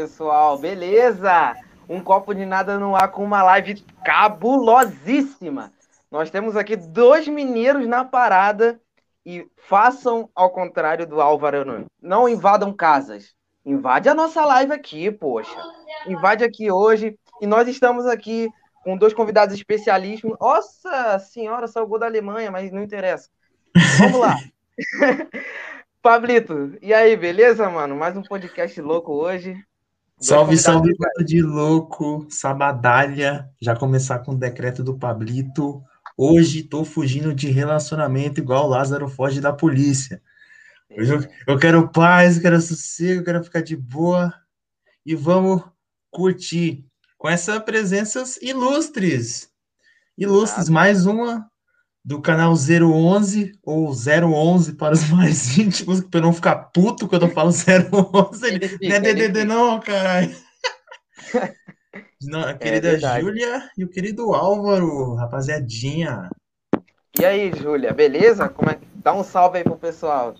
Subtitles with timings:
[0.00, 1.54] Pessoal, beleza?
[1.86, 5.74] Um copo de nada no ar com uma live cabulosíssima.
[6.10, 8.80] Nós temos aqui dois mineiros na parada
[9.26, 11.86] e façam ao contrário do Álvaro Nunes.
[12.00, 13.34] Não invadam casas.
[13.62, 15.54] Invade a nossa live aqui, poxa.
[16.06, 17.14] Invade aqui hoje.
[17.38, 18.48] E nós estamos aqui
[18.82, 20.38] com dois convidados especialíssimos.
[20.40, 23.28] Nossa senhora, gol da Alemanha, mas não interessa.
[23.98, 24.34] Vamos lá.
[26.00, 27.94] Pablito, e aí, beleza, mano?
[27.94, 29.62] Mais um podcast louco hoje.
[30.22, 33.48] Salve, salve, bando de louco, sabadalha.
[33.58, 35.82] Já começar com o decreto do Pablito.
[36.14, 40.20] Hoje tô fugindo de relacionamento igual o Lázaro foge da polícia.
[40.90, 44.34] Hoje eu, eu quero paz, eu quero sossego, eu quero ficar de boa.
[45.06, 45.62] E vamos
[46.10, 46.84] curtir
[47.16, 49.50] com essas presenças ilustres.
[50.18, 51.49] Ilustres, ah, mais uma
[52.10, 57.26] do canal 011 ou 011 para os mais íntimos, para eu não ficar puto quando
[57.26, 57.60] eu falo 011.
[58.82, 60.34] não é DDD não, caralho.
[62.22, 66.28] Não, a é querida é Júlia e o querido Álvaro, rapaziadinha.
[67.18, 68.46] E aí, Júlia, beleza?
[68.46, 68.78] Como é...
[68.96, 70.34] Dá um salve aí pro pessoal.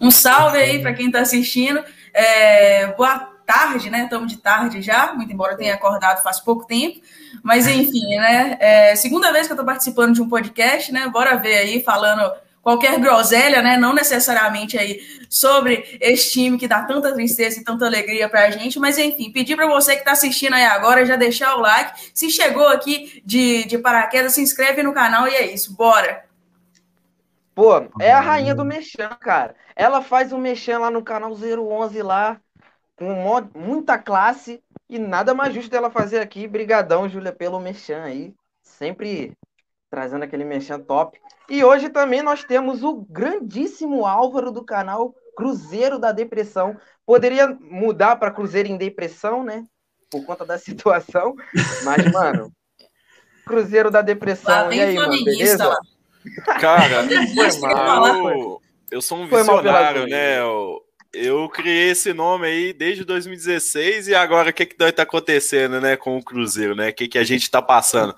[0.00, 1.84] Um salve aí para quem está assistindo.
[2.12, 2.88] É...
[2.94, 4.04] Boa tarde, né?
[4.04, 7.00] Estamos de tarde já, muito embora eu tenha acordado faz pouco tempo.
[7.42, 8.56] Mas enfim, né?
[8.60, 11.08] É segunda vez que eu estou participando de um podcast, né?
[11.08, 13.76] Bora ver aí falando qualquer groselha, né?
[13.76, 18.50] Não necessariamente aí sobre esse time que dá tanta tristeza e tanta alegria para a
[18.50, 22.10] gente, mas enfim, pedir para você que está assistindo aí agora já deixar o like.
[22.14, 26.24] Se chegou aqui de, de paraquedas, se inscreve no canal e é isso, bora.
[27.52, 29.56] Pô, é a rainha do Mexan, cara.
[29.74, 32.40] Ela faz o Mexan lá no canal 011 lá
[33.00, 36.46] com muita classe e nada mais justo dela fazer aqui.
[36.46, 38.34] Brigadão, Júlia, pelo mexão aí.
[38.62, 39.32] Sempre
[39.90, 41.18] trazendo aquele mexão top.
[41.48, 46.76] E hoje também nós temos o grandíssimo Álvaro do canal Cruzeiro da Depressão.
[47.06, 49.64] Poderia mudar para Cruzeiro em Depressão, né?
[50.10, 51.34] Por conta da situação.
[51.82, 52.52] Mas, mano,
[53.46, 54.70] Cruzeiro da Depressão.
[54.70, 55.66] e aí, mano, beleza?
[55.66, 55.80] Lá.
[56.60, 58.30] Cara, foi mal.
[58.30, 58.60] Eu,
[58.90, 60.38] eu sou um visionário, né?
[60.38, 65.80] Eu eu criei esse nome aí desde 2016 e agora o que que tá acontecendo,
[65.80, 66.90] né, com o Cruzeiro, né?
[66.90, 68.14] O que que a gente tá passando?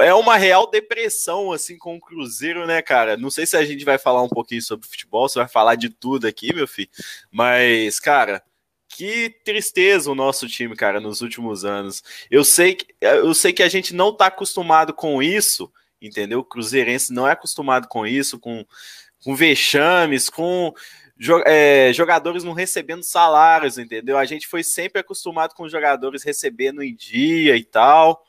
[0.00, 3.16] É uma real depressão assim com o Cruzeiro, né, cara?
[3.16, 5.90] Não sei se a gente vai falar um pouquinho sobre futebol, se vai falar de
[5.90, 6.88] tudo aqui, meu filho.
[7.32, 8.42] Mas, cara,
[8.88, 12.02] que tristeza o nosso time, cara, nos últimos anos.
[12.30, 15.70] Eu sei que eu sei que a gente não tá acostumado com isso,
[16.00, 16.40] entendeu?
[16.40, 18.64] O cruzeirense não é acostumado com isso, com
[19.24, 20.72] com vexames, com
[21.18, 24.18] jogadores não recebendo salários, entendeu?
[24.18, 28.22] A gente foi sempre acostumado com jogadores recebendo em dia e tal,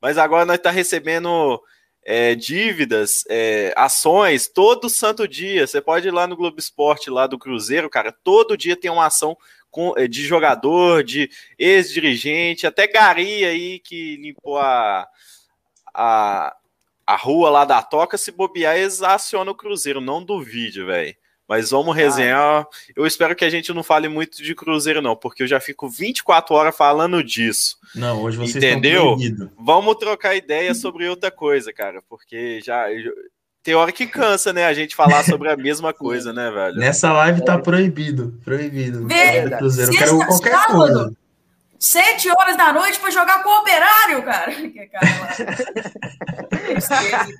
[0.00, 1.62] mas agora nós tá recebendo
[2.02, 5.66] é, dívidas, é, ações, todo santo dia.
[5.66, 9.06] Você pode ir lá no Globo Esporte, lá do Cruzeiro, cara, todo dia tem uma
[9.06, 9.36] ação
[9.70, 15.06] com, é, de jogador, de ex-dirigente, até Gari aí que limpou a,
[15.94, 16.56] a,
[17.06, 21.14] a rua lá da Toca, se bobear, eles acionam o Cruzeiro, não duvide, velho.
[21.50, 22.64] Mas vamos resenhar.
[22.94, 25.88] Eu espero que a gente não fale muito de Cruzeiro, não, porque eu já fico
[25.88, 27.76] 24 horas falando disso.
[27.92, 29.16] Não, hoje vocês Entendeu?
[29.58, 32.86] Vamos trocar ideia sobre outra coisa, cara, porque já.
[33.64, 34.64] Tem hora que cansa, né?
[34.64, 36.76] A gente falar sobre a mesma coisa, né, velho?
[36.76, 38.38] Nessa live tá proibido.
[38.44, 39.08] Proibido.
[39.58, 39.92] Cruzeiro.
[39.92, 41.16] Eu quero qualquer sábado, coisa.
[41.80, 44.52] Sete horas da noite para jogar com o operário, cara.
[44.70, 45.34] Que, cara,
[46.46, 47.38] que tristeza,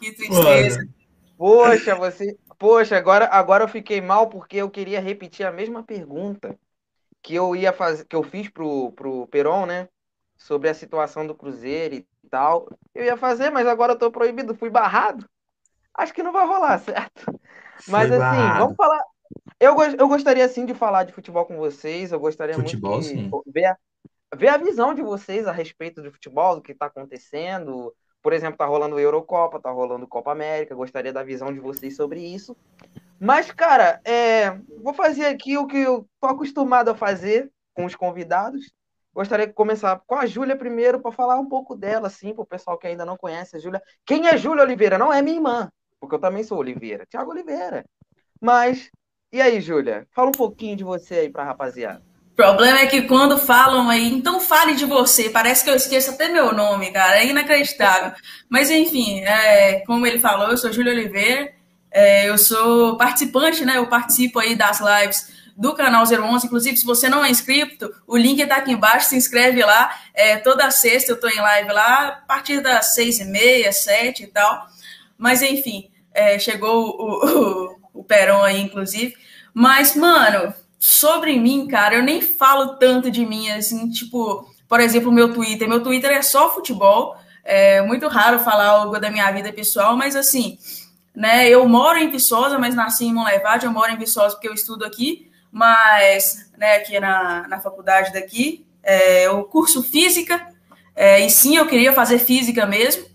[0.00, 0.88] que tristeza.
[1.42, 6.56] Poxa, você, Poxa, agora, agora eu fiquei mal porque eu queria repetir a mesma pergunta
[7.20, 9.88] que eu ia fazer, que eu fiz pro, pro Peron, né?
[10.36, 12.68] Sobre a situação do Cruzeiro e tal.
[12.94, 15.28] Eu ia fazer, mas agora eu tô proibido, fui barrado.
[15.92, 17.34] Acho que não vai rolar, certo?
[17.88, 18.60] Mas Foi assim, barrado.
[18.60, 19.02] vamos falar.
[19.58, 22.12] Eu, eu gostaria sim de falar de futebol com vocês.
[22.12, 23.30] Eu gostaria futebol, muito de sim.
[23.44, 23.76] ver a,
[24.36, 27.92] ver a visão de vocês a respeito do futebol, do que está acontecendo,
[28.22, 32.20] por exemplo, tá rolando Eurocopa, tá rolando Copa América, gostaria da visão de vocês sobre
[32.20, 32.56] isso.
[33.18, 34.50] Mas, cara, é,
[34.82, 38.72] vou fazer aqui o que eu tô acostumado a fazer com os convidados.
[39.14, 42.46] Gostaria de começar com a Júlia primeiro, para falar um pouco dela, assim, para o
[42.46, 43.82] pessoal que ainda não conhece a Júlia.
[44.06, 44.96] Quem é Júlia Oliveira?
[44.96, 45.70] Não é minha irmã,
[46.00, 47.04] porque eu também sou Oliveira.
[47.06, 47.84] Tiago Oliveira.
[48.40, 48.90] Mas,
[49.32, 50.06] e aí, Júlia?
[50.12, 52.11] Fala um pouquinho de você aí para a rapaziada.
[52.32, 56.10] O problema é que quando falam aí, então fale de você, parece que eu esqueço
[56.12, 58.12] até meu nome, cara, é inacreditável.
[58.48, 61.52] Mas enfim, é, como ele falou, eu sou Júlio Oliveira,
[61.90, 63.76] é, eu sou participante, né?
[63.76, 66.46] Eu participo aí das lives do canal 011.
[66.46, 69.94] Inclusive, se você não é inscrito, o link está aqui embaixo, se inscreve lá.
[70.14, 74.24] É, toda sexta eu estou em live lá, a partir das seis e meia, sete
[74.24, 74.66] e tal.
[75.18, 79.14] Mas enfim, é, chegou o, o, o Peron aí, inclusive.
[79.52, 85.12] Mas, mano, sobre mim, cara, eu nem falo tanto de mim, assim, tipo, por exemplo,
[85.12, 85.68] meu Twitter.
[85.68, 87.14] Meu Twitter é só futebol.
[87.44, 90.58] É muito raro falar algo da minha vida pessoal, mas assim,
[91.14, 91.48] né?
[91.48, 93.64] Eu moro em Viçosa, mas nasci em Monlevade.
[93.64, 98.66] Eu moro em Viçosa porque eu estudo aqui, mas, né, aqui na, na faculdade daqui,
[98.82, 100.48] é, eu curso física,
[100.96, 103.06] é, e sim, eu queria fazer física mesmo,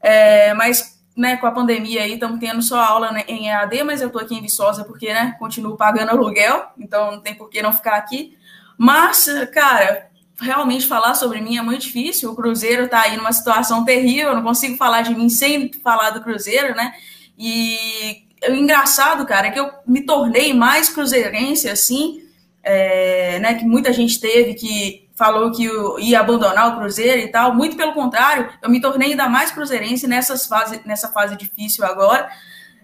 [0.00, 4.00] é, mas né, com a pandemia aí estamos tendo só aula né, em EAD, mas
[4.00, 7.62] eu estou aqui em Viçosa porque né, continuo pagando aluguel, então não tem por que
[7.62, 8.36] não ficar aqui.
[8.76, 12.30] Mas, cara, realmente falar sobre mim é muito difícil.
[12.30, 16.10] O Cruzeiro está aí numa situação terrível, eu não consigo falar de mim sem falar
[16.10, 16.92] do Cruzeiro, né?
[17.38, 22.22] E o engraçado, cara, é que eu me tornei mais cruzeirense, assim,
[22.62, 23.54] é, né?
[23.54, 25.68] Que muita gente teve que falou que
[26.00, 27.54] ia abandonar o Cruzeiro e tal.
[27.54, 32.28] Muito pelo contrário, eu me tornei ainda mais cruzeirense nessas fase, nessa fase difícil agora.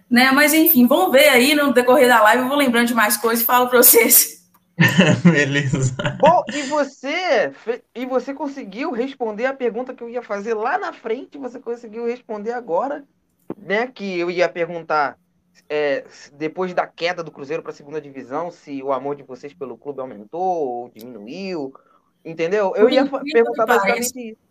[0.09, 0.31] Né?
[0.33, 3.43] Mas enfim, vamos ver aí no decorrer da live, eu vou lembrando de mais coisas
[3.43, 4.41] e falo para vocês.
[5.23, 5.95] Beleza.
[6.19, 7.53] Bom, e você,
[7.95, 12.07] e você conseguiu responder a pergunta que eu ia fazer lá na frente, você conseguiu
[12.07, 13.05] responder agora,
[13.59, 13.87] né?
[13.87, 15.19] Que eu ia perguntar
[15.69, 19.53] é, depois da queda do Cruzeiro para a segunda divisão, se o amor de vocês
[19.53, 21.73] pelo clube aumentou ou diminuiu,
[22.25, 22.73] entendeu?
[22.77, 24.51] Eu ia perguntar basicamente isso.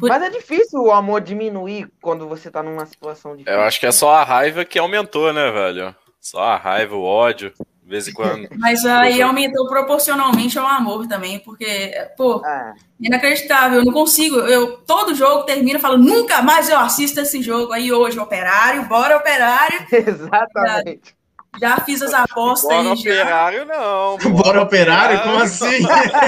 [0.00, 3.58] Mas é difícil o amor diminuir quando você tá numa situação difícil.
[3.58, 5.94] Eu acho que é só a raiva que aumentou, né, velho?
[6.20, 7.52] Só a raiva, o ódio
[7.84, 8.48] de vez em quando.
[8.58, 12.74] Mas aí aumentou proporcionalmente ao amor também, porque, pô, é.
[13.00, 14.36] inacreditável, eu não consigo.
[14.36, 17.72] Eu todo jogo termina falando, nunca mais eu assisto esse jogo.
[17.72, 19.86] Aí hoje, operário, bora operário.
[19.92, 21.14] Exatamente.
[21.60, 23.00] Já fiz as apostas bora aí.
[23.00, 23.64] Operário, já.
[23.66, 24.18] não.
[24.34, 25.22] Bora operário?
[25.22, 25.80] Como assim?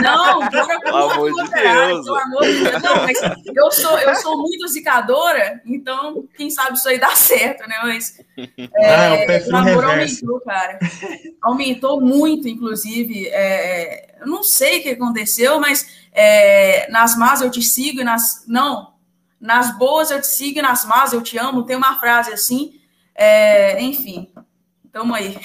[0.02, 2.04] Não, bora Pelo amor de operário, Deus.
[2.04, 2.82] Pelo amor de Deus.
[2.82, 3.18] Não, mas
[3.54, 7.76] eu sou, eu sou muito zicadora, então quem sabe isso aí dá certo, né?
[7.82, 10.24] Mas é, ah, é o, perfil o amor reverso.
[10.24, 10.78] aumentou, cara.
[11.42, 13.28] Aumentou muito, inclusive.
[13.28, 18.04] É, eu não sei o que aconteceu, mas é, nas más eu te sigo e
[18.04, 18.44] nas.
[18.46, 18.94] Não.
[19.40, 21.64] Nas boas eu te sigo e nas más eu te amo.
[21.64, 22.80] Tem uma frase assim.
[23.18, 24.30] É, enfim,
[24.96, 25.36] Tamo aí.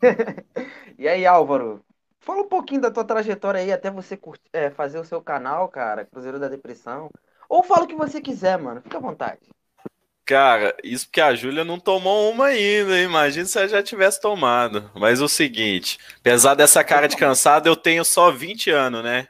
[0.96, 1.84] e aí, Álvaro?
[2.20, 5.68] Fala um pouquinho da tua trajetória aí até você curtir, é, fazer o seu canal,
[5.68, 7.10] cara, Cruzeiro da Depressão.
[7.48, 8.80] Ou fala o que você quiser, mano.
[8.80, 9.40] Fica à vontade.
[10.24, 14.88] Cara, isso porque a Júlia não tomou uma ainda, imagina se ela já tivesse tomado.
[14.94, 19.26] Mas o seguinte, apesar dessa cara de cansado, eu tenho só 20 anos, né?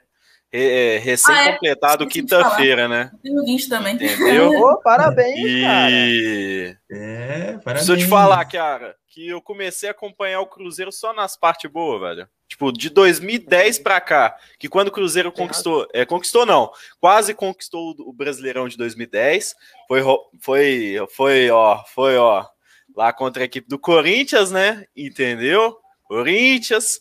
[0.57, 2.09] É, recém-completado ah, é?
[2.09, 3.11] quinta-feira, né?
[3.21, 3.95] Tenho 20 também.
[3.97, 4.53] Entendeu?
[4.53, 5.63] Oh, parabéns, e...
[5.63, 6.79] cara.
[6.89, 7.65] É, parabéns.
[7.65, 11.69] Preciso eu te falar, cara, que eu comecei a acompanhar o Cruzeiro só nas partes
[11.69, 12.29] boas, velho.
[12.47, 16.71] Tipo, de 2010 pra cá, que quando o Cruzeiro conquistou, é, conquistou não,
[17.01, 19.57] quase conquistou o Brasileirão de 2010,
[19.89, 20.03] foi,
[20.41, 22.47] foi, foi, ó, foi, ó,
[22.95, 25.77] lá contra a equipe do Corinthians, né, entendeu?
[26.05, 27.01] Corinthians,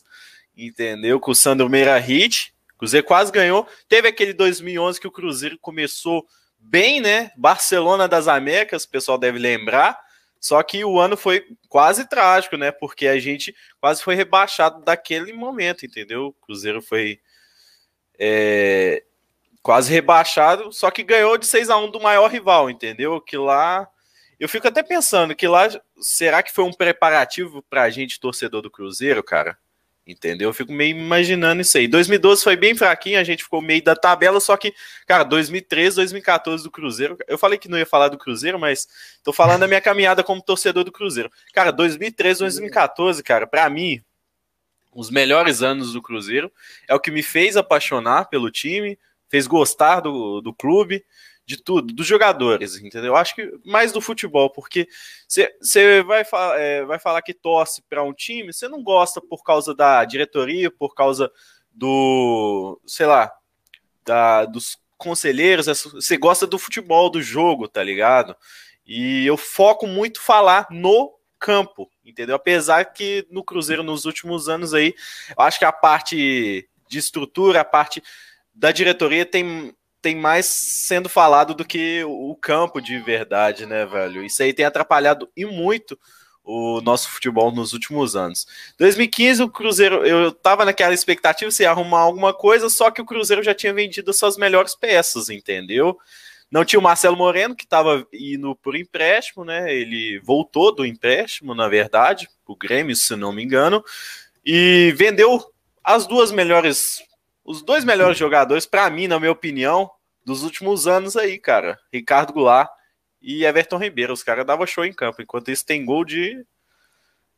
[0.58, 1.20] entendeu?
[1.20, 2.53] Com o Sandro Meira Hit,
[2.84, 3.66] Cruzeiro quase ganhou.
[3.88, 6.28] Teve aquele 2011 que o Cruzeiro começou
[6.60, 7.32] bem, né?
[7.38, 9.98] Barcelona das Américas, o pessoal deve lembrar.
[10.38, 12.74] Só que o ano foi quase trágico, né?
[12.74, 16.26] Porque a gente quase foi rebaixado daquele momento, entendeu?
[16.26, 17.22] O Cruzeiro foi
[18.20, 19.02] é,
[19.62, 23.22] quase rebaixado, só que ganhou de 6 a 1 do maior rival, entendeu?
[23.22, 23.88] Que lá.
[24.38, 25.70] Eu fico até pensando que lá.
[26.02, 29.58] Será que foi um preparativo pra gente, torcedor do Cruzeiro, cara?
[30.06, 30.50] Entendeu?
[30.50, 31.88] Eu fico meio imaginando isso aí.
[31.88, 34.74] 2012 foi bem fraquinho, a gente ficou meio da tabela, só que,
[35.08, 37.18] cara, 2013, 2014 do Cruzeiro.
[37.26, 38.86] Eu falei que não ia falar do Cruzeiro, mas
[39.24, 41.32] tô falando da minha caminhada como torcedor do Cruzeiro.
[41.54, 44.02] Cara, 2013, 2014, cara, para mim,
[44.94, 46.52] os melhores anos do Cruzeiro
[46.88, 51.04] é o que me fez apaixonar pelo time, fez gostar do, do clube
[51.46, 53.16] de tudo, dos jogadores, entendeu?
[53.16, 54.88] Acho que mais do futebol, porque
[55.28, 56.24] você vai,
[56.58, 60.72] é, vai falar que torce para um time, você não gosta por causa da diretoria,
[60.72, 61.32] por causa
[61.72, 63.32] do, sei lá,
[64.06, 68.36] da, dos conselheiros, você gosta do futebol, do jogo, tá ligado?
[68.86, 72.36] E eu foco muito falar no campo, entendeu?
[72.36, 74.96] Apesar que no Cruzeiro nos últimos anos aí,
[75.38, 78.02] eu acho que a parte de estrutura, a parte
[78.54, 84.22] da diretoria tem tem mais sendo falado do que o campo de verdade, né, velho?
[84.22, 85.98] Isso aí tem atrapalhado e muito
[86.44, 88.46] o nosso futebol nos últimos anos.
[88.78, 93.42] 2015, o Cruzeiro, eu tava naquela expectativa se arrumar alguma coisa, só que o Cruzeiro
[93.42, 95.98] já tinha vendido suas melhores peças, entendeu?
[96.52, 99.74] Não tinha o Marcelo Moreno, que estava indo por empréstimo, né?
[99.74, 103.82] Ele voltou do empréstimo, na verdade, o Grêmio, se não me engano,
[104.46, 105.42] e vendeu
[105.82, 107.02] as duas melhores
[107.44, 109.92] os dois melhores jogadores, para mim, na minha opinião,
[110.26, 111.80] dos últimos anos aí, cara.
[111.92, 112.70] Ricardo Goulart
[113.22, 114.14] e Everton Ribeiro.
[114.14, 115.22] Os caras davam show em campo.
[115.22, 116.46] Enquanto isso, tem gol de.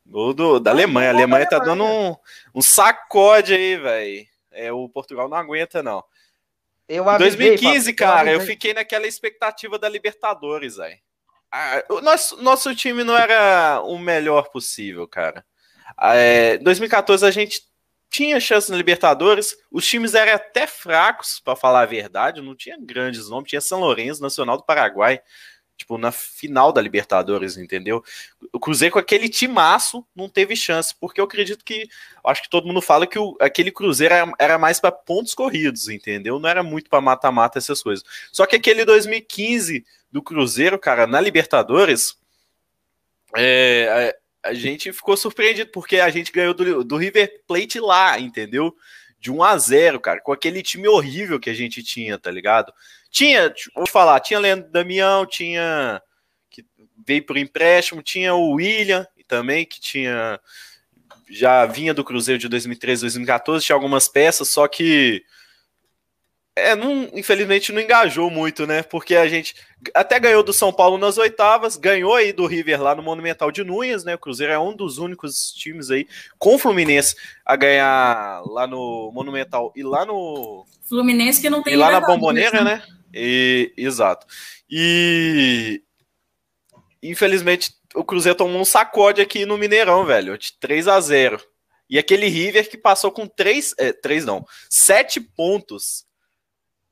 [0.06, 1.10] Gol do, da Alemanha.
[1.10, 2.16] A Alemanha tá dando um,
[2.54, 4.28] um sacode aí, velho.
[4.52, 6.04] É, o Portugal não aguenta, não.
[6.88, 10.98] Eu avisei, 2015, cara, eu, eu, fiquei naquela expectativa da Libertadores, velho.
[11.52, 15.44] Ah, o nosso, nosso time não era o melhor possível, cara.
[16.00, 17.64] É, 2014 a gente
[18.10, 22.78] tinha chance na Libertadores, os times eram até fracos, para falar a verdade, não tinha
[22.80, 25.22] grandes nomes, tinha São Lourenço, Nacional do Paraguai,
[25.78, 28.04] tipo, na final da Libertadores, entendeu?
[28.54, 31.88] O Cruzeiro com aquele timaço não teve chance, porque eu acredito que,
[32.26, 35.90] acho que todo mundo fala que o, aquele Cruzeiro era, era mais para pontos corridos,
[35.90, 36.40] entendeu?
[36.40, 38.06] Não era muito para mata-mata essas coisas.
[38.32, 42.18] Só que aquele 2015 do Cruzeiro, cara, na Libertadores,
[43.36, 44.16] é,
[44.46, 48.76] a, gente ficou surpreendido, porque a gente ganhou do, do River Plate lá, entendeu?
[49.20, 52.72] De 1 a 0 cara, com aquele time horrível que a gente tinha, tá ligado?
[53.10, 56.02] Tinha, vou falar, tinha Leandro Damião, tinha
[56.50, 56.66] que
[57.06, 60.40] veio por empréstimo, tinha o William também, que tinha
[61.30, 65.24] já vinha do Cruzeiro de 2013, 2014, tinha algumas peças, só que
[66.56, 68.82] é, não, infelizmente não engajou muito, né?
[68.82, 69.54] Porque a gente
[69.94, 73.62] até ganhou do São Paulo nas oitavas, ganhou aí do River lá no Monumental de
[73.62, 74.16] Núñez, né?
[74.16, 76.08] O Cruzeiro é um dos únicos times aí
[76.40, 81.74] com o Fluminense a ganhar lá no Monumental e lá no Fluminense que não tem
[81.74, 82.82] e lá na Bomboneira, né?
[83.14, 84.26] E, exato.
[84.70, 85.84] E
[87.04, 91.42] infelizmente o Cruzeiro tomou um sacode aqui no Mineirão, velho, de 3 a 0.
[91.90, 96.06] E aquele River que passou com 3, é, 3 não, 7 pontos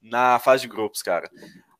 [0.03, 1.29] na fase de grupos, cara.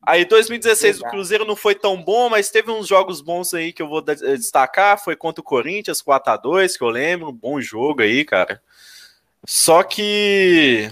[0.02, 3.80] Aí 2016 o Cruzeiro não foi tão bom, mas teve uns jogos bons aí que
[3.80, 7.60] eu vou destacar, foi contra o Corinthians 4 a 2, que eu lembro, um bom
[7.60, 8.60] jogo aí, cara.
[9.46, 10.90] Só que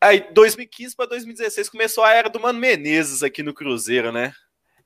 [0.00, 4.32] Aí, 2015 para 2016 começou a era do Mano Menezes aqui no Cruzeiro, né?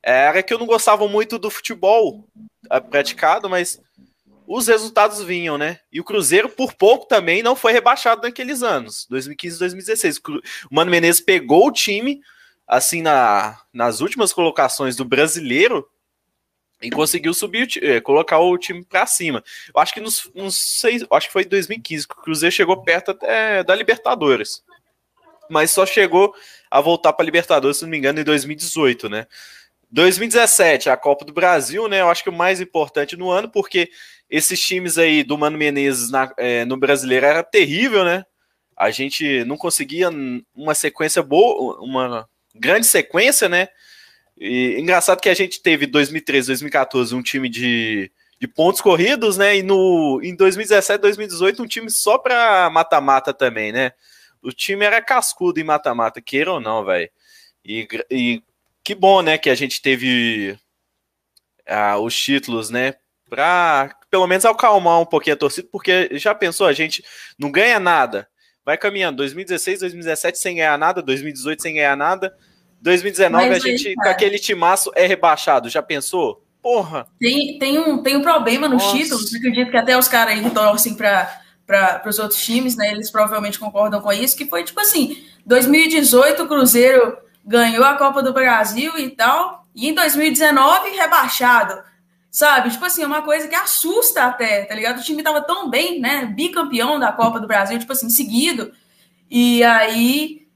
[0.01, 2.25] Era que eu não gostava muito do futebol
[2.69, 3.79] ah, praticado, mas
[4.53, 5.79] os resultados vinham, né?
[5.91, 10.17] E o Cruzeiro, por pouco também, não foi rebaixado naqueles anos, 2015 e 2016.
[10.69, 12.21] O Mano Menezes pegou o time,
[12.67, 15.87] assim, na, nas últimas colocações do brasileiro
[16.81, 19.43] e conseguiu subir, eh, colocar o time para cima.
[19.73, 22.81] Eu acho que nos, nos seis, acho que foi em 2015 que o Cruzeiro chegou
[22.83, 24.63] perto até da Libertadores
[25.51, 26.33] mas só chegou
[26.69, 29.27] a voltar para Libertadores, se não me engano, em 2018, né?
[29.91, 31.99] 2017, a Copa do Brasil, né?
[31.99, 33.91] Eu acho que o mais importante no ano, porque
[34.31, 38.25] esses times aí do Mano Menezes na, é, no brasileiro era terrível, né?
[38.75, 40.09] A gente não conseguia
[40.55, 43.67] uma sequência boa, uma grande sequência, né?
[44.37, 49.57] E engraçado que a gente teve 2013, 2014 um time de, de pontos corridos, né?
[49.57, 53.91] E no, em 2017, 2018 um time só para mata-mata também, né?
[54.41, 57.09] o time era cascudo em mata-mata, queira ou não, velho.
[57.63, 58.43] E, e,
[58.83, 60.57] que bom, né, que a gente teve
[61.67, 62.95] ah, os títulos, né,
[63.29, 67.03] pra pelo menos acalmar um pouquinho a torcida, porque já pensou, a gente
[67.39, 68.27] não ganha nada,
[68.63, 72.35] vai caminhando 2016, 2017 sem ganhar nada, 2018 sem ganhar nada,
[72.81, 76.45] 2019 Mas, a gente, com aquele timaço, é rebaixado, já pensou?
[76.61, 77.07] Porra!
[77.19, 78.97] Tem, tem, um, tem um problema nos Nossa.
[78.97, 82.91] títulos, acredito que até os caras aí torcem pra para os outros times, né?
[82.91, 88.21] Eles provavelmente concordam com isso, que foi tipo assim: 2018 o Cruzeiro ganhou a Copa
[88.21, 91.81] do Brasil e tal, e em 2019 rebaixado.
[92.31, 92.71] Sabe?
[92.71, 94.99] Tipo assim, é uma coisa que assusta até, tá ligado?
[94.99, 96.25] O time tava tão bem, né?
[96.25, 98.71] Bicampeão da Copa do Brasil, tipo assim, seguido.
[99.29, 100.47] E aí,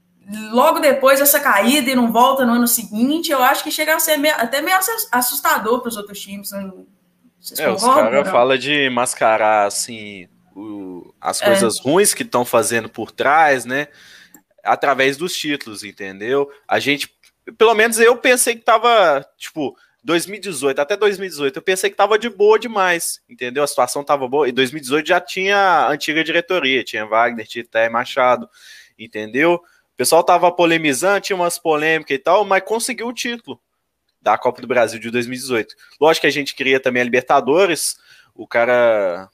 [0.52, 4.00] logo depois essa caída e não volta no ano seguinte, eu acho que chega a
[4.00, 4.78] ser meio, até meio
[5.12, 6.50] assustador para os outros times.
[6.50, 6.72] Né?
[7.38, 11.44] Vocês é, os caras falam de mascarar, assim, o, as é.
[11.44, 11.82] coisas é.
[11.82, 13.88] ruins que estão fazendo por trás, né?
[14.64, 16.50] Através dos títulos, entendeu?
[16.66, 17.14] A gente,
[17.58, 19.76] pelo menos eu pensei que tava, tipo,
[20.06, 23.64] 2018, até 2018, eu pensei que tava de boa demais, entendeu?
[23.64, 24.48] A situação tava boa.
[24.48, 28.48] E 2018 já tinha a antiga diretoria, tinha Wagner, Tité Machado,
[28.96, 29.54] entendeu?
[29.54, 33.60] O pessoal tava polemizando, tinha umas polêmicas e tal, mas conseguiu o título
[34.22, 35.74] da Copa do Brasil de 2018.
[36.00, 37.96] Lógico que a gente queria também a Libertadores,
[38.32, 39.28] o cara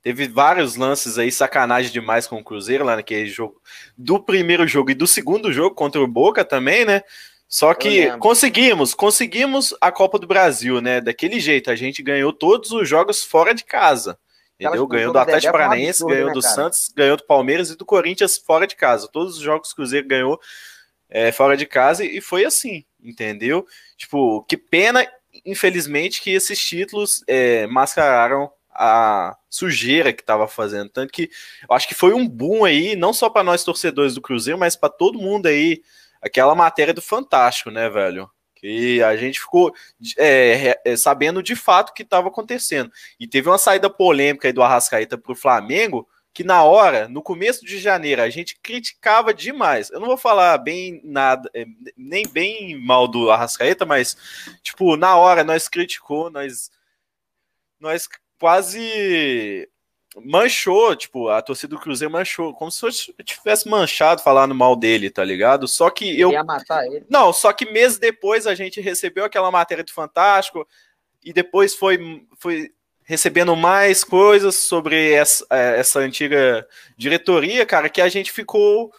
[0.00, 3.60] Teve vários lances aí, sacanagem demais com o Cruzeiro lá naquele jogo.
[3.98, 7.02] Do primeiro jogo e do segundo jogo contra o Boca também, né?
[7.48, 11.00] Só que conseguimos, conseguimos a Copa do Brasil, né?
[11.00, 14.18] Daquele jeito, a gente ganhou todos os jogos fora de casa.
[14.60, 14.86] Entendeu?
[14.86, 16.54] Ganhou do Atlético Paranaense, ganhou né, do cara?
[16.54, 19.08] Santos, ganhou do Palmeiras e do Corinthians fora de casa.
[19.08, 20.38] Todos os jogos que o Cruzeiro ganhou
[21.08, 23.66] é, fora de casa e foi assim, entendeu?
[23.96, 25.06] Tipo, que pena,
[25.46, 30.90] infelizmente, que esses títulos é, mascararam a sujeira que estava fazendo.
[30.90, 31.30] Tanto que
[31.68, 34.76] eu acho que foi um boom aí, não só para nós torcedores do Cruzeiro, mas
[34.76, 35.82] para todo mundo aí.
[36.20, 38.30] Aquela matéria do Fantástico, né, velho?
[38.54, 39.72] Que a gente ficou
[40.16, 42.90] é, é, sabendo de fato o que estava acontecendo.
[43.18, 47.22] E teve uma saída polêmica aí do Arrascaeta para o Flamengo, que na hora, no
[47.22, 49.90] começo de janeiro, a gente criticava demais.
[49.90, 51.64] Eu não vou falar bem nada, é,
[51.96, 54.16] nem bem mal do Arrascaeta, mas,
[54.62, 56.70] tipo, na hora nós criticou, nós,
[57.80, 59.68] nós quase
[60.16, 62.90] manchou, tipo, a torcida do Cruzeiro manchou, como se eu
[63.24, 65.68] tivesse manchado falando mal dele, tá ligado?
[65.68, 66.30] Só que eu.
[66.30, 67.04] Ia matar ele.
[67.08, 70.66] Não, só que meses depois a gente recebeu aquela matéria do Fantástico
[71.22, 72.70] e depois foi, foi
[73.02, 76.66] recebendo mais coisas sobre essa, é, essa antiga
[76.96, 78.92] diretoria, cara, que a gente ficou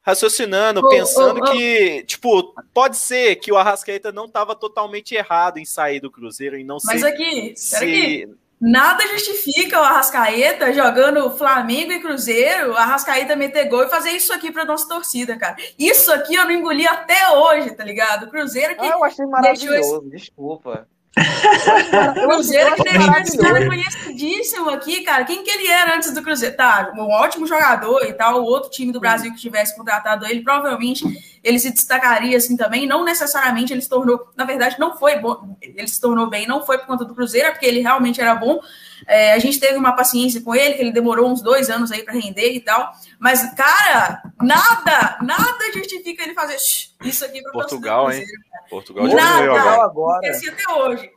[0.00, 1.52] raciocinando, oh, pensando oh, oh.
[1.52, 6.58] que, tipo, pode ser que o Arrascaeta não estava totalmente errado em sair do Cruzeiro
[6.58, 7.76] e não Mas aqui, se...
[7.76, 8.34] aqui.
[8.60, 14.32] Nada justifica o Arrascaeta jogando Flamengo e Cruzeiro, o Arrascaeta meter gol e fazer isso
[14.32, 15.56] aqui pra nossa torcida, cara.
[15.78, 18.28] Isso aqui eu não engoli até hoje, tá ligado?
[18.28, 18.84] Cruzeiro que.
[18.84, 20.88] Ah, eu achei maravilhoso, desculpa.
[21.18, 25.24] O Cruzeiro que cara conhecidíssimo aqui, cara.
[25.24, 26.56] Quem que ele era antes do Cruzeiro?
[26.56, 28.40] Tá, um ótimo jogador e tal.
[28.40, 31.04] O outro time do Brasil que tivesse contratado ele, provavelmente
[31.42, 32.86] ele se destacaria assim também.
[32.86, 35.56] Não necessariamente ele se tornou, na verdade, não foi bom.
[35.60, 38.34] Ele se tornou bem, não foi por conta do Cruzeiro, é porque ele realmente era
[38.34, 38.60] bom.
[39.06, 42.02] É, a gente teve uma paciência com ele, que ele demorou uns dois anos aí
[42.02, 42.92] para render e tal.
[43.18, 46.56] Mas, cara, nada, nada justifica ele fazer
[47.04, 48.24] isso aqui para Portugal, hein?
[48.68, 49.82] Portugal nada.
[49.82, 50.20] agora.
[50.28, 51.10] até hoje.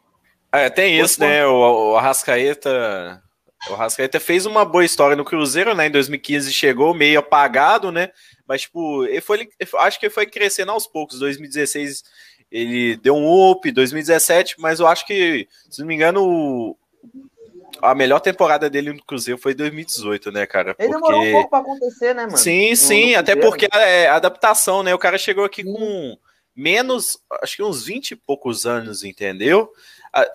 [0.51, 1.45] É, tem isso, né?
[1.45, 3.21] O, o Arrascaeta.
[3.69, 5.87] O Arrascaeta fez uma boa história no Cruzeiro, né?
[5.87, 8.09] Em 2015 chegou meio apagado, né?
[8.47, 9.47] Mas, tipo, ele foi,
[9.79, 11.19] acho que ele foi crescendo aos poucos.
[11.19, 12.03] 2016
[12.51, 16.75] ele deu um up, 2017, mas eu acho que, se não me engano,
[17.81, 20.75] a melhor temporada dele no Cruzeiro foi 2018, né, cara?
[20.77, 20.93] Ele porque...
[20.93, 22.37] demorou um pouco pra acontecer, né, mano?
[22.37, 24.93] Sim, sim, até porque é adaptação, né?
[24.93, 26.17] O cara chegou aqui com
[26.55, 29.71] menos, acho que uns 20 e poucos anos, entendeu?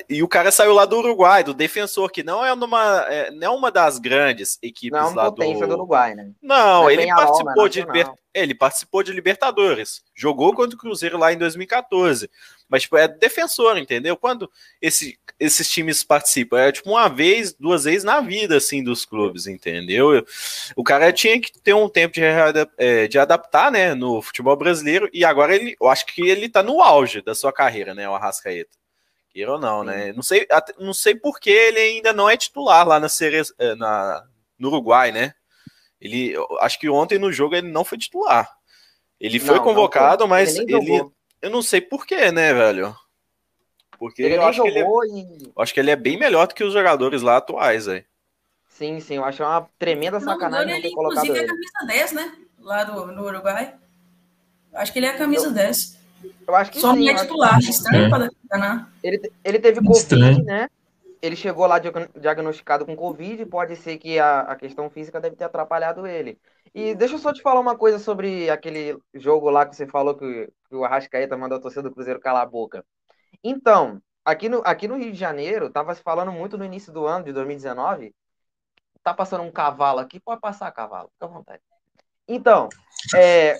[0.09, 3.47] E o cara saiu lá do Uruguai, do Defensor, que não é uma, é, não
[3.47, 5.37] é uma das grandes equipes não, lá do...
[5.37, 6.31] do Uruguai, né?
[6.41, 8.11] Não, não ele participou de liber...
[8.33, 12.31] ele participou de Libertadores, jogou contra o Cruzeiro lá em 2014,
[12.67, 14.17] mas tipo, é defensor, entendeu?
[14.17, 19.05] Quando esse, esses times participam, é tipo uma vez, duas vezes na vida, assim, dos
[19.05, 20.25] clubes, entendeu?
[20.75, 22.23] O cara tinha que ter um tempo de,
[22.79, 26.63] é, de adaptar, né, no futebol brasileiro, e agora ele, eu acho que ele tá
[26.63, 28.71] no auge da sua carreira, né, o Arrascaeta.
[29.37, 30.15] Queira ou não, né?
[30.15, 33.07] Não sei, não sei por que ele ainda não é titular lá na,
[33.59, 34.25] eh, na
[34.59, 35.35] no Uruguai, né?
[36.01, 38.51] Ele, acho que ontem no jogo ele não foi titular.
[39.21, 40.39] Ele foi não, convocado, não foi.
[40.39, 41.05] mas ele, ele
[41.43, 42.97] eu não sei por que, né, velho?
[43.99, 45.53] Porque ele eu acho que ele, é, e...
[45.59, 48.07] acho que ele é bem melhor do que os jogadores lá atuais, velho.
[48.71, 51.41] Sim, sim, eu acho uma tremenda sacanagem não, ter colocado ele.
[51.41, 52.37] Inclusive é a camisa 10, né?
[52.59, 53.75] Lá do, no Uruguai.
[54.73, 55.53] Acho que ele é a camisa eu...
[55.53, 56.06] 10.
[56.47, 58.91] Eu acho que Só sim, não é titular, estranho para danar.
[59.03, 60.45] Ele, ele teve Covid, estranho.
[60.45, 60.69] né?
[61.21, 65.45] Ele chegou lá diagnosticado com Covid, pode ser que a, a questão física deve ter
[65.45, 66.39] atrapalhado ele.
[66.75, 70.15] E deixa eu só te falar uma coisa sobre aquele jogo lá que você falou
[70.15, 72.85] que, que o Arrascaeta mandou a torcida do Cruzeiro calar a boca.
[73.43, 77.07] Então, aqui no, aqui no Rio de Janeiro, tava se falando muito no início do
[77.07, 78.15] ano de 2019.
[79.03, 81.63] Tá passando um cavalo aqui, pode passar cavalo, fica à vontade.
[82.29, 82.69] Então,
[83.15, 83.59] é,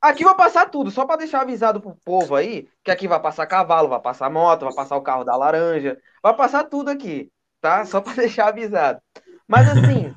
[0.00, 3.46] aqui vai passar tudo, só para deixar avisado pro povo aí, que aqui vai passar
[3.46, 7.84] cavalo, vai passar moto, vai passar o carro da laranja, vai passar tudo aqui, tá?
[7.84, 9.00] Só para deixar avisado.
[9.46, 10.14] Mas assim,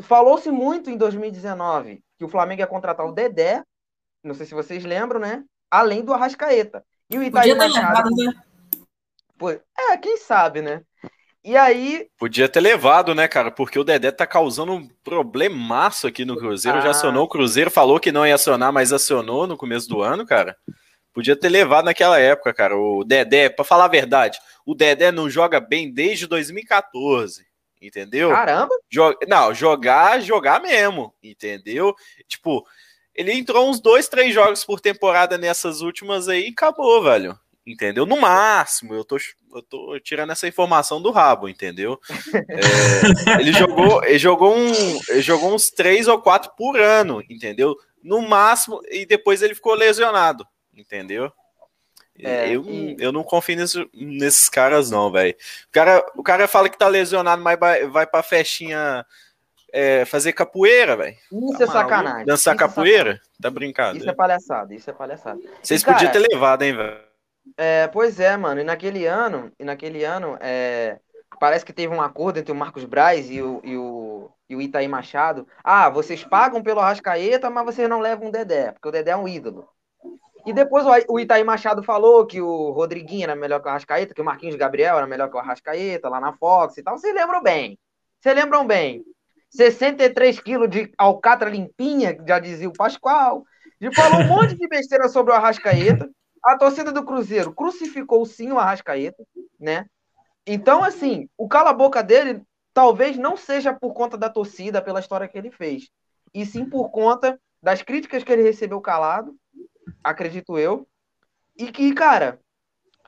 [0.00, 3.62] falou-se muito em 2019 que o Flamengo ia contratar o Dedé,
[4.24, 5.44] não sei se vocês lembram, né?
[5.70, 6.84] Além do Arrascaeta.
[7.10, 8.10] E o Itaí Machado.
[8.10, 9.60] Né?
[9.78, 10.82] É, quem sabe, né?
[11.46, 12.08] E aí.
[12.18, 13.52] Podia ter levado, né, cara?
[13.52, 16.78] Porque o Dedé tá causando um problemaço aqui no Cruzeiro.
[16.78, 16.80] Ah.
[16.80, 20.26] Já acionou o Cruzeiro, falou que não ia acionar, mas acionou no começo do ano,
[20.26, 20.56] cara.
[21.12, 22.76] Podia ter levado naquela época, cara.
[22.76, 27.46] O Dedé, para falar a verdade, o Dedé não joga bem desde 2014.
[27.80, 28.30] Entendeu?
[28.30, 28.74] Caramba!
[28.90, 29.16] Joga...
[29.28, 31.14] Não, jogar, jogar mesmo.
[31.22, 31.94] Entendeu?
[32.26, 32.66] Tipo,
[33.14, 38.06] ele entrou uns dois, três jogos por temporada nessas últimas aí e acabou, velho entendeu?
[38.06, 39.16] No máximo, eu tô,
[39.52, 41.98] eu tô tirando essa informação do rabo, entendeu?
[42.32, 47.76] É, ele jogou, ele jogou, um, ele jogou uns três ou quatro por ano, entendeu?
[48.02, 51.32] No máximo, e depois ele ficou lesionado, entendeu?
[52.18, 52.96] É, eu, e...
[52.98, 55.34] eu não confio nesse, nesses caras, não, velho.
[55.68, 59.04] O cara, o cara fala que tá lesionado, mas vai, vai pra festinha
[59.72, 61.16] é, fazer capoeira, velho.
[61.30, 62.24] Isso tá é sacanagem.
[62.24, 63.20] Dançar isso é capoeira?
[63.38, 63.98] É tá brincando.
[63.98, 65.40] Isso é palhaçada, isso é palhaçada.
[65.62, 67.05] Vocês podiam ter levado, hein, velho.
[67.56, 68.60] É, pois é, mano.
[68.60, 70.98] E naquele ano, e naquele ano, é,
[71.38, 74.62] parece que teve um acordo entre o Marcos Braz e o, e o, e o
[74.62, 75.46] Itaí Machado.
[75.62, 79.16] Ah, vocês pagam pelo Arrascaeta, mas vocês não levam o Dedé, porque o Dedé é
[79.16, 79.68] um ídolo.
[80.46, 84.22] E depois o Itaí Machado falou que o Rodriguinho era melhor que o Arrascaeta, que
[84.22, 86.96] o Marquinhos Gabriel era melhor que o Arrascaeta lá na Fox e tal.
[86.96, 87.76] Vocês lembram bem.
[88.20, 89.04] Vocês lembram bem.
[89.50, 93.44] 63 quilos de alcatra limpinha, já dizia o Pascoal.
[93.80, 96.08] E falou um monte de besteira sobre o Arrascaeta.
[96.46, 99.22] A torcida do Cruzeiro crucificou sim o Arrascaeta,
[99.58, 99.86] né?
[100.46, 102.40] Então, assim, o cala-boca dele
[102.72, 105.90] talvez não seja por conta da torcida, pela história que ele fez,
[106.32, 109.34] e sim por conta das críticas que ele recebeu calado,
[110.04, 110.86] acredito eu,
[111.58, 112.38] e que, cara,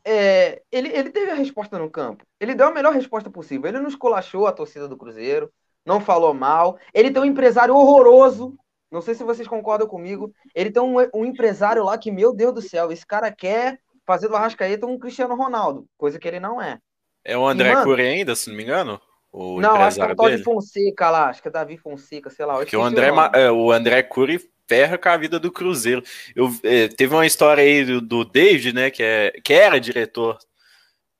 [0.05, 2.25] é, ele, ele teve a resposta no campo.
[2.41, 3.69] Ele deu a melhor resposta possível.
[3.69, 5.53] Ele não esculachou a torcida do Cruzeiro,
[5.85, 6.79] não falou mal.
[6.95, 8.59] Ele tem um empresário horroroso.
[8.91, 10.33] Não sei se vocês concordam comigo.
[10.55, 14.29] Ele tem um, um empresário lá que, meu Deus do céu, esse cara quer fazer
[14.29, 16.79] do Arrascaeta um Cristiano Ronaldo, coisa que ele não é.
[17.25, 19.01] É o André e, Cury ainda, se não me engano?
[19.31, 22.47] O não, acho que é o Todd Fonseca lá, acho que é Davi Fonseca, sei
[22.47, 22.57] lá.
[22.57, 26.03] Porque o André, o, é, o André Cury ferra com a vida do Cruzeiro.
[26.35, 30.39] Eu, é, teve uma história aí do, do, David, né, que, é, que era diretor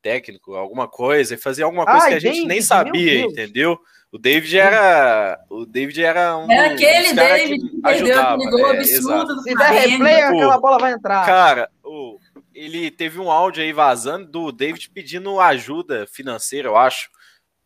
[0.09, 3.79] técnico, alguma coisa, e fazia alguma coisa Ai, que a gente David, nem sabia, entendeu?
[4.11, 5.39] O David era.
[5.51, 6.51] O David era um.
[6.51, 10.59] Era aquele David que, que perdeu aquele gol é, absurdo do Se der replay, aquela
[10.59, 11.27] bola vai entrar.
[11.27, 12.19] Cara, o,
[12.55, 17.11] ele teve um áudio aí vazando do David pedindo ajuda financeira, eu acho,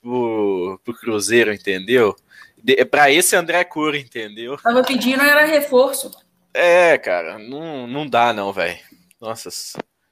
[0.00, 2.16] pro, pro Cruzeiro, entendeu?
[2.90, 4.56] Para esse André Cura, entendeu?
[4.56, 6.10] Tava pedindo, era reforço.
[6.52, 8.78] É, cara, não, não dá não, velho.
[9.20, 9.48] Nossa.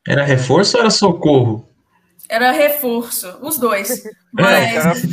[0.06, 1.69] Era reforço ou era socorro?
[2.30, 4.04] Era reforço, os dois.
[4.32, 5.06] Mas, é,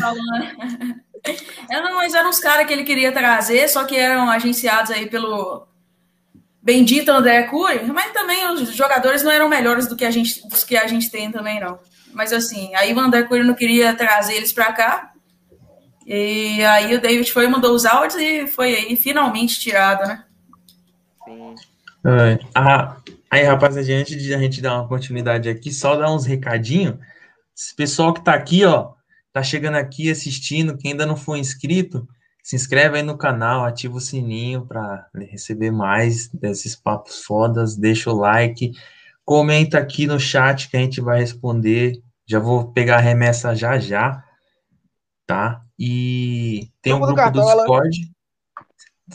[1.81, 5.67] não, mas eram uns caras que ele queria trazer, só que eram agenciados aí pelo
[6.61, 10.63] bendito André Cury, mas também os jogadores não eram melhores do que a gente, dos
[10.63, 11.79] que a gente tem também, não.
[12.13, 15.11] Mas assim, aí o André Cury não queria trazer eles para cá.
[16.05, 20.23] E aí o David foi, mandou os áudios e foi aí finalmente tirado, né?
[21.25, 21.55] Sim.
[22.05, 22.95] É, ah,
[23.29, 26.97] aí, rapaziada, antes de a gente dar uma continuidade aqui, só dar uns recadinhos.
[27.55, 28.93] Esse pessoal que tá aqui, ó,
[29.33, 32.07] tá chegando aqui assistindo, quem ainda não foi inscrito,
[32.43, 38.09] se inscreve aí no canal, ativa o sininho para receber mais desses papos fodas, deixa
[38.09, 38.71] o like,
[39.25, 42.01] comenta aqui no chat que a gente vai responder.
[42.25, 44.23] Já vou pegar a remessa já já,
[45.25, 45.61] tá?
[45.77, 48.11] E tem um grupo do, do Discord.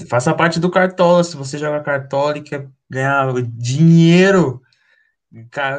[0.08, 4.60] Faça parte do Cartola, se você joga Cartola e quer ganhar dinheiro,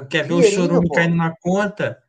[0.10, 2.00] quer ver o chorume caindo na conta,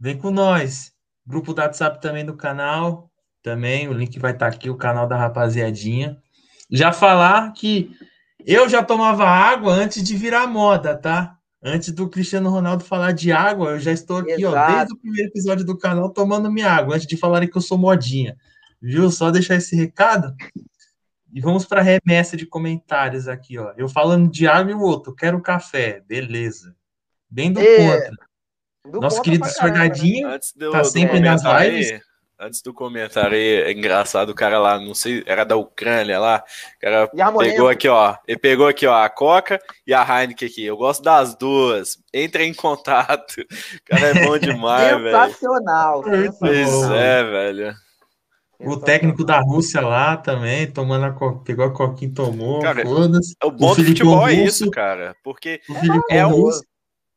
[0.00, 0.94] vem com nós.
[1.26, 3.10] Grupo do WhatsApp também do canal,
[3.42, 6.16] também, o link vai estar tá aqui, o canal da rapaziadinha.
[6.70, 7.94] Já falar que
[8.46, 11.36] eu já tomava água antes de virar moda, tá?
[11.62, 14.72] Antes do Cristiano Ronaldo falar de água, eu já estou aqui, Exato.
[14.72, 17.62] ó, desde o primeiro episódio do canal tomando minha água, antes de falarem que eu
[17.62, 18.36] sou modinha.
[18.80, 19.10] Viu?
[19.10, 20.34] Só deixar esse recado.
[21.34, 23.72] E vamos para a remessa de comentários aqui, ó.
[23.76, 26.00] Eu falando de água e o outro, quero café.
[26.06, 26.76] Beleza.
[27.28, 27.76] Bem do e...
[27.76, 28.16] contra.
[28.86, 30.38] Do Nosso querido Sorgadinho né?
[30.70, 31.90] tá sempre nas lives.
[31.90, 32.00] Aí
[32.38, 36.44] antes do comentário aí, é engraçado, o cara lá, não sei, era da Ucrânia lá,
[36.76, 40.64] o cara pegou aqui, ó, ele pegou aqui, ó, a Coca e a Heineken aqui,
[40.64, 45.24] eu gosto das duas, entre em contato, o cara é bom demais, velho.
[45.24, 46.02] Sensacional.
[46.38, 47.83] Pois é, velho.
[48.60, 51.38] O técnico da Rússia lá também, tomando a co...
[51.40, 55.60] pegou a coquinha e tomou, cara, O bom o do futebol é isso, cara, porque
[56.10, 56.50] é, é o,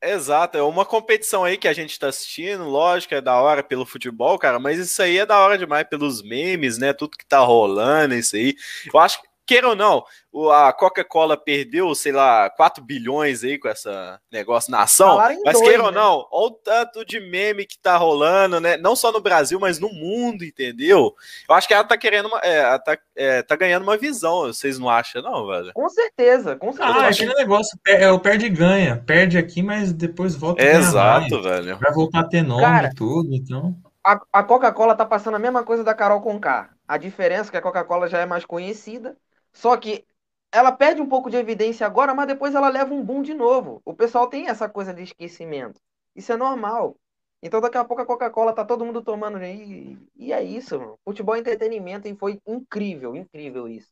[0.02, 3.84] Exato, é uma competição aí que a gente tá assistindo, lógico, é da hora pelo
[3.84, 6.94] futebol, cara, mas isso aí é da hora demais pelos memes, né?
[6.94, 8.56] Tudo que tá rolando, isso aí.
[8.94, 10.04] Eu acho que queira ou não,
[10.52, 15.62] a Coca-Cola perdeu, sei lá, 4 bilhões aí com essa negócio na ação, mas dois,
[15.62, 15.84] queira né?
[15.86, 18.78] ou não, olha o tanto de meme que tá rolando, né?
[18.78, 21.16] Não só no Brasil, mas no mundo, entendeu?
[21.50, 24.78] Eu acho que ela tá querendo, uma, é, tá, é, tá ganhando uma visão, vocês
[24.78, 25.72] não acham, não, velho?
[25.74, 27.00] Com certeza, com certeza.
[27.00, 31.42] Ah, aquele negócio, é o perde e ganha, perde aqui, mas depois volta é Exato,
[31.42, 31.78] velho.
[31.80, 33.76] Vai voltar a ter nome Cara, e tudo, então...
[34.04, 36.70] A, a Coca-Cola tá passando a mesma coisa da Carol Conká.
[36.88, 39.18] A diferença é que a Coca-Cola já é mais conhecida,
[39.54, 40.06] só que
[40.52, 43.82] ela perde um pouco de evidência agora, mas depois ela leva um boom de novo.
[43.86, 45.80] O pessoal tem essa coisa de esquecimento.
[46.16, 46.96] Isso é normal.
[47.42, 50.80] Então daqui a pouco a Coca-Cola tá todo mundo tomando e, e é isso.
[50.80, 51.00] Mano.
[51.04, 53.90] Futebol é entretenimento e foi incrível, incrível isso.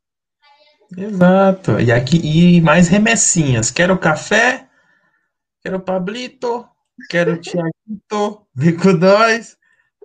[0.98, 1.80] Exato.
[1.80, 3.70] E aqui e mais remessinhas.
[3.70, 4.68] Quero café,
[5.62, 6.68] quero Pablito,
[7.10, 9.58] quero Tiaguito, vem com nós,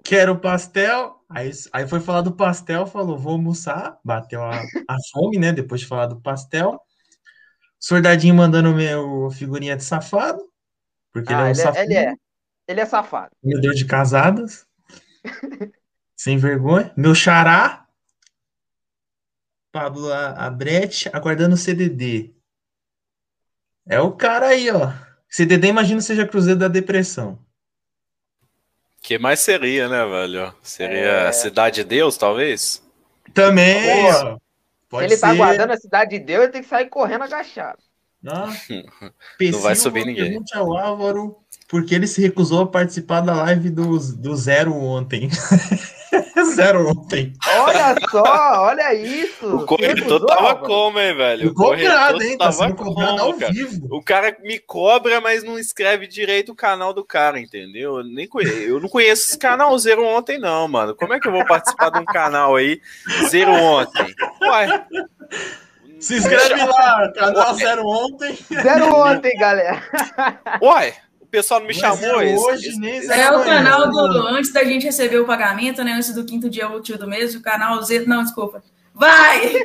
[0.05, 1.20] quero pastel.
[1.31, 4.51] Aí, aí foi falar do pastel, falou, vou almoçar, bateu a,
[4.89, 5.53] a fome, né?
[5.53, 6.81] Depois de falar do pastel.
[7.79, 10.43] Soldadinho mandando meu figurinha de safado.
[11.13, 11.79] Porque ah, ele é um ele safado.
[11.79, 12.15] É, ele é.
[12.67, 13.31] Ele é safado.
[13.43, 14.67] Meu Deus de casadas.
[16.17, 16.93] Sem vergonha.
[16.97, 17.87] Meu xará.
[19.73, 22.35] Pablo Abrete, aguardando o CDD.
[23.87, 24.93] É o cara aí, ó.
[25.29, 27.39] CDD, imagino seja Cruzeiro da Depressão.
[29.01, 30.55] Que mais seria, né, velho?
[30.63, 31.33] Seria é...
[31.33, 32.83] Cidade de Deus, talvez?
[33.33, 34.39] Também.
[34.89, 35.33] Pode Se ele tá ser...
[35.33, 37.79] tá guardando a Cidade de Deus, ele tem que sair correndo agachado.
[38.27, 38.53] Ah,
[39.41, 40.31] não vai subir ninguém.
[40.31, 41.37] Pergunte ao Álvaro
[41.71, 45.31] porque ele se recusou a participar da live do, do Zero ontem.
[46.57, 47.33] Zero ontem.
[47.47, 49.57] Olha só, olha isso.
[49.57, 51.51] O corretor tava como, hein, velho?
[51.51, 52.37] O cobrado, hein?
[52.37, 53.53] Tá sendo cobrado ao cara.
[53.53, 53.87] vivo.
[53.89, 57.99] O cara me cobra, mas não escreve direito o canal do cara, entendeu?
[57.99, 60.97] Eu, nem conheço, eu não conheço esse canal Zero ontem, não, mano.
[60.97, 62.81] Como é que eu vou participar de um canal aí
[63.29, 64.13] Zero ontem?
[64.43, 64.85] Uai.
[66.01, 68.37] Se inscreve lá, canal Zero Ontem.
[68.51, 69.83] Zero Ontem, galera.
[70.61, 70.95] Uai
[71.31, 72.21] pessoal não me chamou.
[72.21, 74.27] É, hoje, esse, é o canal do.
[74.29, 75.93] Antes da gente receber o pagamento, né?
[75.93, 78.07] Antes do quinto dia útil do mês, o canal Z.
[78.07, 78.63] Não, desculpa.
[78.95, 79.53] Vai!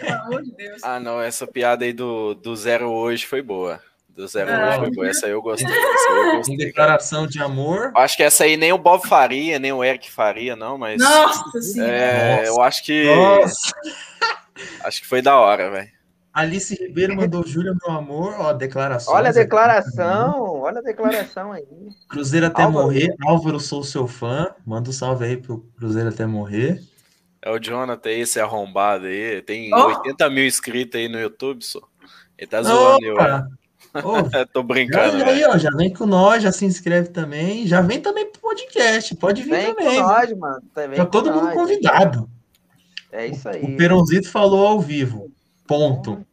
[0.00, 0.82] Pelo amor de Deus.
[0.82, 3.80] Ah, não, essa piada aí do, do zero hoje foi boa.
[4.08, 5.08] Do zero ah, hoje foi boa.
[5.08, 5.66] Essa aí eu gostei.
[5.66, 7.90] Essa eu gostei declaração de amor.
[7.96, 11.00] Acho que essa aí nem o Bob faria, nem o Eric faria, não, mas.
[11.00, 11.92] Nossa senhora!
[11.92, 13.04] É, eu acho que.
[13.04, 13.72] Nossa.
[14.84, 16.01] Acho que foi da hora, velho.
[16.32, 19.12] Alice Ribeiro mandou Júlia, meu amor, ó, declaração.
[19.12, 21.66] Olha a declaração, olha a declaração aí.
[22.08, 22.86] Cruzeiro até Álvaro.
[22.86, 23.14] morrer.
[23.26, 24.54] Álvaro, sou seu fã.
[24.64, 26.82] Manda um salve aí pro Cruzeiro até morrer.
[27.42, 29.42] É o Jonathan, esse arrombado aí.
[29.42, 29.88] Tem oh.
[29.88, 31.80] 80 mil inscritos aí no YouTube, só.
[32.38, 33.16] Ele tá zoando eu.
[33.16, 34.22] Oh,
[34.54, 35.18] Tô brincando.
[35.18, 37.66] Já, aí, ó, já vem com nós, já se inscreve também.
[37.66, 39.14] Já vem também pro podcast.
[39.16, 40.00] Pode vir vem também.
[40.00, 40.62] Com nós, mano.
[40.74, 41.54] Também tá todo mundo nós.
[41.54, 42.30] convidado.
[43.10, 43.62] É isso aí.
[43.62, 45.30] O Peronzito falou ao vivo.
[45.72, 46.26] Ponto.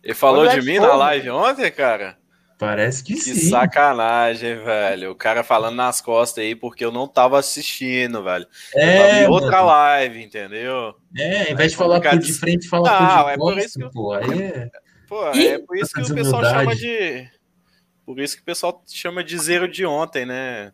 [0.00, 2.16] Ele falou de mim na live ontem, cara?
[2.56, 3.34] Parece que, que sim.
[3.34, 5.10] Que sacanagem, velho.
[5.10, 8.46] O cara falando nas costas aí porque eu não tava assistindo, velho.
[8.76, 9.66] É, outra mano.
[9.66, 10.94] live, entendeu?
[11.18, 13.78] É, ao invés de falar por de frente, fala não, por de é por isso
[13.80, 14.12] que pô.
[14.12, 14.70] Aí é...
[15.08, 17.28] Pô, é por isso que o pessoal chama de...
[18.06, 20.72] Por isso que o pessoal chama de zero de ontem, né?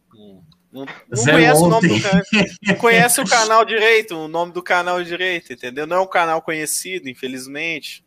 [0.73, 2.23] Não, não conhece o nome do canal.
[2.63, 5.87] Não conhece o canal direito, o nome do canal direito, entendeu?
[5.87, 8.05] Não é um canal conhecido, infelizmente.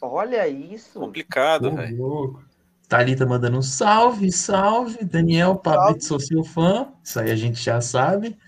[0.00, 0.98] Olha isso.
[0.98, 2.40] Complicado, velho.
[2.88, 5.04] Thalita mandando um salve, salve.
[5.04, 6.88] Daniel, Pablito, sou seu fã.
[7.04, 8.38] Isso aí a gente já sabe.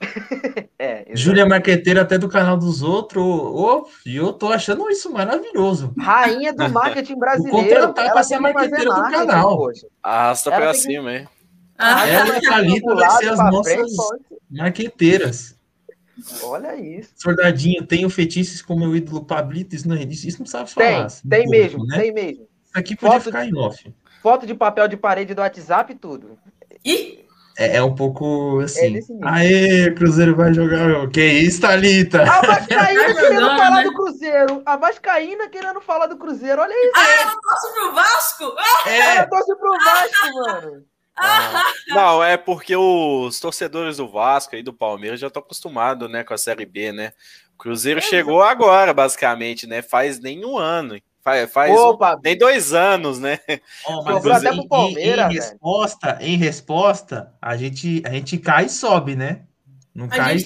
[0.78, 3.24] é, Júlia Marqueteira, até do canal dos outros.
[3.24, 5.94] Oh, e eu tô achando isso maravilhoso.
[5.96, 7.56] Rainha do marketing brasileiro.
[7.56, 9.70] Vou contratar para ser marqueteira do canal.
[10.02, 11.28] Arrasta pra cima, hein?
[11.78, 13.92] Ah, ela e a Thalita vai ser as nossas frente,
[14.50, 15.58] marqueteiras.
[16.42, 17.10] Olha isso.
[17.16, 20.86] Soldadinho, tenho fetiches com meu ídolo Pablito, isso não, isso não sabe falar.
[20.86, 21.98] Tem, assim, tem mesmo, né?
[21.98, 22.48] tem mesmo.
[22.64, 23.94] Isso aqui podia foto ficar em off.
[24.22, 26.38] Foto de papel de parede do WhatsApp e tudo.
[26.84, 27.24] E
[27.56, 28.98] é, é, um pouco assim.
[28.98, 31.08] É Aê, Cruzeiro vai jogar.
[31.10, 32.22] Que isso, Thalita?
[32.22, 33.82] A Vascaína querendo falar né?
[33.84, 34.62] do Cruzeiro.
[34.66, 36.62] A Vascaína querendo falar do Cruzeiro.
[36.62, 36.92] Olha isso.
[36.96, 38.88] Ah, ela torce pro Vasco?
[38.88, 39.16] É.
[39.16, 40.84] Ela torce pro Vasco, mano.
[41.16, 46.24] Ah, não, é porque os torcedores do Vasco e do Palmeiras já estão acostumados, né,
[46.24, 47.12] com a Série B, né?
[47.54, 49.80] O Cruzeiro é, chegou agora, basicamente, né?
[49.80, 51.00] Faz nem um ano.
[51.22, 53.38] Faz, faz Opa, um, nem dois anos, né?
[53.86, 58.66] Oh, mas até pro Palmeiras, em, em resposta, em resposta, a gente, a gente cai
[58.66, 59.44] e sobe, né?
[59.94, 60.36] Não cai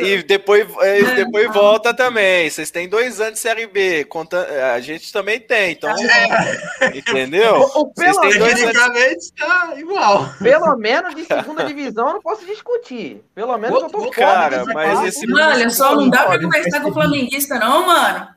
[0.00, 2.50] e E depois, é, é, depois volta também.
[2.50, 4.04] Vocês têm dois anos de Série B.
[4.04, 5.72] Conta, a gente também tem.
[5.72, 6.90] Então, é.
[6.98, 7.60] entendeu?
[7.76, 10.28] O, pelo Tecnicamente tá igual.
[10.40, 13.22] Pelo menos de segunda divisão eu não posso discutir.
[13.36, 14.10] Pelo menos eu tô fora.
[14.10, 15.32] Cara, mas esse...
[15.32, 18.28] Olha só, não dá pra conversar com o flamenguista não, mano.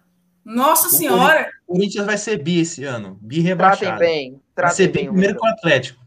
[0.45, 1.49] Nossa senhora.
[1.67, 3.17] O Corinthians vai ser bi esse ano.
[3.19, 3.97] Bi rebaixado.
[3.97, 4.41] Tratem bem.
[4.53, 6.00] Tratem vai ser bem primeiro com o Atlético.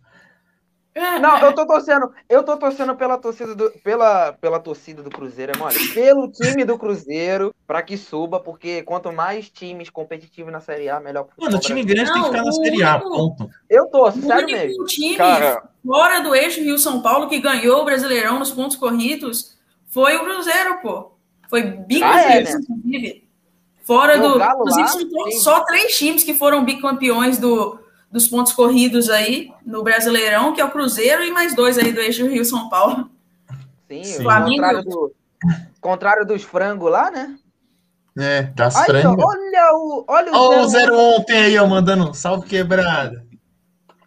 [0.94, 5.10] É, não, eu tô torcendo, eu tô torcendo pela torcida do, pela, pela torcida do
[5.10, 5.76] Cruzeiro, é mole.
[5.92, 11.00] Pelo time do Cruzeiro, para que suba, porque quanto mais times competitivos na Série A,
[11.00, 11.26] melhor.
[11.36, 13.50] Mano, o time grande não, tem que ficar na Série A, ponto.
[13.68, 14.84] Eu tô, sério mesmo.
[14.84, 15.64] time Cara...
[15.84, 20.24] fora do eixo Rio São Paulo que ganhou o Brasileirão nos pontos corridos foi o
[20.24, 21.12] Cruzeiro, pô.
[21.50, 22.50] Foi bicampeão, ah, é, né?
[22.52, 23.28] inclusive.
[23.82, 24.36] Fora do.
[24.36, 27.83] Inclusive, lá, só três times que foram bicampeões do
[28.14, 31.98] dos pontos corridos aí no Brasileirão, que é o Cruzeiro, e mais dois aí do
[31.98, 33.10] eixo Rio São Paulo.
[33.90, 34.22] Sim, Sim.
[34.22, 34.62] Flamengo.
[34.62, 35.14] Contrário, do,
[35.80, 37.36] contrário dos frangos lá, né?
[38.16, 39.16] É, das aí, frangas.
[39.18, 40.04] Olha o.
[40.06, 43.26] Olha o oh, zero, ontem aí, ó, mandando um salve quebrada.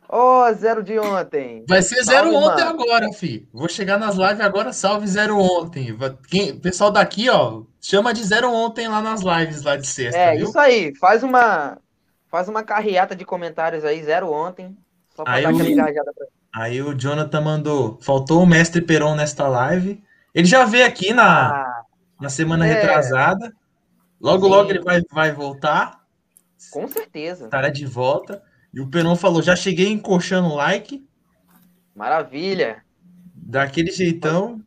[0.08, 1.66] Ó, oh, zero de ontem.
[1.68, 2.82] Vai ser zero salve, ontem mano.
[2.82, 3.46] agora, fi.
[3.54, 5.94] Vou chegar nas lives agora, salve zero ontem.
[6.30, 10.18] Quem, pessoal daqui, ó, chama de zero ontem lá nas lives lá de sexta.
[10.18, 10.48] É, viu?
[10.48, 10.96] isso aí.
[10.96, 11.78] Faz uma,
[12.30, 14.78] Faz uma carreata de comentários aí, zero ontem.
[15.16, 18.00] Só pra aí dar aquela engajada pra Aí o Jonathan mandou.
[18.02, 20.04] Faltou o mestre Peron nesta live.
[20.34, 21.82] Ele já veio aqui na, ah,
[22.20, 22.74] na semana é.
[22.74, 23.54] retrasada.
[24.20, 24.52] Logo, Sim.
[24.52, 26.02] logo ele vai, vai voltar.
[26.72, 27.46] Com certeza.
[27.46, 28.42] Estará de volta.
[28.74, 31.08] E o Peron falou: já cheguei encoxando o like.
[31.96, 32.84] Maravilha.
[33.36, 34.62] Daquele jeitão.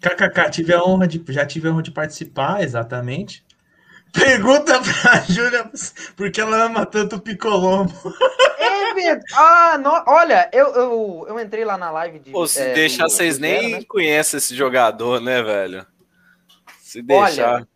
[0.00, 3.44] KKK, tive a honra de, já tive a honra de participar, exatamente.
[4.12, 5.70] Pergunta pra Júlia
[6.16, 7.92] por que ela ama tanto o Picolombo.
[8.58, 9.24] É verdade.
[9.34, 9.90] Ah, no...
[10.06, 12.30] olha, eu, eu, eu entrei lá na live de.
[12.30, 13.84] Pô, se é, deixar, do, vocês do nem né?
[13.88, 15.86] conhecem esse jogador, né, velho?
[16.80, 17.54] Se deixar.
[17.54, 17.68] Olha,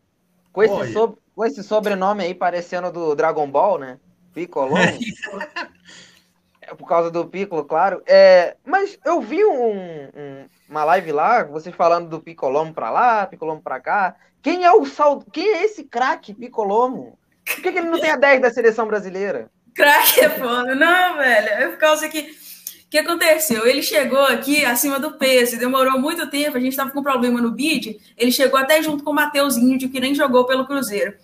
[0.52, 1.18] com, esse so...
[1.34, 3.98] com esse sobrenome aí parecendo do Dragon Ball, né?
[4.32, 4.76] Picolombo.
[6.62, 8.02] é por causa do Piccolo, claro.
[8.06, 9.70] É, mas eu vi um,
[10.14, 14.16] um, uma live lá, vocês falando do Picolombo pra lá, Picolombo pra cá.
[14.42, 15.24] Quem é o sal...
[15.32, 17.16] Quem é esse craque Piccolomo?
[17.44, 19.50] Por que, que, ele não tem a 10 da seleção brasileira?
[19.74, 20.74] Craque é foda.
[20.74, 21.48] Não, velho.
[21.48, 22.20] É por causa que.
[22.20, 23.66] O que aconteceu?
[23.66, 27.50] Ele chegou aqui acima do peso, demorou muito tempo, a gente estava com problema no
[27.50, 27.98] bid.
[28.18, 31.14] Ele chegou até junto com o Mateuzinho, de que nem jogou pelo Cruzeiro.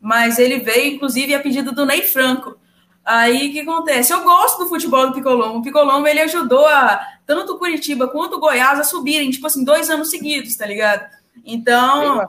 [0.00, 2.56] Mas ele veio, inclusive, a pedido do Ney Franco.
[3.04, 4.12] Aí o que acontece?
[4.12, 5.58] Eu gosto do futebol do Picolombo.
[5.58, 9.64] O Picolombo ele ajudou a tanto o Curitiba quanto o Goiás a subirem, tipo assim,
[9.64, 11.06] dois anos seguidos, tá ligado?
[11.44, 12.26] Então,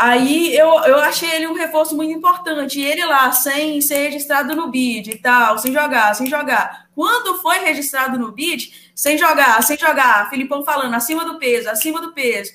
[0.00, 2.78] Aí eu, eu achei ele um reforço muito importante.
[2.78, 6.86] E ele lá, sem ser registrado no BID e tal, sem jogar, sem jogar.
[6.94, 12.00] Quando foi registrado no BID, sem jogar, sem jogar, Filipão falando acima do peso, acima
[12.00, 12.52] do peso.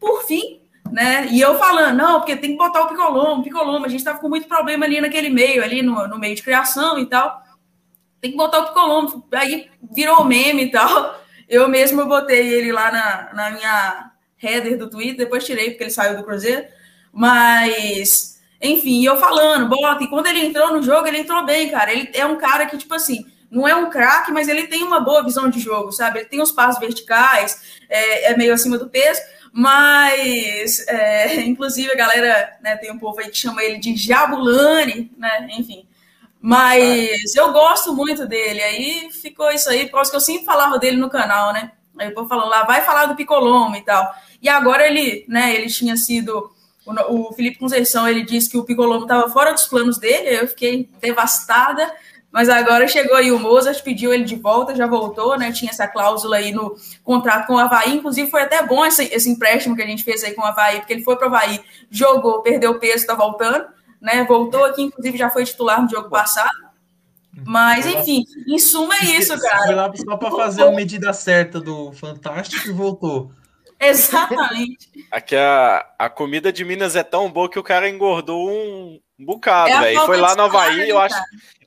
[0.00, 1.28] Por fim, né?
[1.30, 3.86] E eu falando, não, porque tem que botar o Picolombo, Picolombo.
[3.86, 6.98] A gente tava com muito problema ali naquele meio, ali no, no meio de criação
[6.98, 7.44] e tal.
[8.20, 9.24] Tem que botar o Picolombo.
[9.32, 11.16] Aí virou meme e tal.
[11.48, 14.11] Eu mesmo botei ele lá na, na minha
[14.42, 16.64] header do Twitter, depois tirei porque ele saiu do Cruzeiro.
[17.12, 21.92] Mas, enfim, eu falando, bota, e quando ele entrou no jogo, ele entrou bem, cara.
[21.92, 25.00] Ele é um cara que, tipo assim, não é um craque, mas ele tem uma
[25.00, 26.20] boa visão de jogo, sabe?
[26.20, 29.20] Ele tem os passos verticais, é, é meio acima do peso,
[29.52, 35.12] mas, é, inclusive, a galera né, tem um povo aí que chama ele de Jabulani,
[35.18, 35.48] né?
[35.58, 35.86] Enfim.
[36.40, 38.60] Mas eu gosto muito dele.
[38.62, 41.70] Aí ficou isso aí, por causa que eu sempre falava dele no canal, né?
[41.98, 44.12] Aí o povo falando lá, vai falar do Picolombo e tal.
[44.40, 46.50] E agora ele, né, ele tinha sido.
[46.84, 50.48] O, o Felipe Conceição, ele disse que o Picolombo estava fora dos planos dele, eu
[50.48, 51.92] fiquei devastada.
[52.32, 55.52] Mas agora chegou aí o Mozart, pediu ele de volta, já voltou, né?
[55.52, 56.74] Tinha essa cláusula aí no
[57.04, 57.96] contrato com o Havaí.
[57.96, 60.78] Inclusive, foi até bom esse, esse empréstimo que a gente fez aí com o Havaí,
[60.78, 63.66] porque ele foi para o Havaí, jogou, perdeu peso, está voltando,
[64.00, 64.24] né?
[64.24, 66.61] Voltou aqui, inclusive já foi titular no jogo passado.
[67.46, 69.64] Mas, enfim, em suma é isso, cara.
[69.64, 73.32] Foi lá só para fazer a medida certa do Fantástico e voltou.
[73.80, 74.90] Exatamente.
[75.10, 79.70] Aqui a, a comida de Minas é tão boa que o cara engordou um, bocado,
[79.70, 80.06] é velho.
[80.06, 81.16] Foi lá no Havaí, eu acho,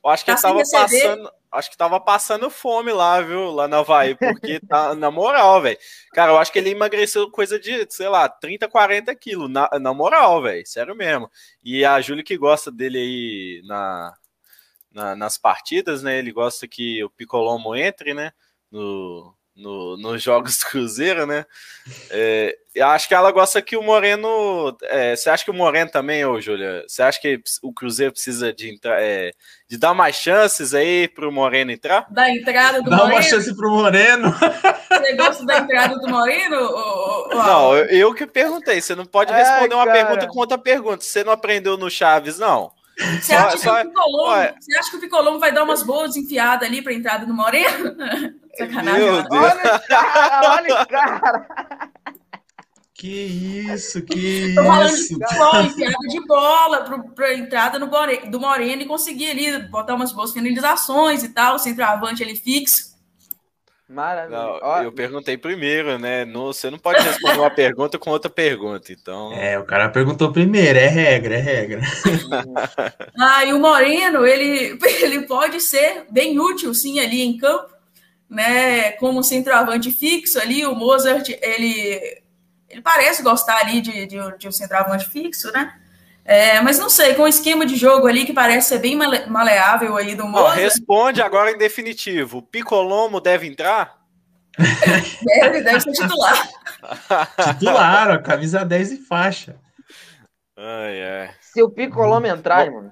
[0.02, 1.30] eu acho que ele tava passando.
[1.52, 3.50] Acho que tava passando fome lá, viu?
[3.50, 5.78] Lá no Havaí, porque tá na moral, velho.
[6.12, 9.50] Cara, eu acho que ele emagreceu coisa de, sei lá, 30, 40 quilos.
[9.50, 10.66] Na, na moral, velho.
[10.66, 11.30] Sério mesmo.
[11.64, 14.12] E a Júlia que gosta dele aí na,
[14.96, 16.18] na, nas partidas, né?
[16.18, 18.32] Ele gosta que o Picolomo entre, né?
[18.72, 21.44] No, no, nos jogos do Cruzeiro, né?
[22.10, 24.74] É, eu acho que ela gosta que o Moreno.
[24.84, 26.82] É, você acha que o Moreno também, ô Júlia?
[26.88, 29.32] Você acha que o Cruzeiro precisa de entrar, é,
[29.68, 32.06] de dar mais chances aí para o Moreno entrar?
[32.10, 33.14] Da entrada do Dá Moreno?
[33.14, 34.34] uma chance para o Moreno.
[34.88, 36.56] Você gosta da entrada do Moreno?
[36.56, 37.34] Ou, ou...
[37.34, 38.80] Não, eu, eu, que perguntei.
[38.80, 41.04] Você não pode responder uma pergunta com outra pergunta.
[41.04, 42.72] Você não aprendeu no Chaves, não?
[42.98, 46.16] Você acha, só, que o Picolombo, você acha que o Picolombo vai dar umas boas
[46.16, 47.94] enfiadas ali para a entrada do Moreno?
[48.56, 49.02] Sacanagem.
[49.02, 49.44] Meu Deus.
[49.44, 51.46] Olha o cara, olha o cara.
[52.94, 53.08] Que
[53.70, 55.18] isso, que Tô falando isso.
[55.18, 57.90] de futebol, enfiada de bola para a entrada no,
[58.30, 62.95] do Moreno e conseguir ali botar umas boas finalizações e tal, centroavante ali fixo.
[63.88, 64.36] Maravilha.
[64.36, 66.24] Não, eu perguntei primeiro, né?
[66.24, 69.32] No, você não pode responder uma pergunta com outra pergunta, então.
[69.32, 71.80] É, o cara perguntou primeiro, é regra, é regra.
[73.16, 77.72] ah, e o Moreno, ele, ele pode ser bem útil, sim, ali em campo,
[78.28, 78.90] né?
[78.92, 82.20] Como centroavante fixo ali, o Mozart, ele,
[82.68, 85.72] ele parece gostar ali de, de, de um centroavante fixo, né?
[86.26, 89.26] É, mas não sei, com o esquema de jogo ali que parece ser bem male
[89.26, 90.56] maleável aí do Mozart.
[90.56, 92.42] responde agora em definitivo.
[92.42, 93.96] Picolomo deve entrar?
[94.58, 96.48] deve, deve ser titular.
[97.54, 99.56] titular, ó, camisa 10 e faixa.
[100.56, 101.30] Ai, ai.
[101.40, 102.90] Se o Picolomo entrar, mano.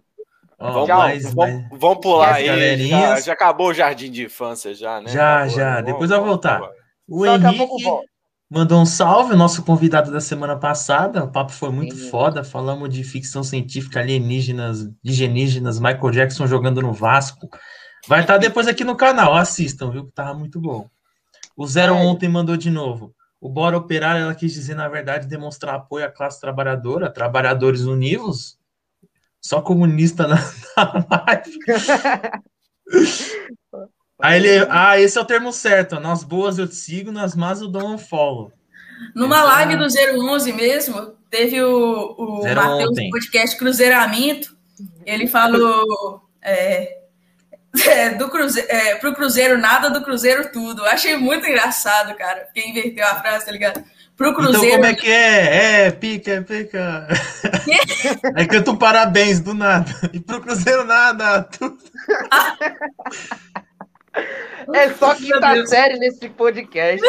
[0.57, 2.89] Oh, vamos, mais, vamos, vamos, pular aí.
[2.89, 5.09] Já, já, acabou o jardim de infância, já, né?
[5.09, 5.75] Já, já.
[5.75, 6.63] Vamos, Depois vai voltar.
[7.09, 7.83] O Henrique
[8.55, 11.25] mandou um salve, nosso convidado da semana passada.
[11.25, 12.09] O papo foi muito Sim.
[12.09, 12.45] foda.
[12.45, 17.49] Falamos de ficção científica, alienígenas, indigenígenas, Michael Jackson jogando no Vasco.
[18.07, 20.07] Vai estar tá depois aqui no canal, assistam, viu?
[20.07, 20.89] Que tava muito bom.
[21.57, 21.97] O Zero é.
[21.97, 23.13] ontem mandou de novo.
[23.41, 28.57] O Bora Operar, ela quis dizer, na verdade, demonstrar apoio à classe trabalhadora, trabalhadores unidos.
[29.41, 30.37] só comunista na,
[30.79, 31.59] na live.
[34.21, 35.99] Aí ele, ah, esse é o termo certo.
[35.99, 38.53] Nas boas eu te sigo, nas más eu dou um follow.
[39.15, 39.45] Numa Essa...
[39.45, 44.57] live do 011 mesmo, teve o, o Matheus do podcast Cruzeiramento.
[45.05, 46.99] Ele falou é,
[47.87, 50.85] é, do cruzeiro, é, pro Cruzeiro nada, do Cruzeiro tudo.
[50.85, 52.43] Achei muito engraçado, cara.
[52.43, 53.83] Porque inverteu a frase, tá ligado?
[54.17, 54.67] Pro Cruzeiro.
[54.67, 55.87] Então, como é que é?
[55.87, 57.09] É, pica, pica.
[58.37, 59.91] é que eu tô parabéns do nada.
[60.13, 61.43] E pro Cruzeiro nada.
[61.43, 61.79] Tudo.
[64.73, 67.05] É só quinta série nesse podcast.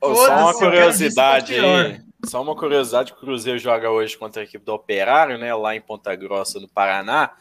[0.00, 2.00] Oh, só uma curiosidade aí.
[2.26, 5.54] Só uma curiosidade: o Cruzeiro joga hoje contra a equipe do Operário, né?
[5.54, 7.32] Lá em Ponta Grossa, no Paraná.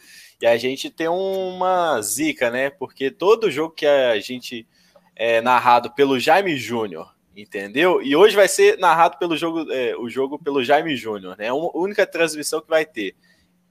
[0.41, 2.69] E a gente tem uma zica, né?
[2.69, 4.67] Porque todo jogo que a gente
[5.15, 8.01] é narrado pelo Jaime Júnior, entendeu?
[8.01, 11.45] E hoje vai ser narrado pelo jogo, é, o jogo pelo Jaime Júnior, né?
[11.45, 13.15] É a única transmissão que vai ter.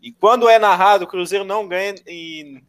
[0.01, 2.63] E quando é narrado, o Cruzeiro não ganha e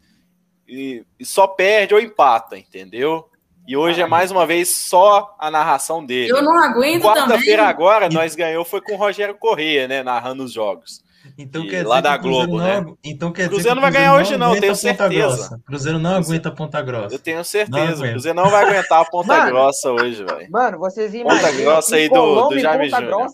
[0.73, 3.29] e, e só perde ou empata, entendeu?
[3.65, 6.31] E hoje é mais uma vez só a narração dele.
[6.31, 10.51] Eu não aguento Quarta-feira agora nós ganhou foi com o Rogério Corrêa, né, narrando os
[10.51, 11.01] jogos.
[11.37, 12.93] Então e, quer lá da Globo, não, né?
[13.01, 15.57] Então quer Cruzeiro não vai ganhar hoje não, tenho certeza.
[15.65, 17.15] Cruzeiro não aguenta a Ponta Grossa.
[17.15, 18.05] Eu tenho certeza.
[18.09, 20.51] Cruzeiro não vai aguentar a Ponta mano, Grossa hoje, velho.
[20.51, 23.27] Mano, vocês imaginam Ponta Grossa aí do, do Jaime Júnior.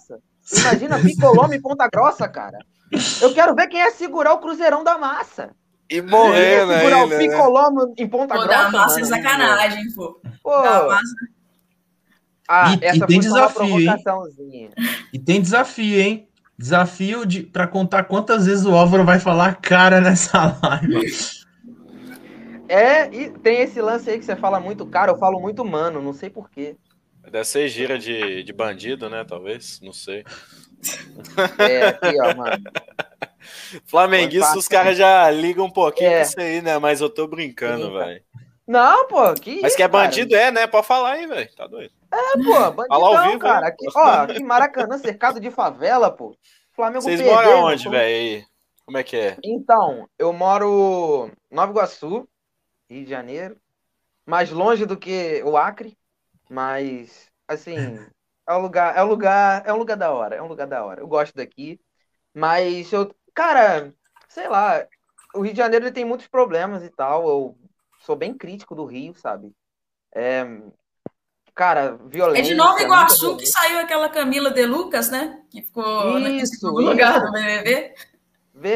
[0.54, 2.60] Imagina Picolome e Ponta Grossa, cara.
[3.22, 5.50] Eu quero ver quem é segurar o Cruzeirão da massa.
[5.90, 6.80] E morrer, né?
[6.80, 7.94] Segurar o picoló né?
[7.98, 8.66] em Ponta pô, Grossa.
[8.66, 10.22] Pô, massa é sacanagem, pô.
[10.44, 10.62] Pô.
[10.62, 11.16] massa...
[12.48, 14.72] Ah, e, essa e tem desafio, hein?
[15.14, 16.28] E tem desafio, hein?
[16.58, 21.12] Desafio de para contar quantas vezes o Álvaro vai falar cara nessa live.
[22.68, 26.02] É, e tem esse lance aí que você fala muito cara, eu falo muito mano,
[26.02, 26.76] não sei porquê.
[27.24, 29.24] Deve ser gira de, de bandido, né?
[29.24, 30.24] Talvez, não sei.
[31.58, 32.64] É, aqui, ó, mano.
[33.86, 36.22] Flamenguista, os caras já ligam um pouquinho é.
[36.22, 36.78] isso aí, né?
[36.78, 38.24] Mas eu tô brincando, velho.
[38.68, 40.44] Não, pô, que Mas que é bandido cara.
[40.44, 40.68] é, né?
[40.68, 41.56] Pode falar aí, velho.
[41.56, 41.92] Tá doido.
[42.12, 43.68] É, pô, bandido ao vivo, cara.
[43.68, 46.38] Aqui, ó, aqui Maracanã, cercado de favela, pô.
[46.72, 48.46] Flamengo Vocês perdeu, moram onde, velho?
[48.86, 49.38] Como é que é?
[49.44, 52.28] Então, eu moro Nova Iguaçu,
[52.90, 53.58] Rio de Janeiro.
[54.26, 55.98] Mais longe do que o Acre,
[56.48, 57.76] mas assim,
[58.48, 60.86] é um lugar, é um lugar, é um lugar da hora, é um lugar da
[60.86, 61.02] hora.
[61.02, 61.80] Eu gosto daqui,
[62.34, 63.94] mas eu, cara,
[64.28, 64.86] sei lá,
[65.34, 67.26] o Rio de Janeiro ele tem muitos problemas e tal.
[67.26, 67.58] Eu
[68.02, 69.54] sou bem crítico do Rio, sabe?
[70.14, 70.46] É,
[71.56, 72.42] cara, violência.
[72.42, 75.42] É de Nova Iguaçu que saiu aquela Camila de Lucas, né?
[75.50, 77.94] Que ficou isso, no lugar do BBB.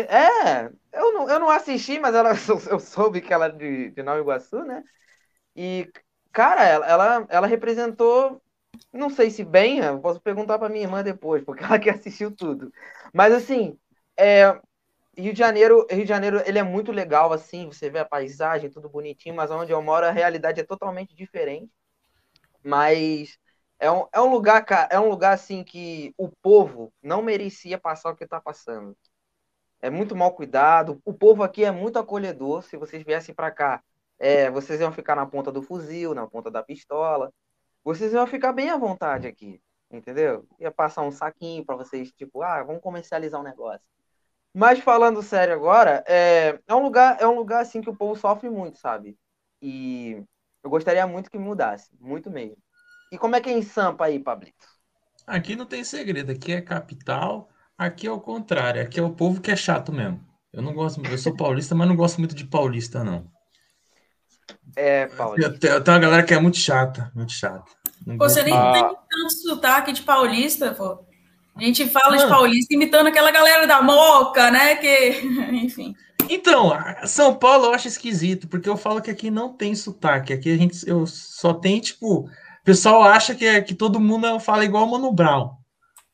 [0.08, 2.30] É, eu não, eu não assisti, mas ela,
[2.72, 4.82] eu soube que ela é de, de Nova Iguaçu, né?
[5.54, 5.92] E,
[6.32, 8.42] cara, ela, ela, ela representou,
[8.94, 12.32] não sei se bem, eu posso perguntar para minha irmã depois, porque ela que assistiu
[12.34, 12.72] tudo.
[13.14, 13.78] Mas, assim,
[14.18, 14.60] é,
[15.18, 18.70] Rio de Janeiro, Rio de Janeiro, ele é muito legal, assim, você vê a paisagem,
[18.70, 21.72] tudo bonitinho, mas onde eu moro a realidade é totalmente diferente.
[22.64, 23.38] Mas
[23.80, 27.78] é um, é um lugar, cara, é um lugar, assim, que o povo não merecia
[27.78, 28.98] passar o que está passando.
[29.82, 33.84] É muito mal cuidado, o povo aqui é muito acolhedor, se vocês viessem para cá,
[34.18, 37.32] é, vocês iam ficar na ponta do fuzil, na ponta da pistola,
[37.84, 39.62] vocês iam ficar bem à vontade aqui,
[39.92, 40.48] entendeu?
[40.60, 43.86] Ia passar um saquinho para vocês, tipo, ah, vamos comercializar um negócio.
[44.54, 48.16] Mas falando sério agora, é, é um lugar, é um lugar assim que o povo
[48.16, 49.18] sofre muito, sabe?
[49.62, 50.24] E
[50.64, 52.58] eu gostaria muito que mudasse, muito mesmo.
[53.12, 54.68] E como é que é em Sampa aí, Pablito?
[55.26, 59.42] Aqui não tem segredo, aqui é capital, aqui é o contrário, aqui é o povo
[59.42, 60.24] que é chato mesmo.
[60.52, 63.28] Eu não gosto, eu sou paulista, mas não gosto muito de paulista, não.
[64.76, 65.58] É, paulista.
[65.58, 67.72] Tem, tem uma galera que é muito chata, muito chata.
[68.06, 68.74] Pô, você nem ah.
[68.74, 71.06] tem tanto sotaque de paulista, pô.
[71.56, 74.76] A gente fala de paulista imitando aquela galera da Moca, né?
[74.76, 75.22] Que,
[75.54, 75.94] enfim.
[76.30, 76.72] Então,
[77.06, 80.34] São Paulo eu acho esquisito, porque eu falo que aqui não tem sotaque.
[80.34, 82.30] Aqui a gente eu só tem, tipo, o
[82.64, 85.52] pessoal acha que, é, que todo mundo fala igual o Mano Brown.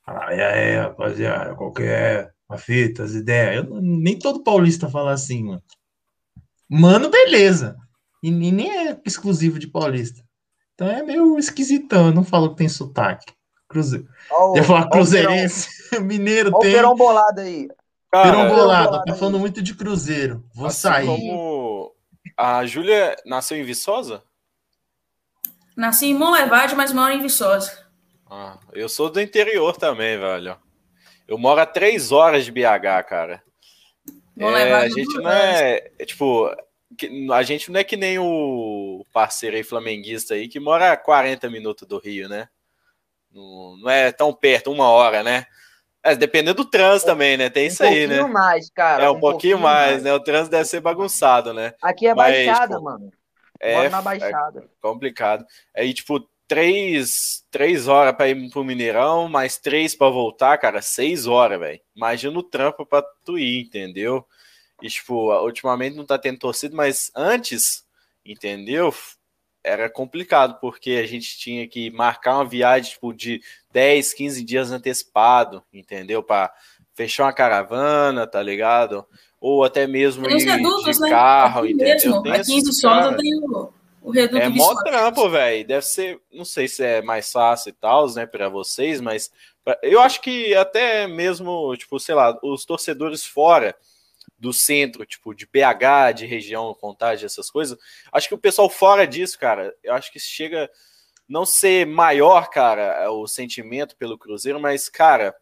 [0.06, 3.66] Ah, e aí, rapaziada, qual que é a fita, as ideias?
[3.66, 5.64] Eu, nem todo paulista fala assim, mano.
[6.68, 7.78] Mano, beleza.
[8.24, 10.22] E, e nem é exclusivo de paulista.
[10.74, 13.34] Então é meio esquisitão, eu não falo que tem sotaque.
[13.70, 14.08] Cruzeiro.
[14.32, 15.70] Oh, Eu ia falar cruzeirense.
[16.02, 16.72] Mineiro tem.
[16.72, 17.70] o Perão bolado aí.
[18.12, 20.44] Cara, Perão bolado, tá falando muito de Cruzeiro.
[20.54, 21.06] Vou assim sair.
[21.06, 21.96] Como
[22.36, 24.24] a Júlia nasceu em Viçosa?
[25.78, 27.88] Nasci em Monlevade, mas moro em Viçosa.
[28.30, 30.58] Ah, eu sou do interior também, velho.
[31.28, 33.44] Eu moro a três horas de BH, cara.
[34.38, 36.50] É, a gente não é, é, tipo,
[37.34, 41.50] a gente não é que nem o parceiro aí flamenguista aí que mora a 40
[41.50, 42.48] minutos do Rio, né?
[43.34, 45.46] Não, não é tão perto, uma hora, né?
[46.02, 47.50] É, dependendo do trânsito também, né?
[47.50, 48.16] Tem um isso aí, né?
[48.16, 49.04] Um pouquinho mais, cara.
[49.04, 50.14] É, um, um pouquinho, pouquinho mais, mais, né?
[50.14, 51.74] O trânsito deve ser bagunçado, né?
[51.82, 53.12] Aqui é Mas, baixada, tipo, mano.
[53.60, 54.60] É, na baixada.
[54.62, 55.46] É complicado.
[55.76, 61.28] Aí, tipo, três, três horas para ir pro Mineirão, mais três para voltar, cara, seis
[61.28, 61.80] horas, velho.
[61.96, 64.26] Imagina o trampo pra tu ir, entendeu?
[64.82, 67.86] E, tipo, ultimamente não tá tendo torcido, mas antes,
[68.26, 68.94] entendeu?
[69.64, 73.42] Era complicado, porque a gente tinha que marcar uma viagem, tipo, de
[73.72, 76.24] 10, 15 dias antecipado, entendeu?
[76.24, 76.54] Para
[76.96, 79.06] fechar uma caravana, tá ligado?
[79.40, 81.10] Ou até mesmo ir redutos, de né?
[81.10, 82.22] carro, aqui entendeu?
[82.22, 82.34] Mesmo.
[82.34, 85.68] Aqui em Viçosa tem o, o reduto É mó trampo, velho.
[85.68, 89.32] Deve ser, não sei se é mais fácil e tal, né, para vocês, mas
[89.82, 93.76] eu acho que até mesmo, tipo, sei lá, os torcedores fora
[94.40, 97.78] do centro, tipo, de BH, de região, contagem, essas coisas,
[98.12, 100.70] acho que o pessoal fora disso, cara, eu acho que chega
[101.28, 105.36] não ser maior, cara, o sentimento pelo Cruzeiro, mas, cara,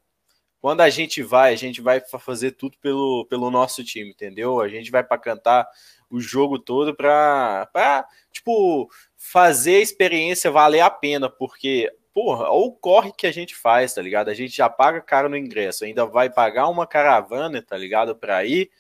[0.60, 4.60] quando a gente vai, a gente vai fazer tudo pelo, pelo nosso time, entendeu?
[4.60, 5.68] A gente vai para cantar
[6.10, 13.12] o jogo todo para, tipo, fazer a experiência valer a pena, porque, porra, ou corre
[13.16, 14.30] que a gente faz, tá ligado?
[14.30, 18.16] A gente já paga caro no ingresso, ainda vai pagar uma caravana, tá ligado?
[18.16, 18.72] Para ir,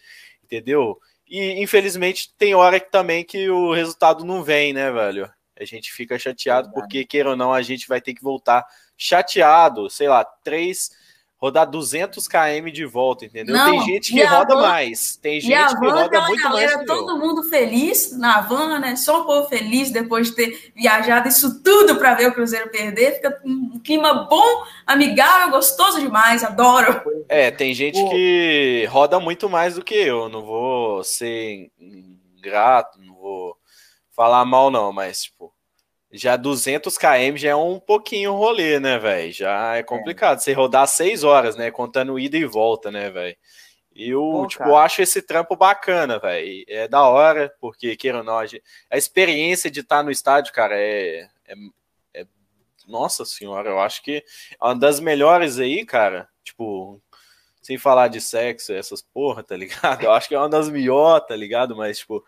[0.44, 1.00] entendeu?
[1.30, 5.32] E infelizmente tem hora que também que o resultado não vem, né, velho?
[5.56, 8.66] A gente fica chateado porque, queira ou não, a gente vai ter que voltar
[8.98, 10.90] chateado, sei lá, três
[11.38, 13.56] rodar 200 km de volta, entendeu?
[13.56, 16.88] Não, tem gente que roda van, mais, tem gente que roda muito galera, mais.
[16.88, 17.18] todo eu.
[17.20, 18.96] mundo feliz na van, né?
[18.96, 23.16] Só um povo feliz depois de ter viajado isso tudo para ver o Cruzeiro perder.
[23.16, 27.04] Fica um clima bom, amigável, gostoso demais, adoro.
[27.30, 28.10] É, tem gente Pô.
[28.10, 30.28] que roda muito mais do que eu.
[30.30, 33.56] Não vou ser ingrato, não vou
[34.10, 35.54] falar mal não, mas tipo
[36.18, 39.32] já 200 km já é um pouquinho rolê, né, velho?
[39.32, 40.38] Já é complicado.
[40.38, 40.42] É.
[40.42, 41.72] Você rodar seis horas, né?
[41.72, 43.36] Contando ida e volta, né, velho?
[43.96, 44.84] E eu, tipo, cara.
[44.84, 46.64] acho esse trampo bacana, velho.
[46.68, 48.46] É da hora, porque, queira ou não, a,
[48.92, 51.54] a experiência de estar no estádio, cara, é, é,
[52.14, 52.26] é,
[52.88, 54.24] Nossa senhora, eu acho que
[54.60, 56.30] é uma das melhores aí, cara.
[56.44, 57.02] Tipo,
[57.62, 60.04] sem falar de sexo, essas porra, tá ligado?
[60.04, 61.76] Eu acho que é uma das melhores, tá ligado?
[61.76, 62.24] Mas, tipo,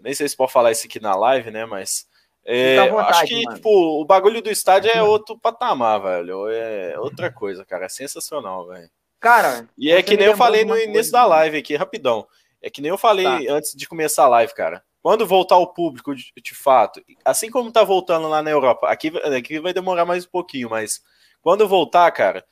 [0.00, 1.66] nem sei se pode falar isso aqui na live, né?
[1.66, 2.06] Mas
[2.44, 3.56] é, vontade, acho que, mano.
[3.56, 6.48] tipo, o bagulho do estádio é outro patamar, velho.
[6.48, 7.86] É outra coisa, cara.
[7.86, 8.90] É sensacional, velho.
[9.18, 9.68] Cara.
[9.78, 12.26] E é que nem eu falei no início da live aqui, rapidão.
[12.60, 13.54] É que nem eu falei tá.
[13.54, 14.82] antes de começar a live, cara.
[15.02, 19.12] Quando voltar o público, de, de, fato, assim como tá voltando lá na Europa, aqui,
[19.36, 21.02] aqui vai demorar mais um pouquinho, mas
[21.42, 22.42] quando voltar, cara,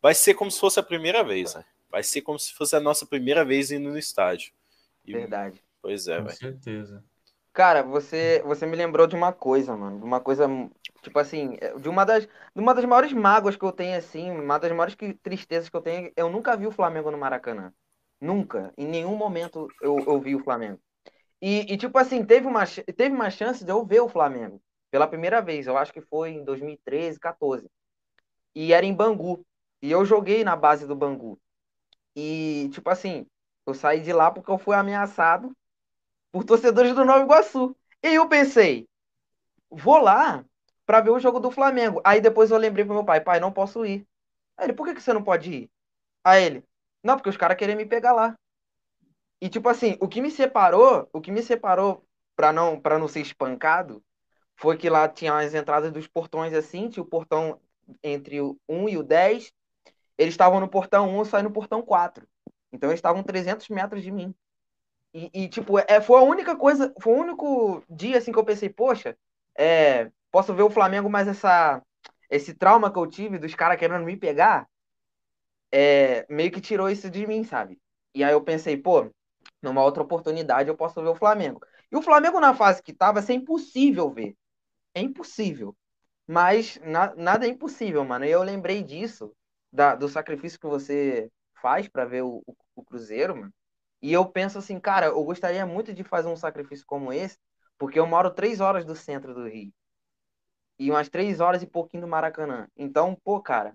[0.00, 1.64] vai ser como se fosse a primeira vez, né?
[1.90, 4.52] Vai ser como se fosse a nossa primeira vez indo no estádio.
[5.06, 5.62] E, Verdade.
[5.80, 6.28] Pois é, velho.
[6.28, 7.02] Com certeza.
[7.52, 9.98] Cara, você, você me lembrou de uma coisa, mano.
[9.98, 10.46] De uma coisa,
[11.02, 14.30] tipo assim, é, de uma das, de uma das maiores mágoas que eu tenho, assim,
[14.30, 16.10] uma das maiores que, tristezas que eu tenho.
[16.16, 17.72] Eu nunca vi o Flamengo no Maracanã.
[18.20, 18.72] Nunca.
[18.76, 20.80] Em nenhum momento eu, eu vi o Flamengo.
[21.42, 25.08] E, e, tipo assim, teve uma, teve uma chance de eu ver o Flamengo pela
[25.08, 25.66] primeira vez.
[25.66, 27.68] Eu acho que foi em 2013, 14.
[28.54, 29.44] E era em Bangu.
[29.82, 31.38] E eu joguei na base do Bangu.
[32.16, 33.26] E, tipo assim,
[33.66, 35.54] eu saí de lá porque eu fui ameaçado
[36.32, 37.76] por torcedores do Nova Iguaçu.
[38.02, 38.88] E eu pensei,
[39.70, 40.44] vou lá
[40.86, 42.00] para ver o jogo do Flamengo.
[42.04, 44.06] Aí depois eu lembrei pro meu pai, pai, não posso ir.
[44.56, 45.70] Aí ele, por que, que você não pode ir?
[46.24, 46.64] Aí ele,
[47.02, 48.34] não, porque os caras querem me pegar lá.
[49.40, 52.04] E tipo assim, o que me separou, o que me separou
[52.36, 54.02] para não para não ser espancado,
[54.56, 57.60] foi que lá tinha as entradas dos portões assim, tinha o portão
[58.02, 59.52] entre o 1 e o 10.
[60.16, 62.26] Eles estavam no portão 1, eu saí no portão 4.
[62.72, 64.34] Então eles estavam 300 metros de mim.
[65.14, 68.44] E, e, tipo, é, foi a única coisa, foi o único dia assim que eu
[68.44, 69.16] pensei, poxa,
[69.56, 71.82] é, posso ver o Flamengo, mas essa,
[72.30, 74.66] esse trauma que eu tive dos caras querendo me pegar,
[75.70, 77.78] é, meio que tirou isso de mim, sabe?
[78.14, 79.10] E aí eu pensei, pô,
[79.62, 81.60] numa outra oportunidade eu posso ver o Flamengo.
[81.90, 84.36] E o Flamengo na fase que tava, é impossível ver.
[84.94, 85.76] É impossível.
[86.26, 88.24] Mas na, nada é impossível, mano.
[88.26, 89.32] E eu lembrei disso,
[89.72, 91.30] da, do sacrifício que você
[91.62, 93.54] faz para ver o, o, o Cruzeiro, mano.
[94.02, 97.38] E eu penso assim, cara, eu gostaria muito de fazer um sacrifício como esse,
[97.78, 99.72] porque eu moro três horas do centro do Rio.
[100.78, 102.66] E umas três horas e pouquinho do Maracanã.
[102.76, 103.74] Então, pô, cara,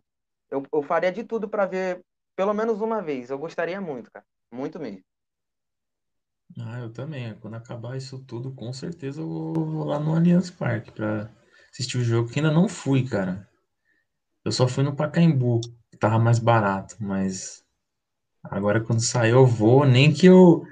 [0.51, 2.03] eu, eu faria de tudo para ver
[2.35, 3.29] pelo menos uma vez.
[3.29, 4.25] Eu gostaria muito, cara.
[4.51, 5.03] Muito mesmo.
[6.59, 7.33] Ah, eu também.
[7.39, 11.31] Quando acabar isso tudo, com certeza eu vou lá no Allianz Parque para
[11.71, 13.47] assistir o jogo, que ainda não fui, cara.
[14.45, 15.61] Eu só fui no Pacaembu,
[15.91, 17.63] que tava mais barato, mas
[18.51, 20.63] Agora, quando sair, eu vou, nem que eu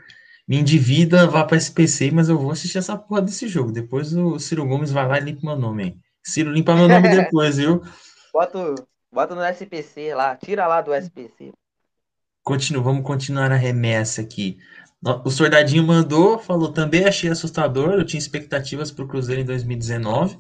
[0.47, 3.71] me endivida, vá para SPC, mas eu vou assistir essa porra desse jogo.
[3.71, 5.99] Depois o Ciro Gomes vai lá e limpa meu nome, hein?
[6.23, 7.81] Ciro limpa meu nome depois, viu?
[8.33, 8.75] Bota,
[9.15, 11.53] Bota no SPC lá, tira lá do SPC.
[12.43, 14.57] Continua, vamos continuar a remessa aqui.
[15.23, 20.37] O Soldadinho mandou, falou, também achei assustador, eu tinha expectativas para o Cruzeiro em 2019.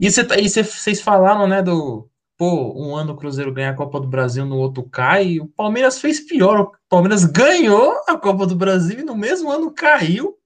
[0.00, 4.44] E vocês falaram, né, do, pô, um ano o Cruzeiro ganha a Copa do Brasil,
[4.44, 9.04] no outro cai, o Palmeiras fez pior, o Palmeiras ganhou a Copa do Brasil e
[9.04, 10.36] no mesmo ano caiu,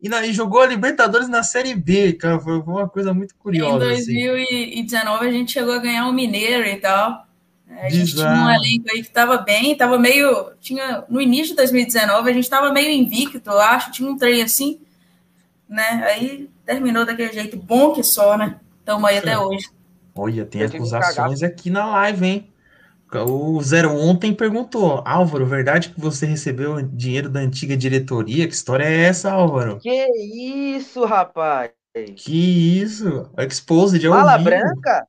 [0.00, 3.86] e, na, e jogou a Libertadores na Série B, cara, foi, uma coisa muito curiosa.
[3.86, 5.28] Em 2019 assim.
[5.28, 7.24] a gente chegou a ganhar o Mineiro e tal,
[7.80, 8.32] a gente Exato.
[8.32, 10.52] tinha um elenco aí que estava bem, estava meio.
[10.60, 14.42] Tinha, no início de 2019, a gente estava meio invicto, eu acho, tinha um trem
[14.42, 14.80] assim,
[15.68, 16.04] né?
[16.06, 18.60] Aí terminou daquele jeito bom que só, né?
[18.80, 19.68] Estamos aí até hoje.
[20.16, 22.54] Olha, tem acusações aqui na live, hein?
[23.12, 28.46] O Zero Ontem perguntou: Álvaro, verdade que você recebeu dinheiro da antiga diretoria?
[28.48, 29.78] Que história é essa, Álvaro?
[29.78, 30.06] Que
[30.76, 31.70] isso, rapaz?
[32.16, 33.30] Que isso?
[33.38, 35.06] Exposed é Mala branca?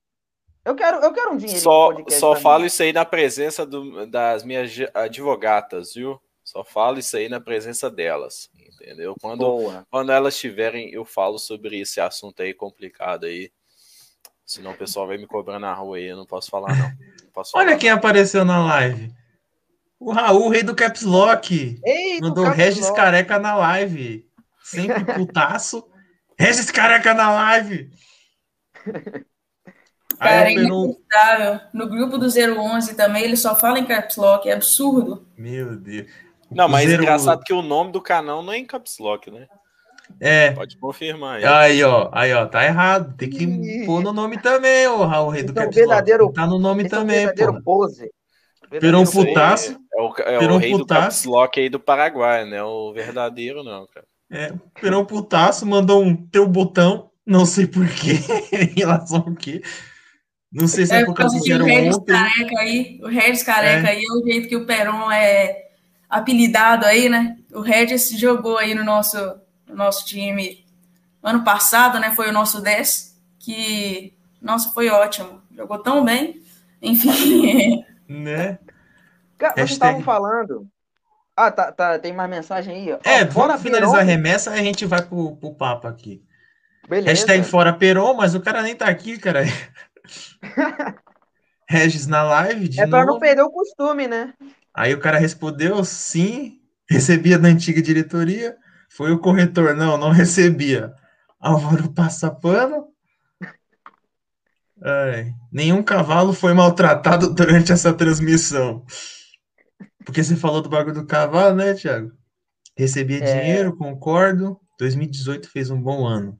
[0.63, 1.61] Eu quero, eu quero um dinheiro.
[1.61, 6.19] Só, só falo isso aí na presença do, das minhas advogatas, viu?
[6.43, 9.15] Só falo isso aí na presença delas, entendeu?
[9.19, 13.51] Quando, quando elas estiverem, eu falo sobre esse assunto aí complicado aí.
[14.45, 16.87] Senão o pessoal vai me cobrar na rua aí, eu não posso falar, não.
[16.87, 19.11] não posso falar, Olha quem apareceu na live.
[19.99, 21.79] O Raul, rei do Caps Lock.
[21.83, 22.95] Ei, Mandou Regis Lock.
[22.95, 24.29] Careca na live.
[24.63, 25.87] Sempre putaço.
[26.37, 27.89] Regis Careca na live.
[30.19, 31.59] Cara, é inacreditável.
[31.73, 35.27] No grupo do 011 também, ele só fala em caps lock, é absurdo.
[35.37, 36.07] Meu Deus.
[36.51, 39.47] Não, mas é engraçado que o nome do canal não é em caps lock, né?
[40.19, 40.51] É.
[40.51, 41.45] Pode confirmar aí.
[41.45, 43.15] Aí, ó, aí, ó, tá errado.
[43.17, 46.31] Tem que pôr no nome também, ô Raul Rei do então, Caps verdadeiro.
[46.31, 47.79] Tá no nome também, é verdadeiro pô.
[47.79, 48.09] pose.
[48.79, 49.77] Perão Putaço.
[49.93, 50.77] É o, é o rei Putaço.
[50.77, 52.61] do Caps Lock aí do Paraguai, né?
[52.63, 54.05] O verdadeiro, não, cara.
[54.31, 58.19] É, Perão Putaço mandou um teu botão, não sei porquê,
[58.51, 59.61] em relação ao quê.
[60.51, 63.87] Não sei se é, é por causa que o Regis Careca aí, o Regis Careca
[63.87, 63.91] é.
[63.91, 65.65] aí é o jeito que o Peron é
[66.09, 67.35] apelidado aí, né?
[67.53, 69.17] O Regis jogou aí no nosso,
[69.68, 70.66] no nosso time
[71.22, 72.13] ano passado, né?
[72.13, 75.41] Foi o nosso 10, que, nossa, foi ótimo.
[75.55, 76.41] Jogou tão bem.
[76.82, 77.84] Enfim.
[78.07, 78.59] Né?
[79.36, 80.68] Cara, vocês estavam falando.
[81.36, 82.93] Ah, tá, tá, tem mais mensagem aí.
[82.93, 82.99] Ó.
[83.03, 84.03] É, vamos finalizar Peron.
[84.03, 86.24] a remessa e a gente vai pro, pro papo aqui.
[86.88, 87.09] Beleza.
[87.09, 89.41] Hashtag fora Peron, mas o cara nem tá aqui, cara.
[91.68, 94.34] Regis na live de É para não perder o costume, né?
[94.74, 98.55] Aí o cara respondeu sim, recebia da antiga diretoria.
[98.95, 100.93] Foi o corretor, não, não recebia.
[101.37, 102.87] Álvaro passa pano.
[104.81, 108.85] Ai, nenhum cavalo foi maltratado durante essa transmissão.
[110.05, 112.13] Porque você falou do bagulho do cavalo, né, Thiago?
[112.77, 113.41] Recebia é...
[113.41, 114.57] dinheiro, concordo.
[114.79, 116.39] 2018 fez um bom ano.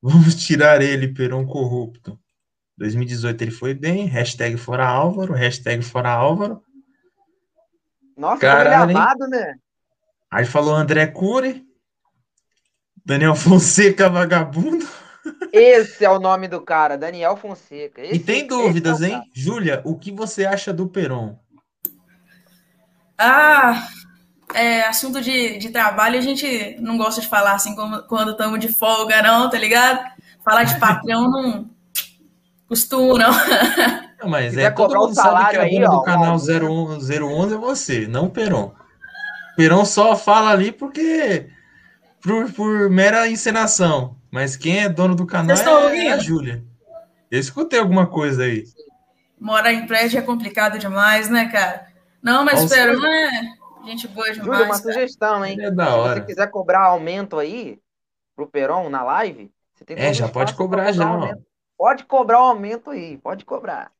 [0.00, 2.16] Vamos tirar ele, Perão corrupto.
[2.78, 6.62] 2018 ele foi bem, hashtag fora Álvaro, hashtag fora Álvaro.
[8.16, 9.56] Nossa, Caralho, amado, né?
[10.30, 11.66] Aí falou André Cury,
[13.06, 14.84] Daniel Fonseca, vagabundo.
[15.52, 18.02] Esse é o nome do cara, Daniel Fonseca.
[18.02, 19.22] Esse, e tem dúvidas, é hein?
[19.32, 21.38] Júlia, o que você acha do Peron?
[23.16, 23.86] Ah,
[24.52, 28.58] é, assunto de, de trabalho a gente não gosta de falar assim como, quando estamos
[28.58, 30.00] de folga, não, tá ligado?
[30.44, 31.70] Falar de patrão não,
[32.68, 33.30] Costumo, não.
[34.20, 37.14] não mas é, todo mundo sabe que a dona do canal 011
[37.54, 38.74] é você, não o Peron.
[39.56, 41.48] Peron só fala ali porque
[42.26, 44.16] por, por mera encenação.
[44.30, 45.56] Mas quem é dono do canal
[45.88, 46.64] é, é a Júlia.
[47.30, 48.64] Eu escutei alguma coisa aí.
[49.40, 51.86] Morar em prédio é complicado demais, né, cara?
[52.20, 53.30] Não, mas Nossa, Peron é
[53.86, 54.44] gente boa demais.
[54.44, 54.82] Júlia, uma cara.
[54.82, 55.56] sugestão, hein?
[55.60, 56.14] É da hora.
[56.14, 57.78] Se você quiser cobrar aumento aí
[58.34, 61.34] pro Peron na live, você tem É, já pode cobrar já, ó.
[61.78, 63.92] Pode cobrar o um aumento aí, pode cobrar.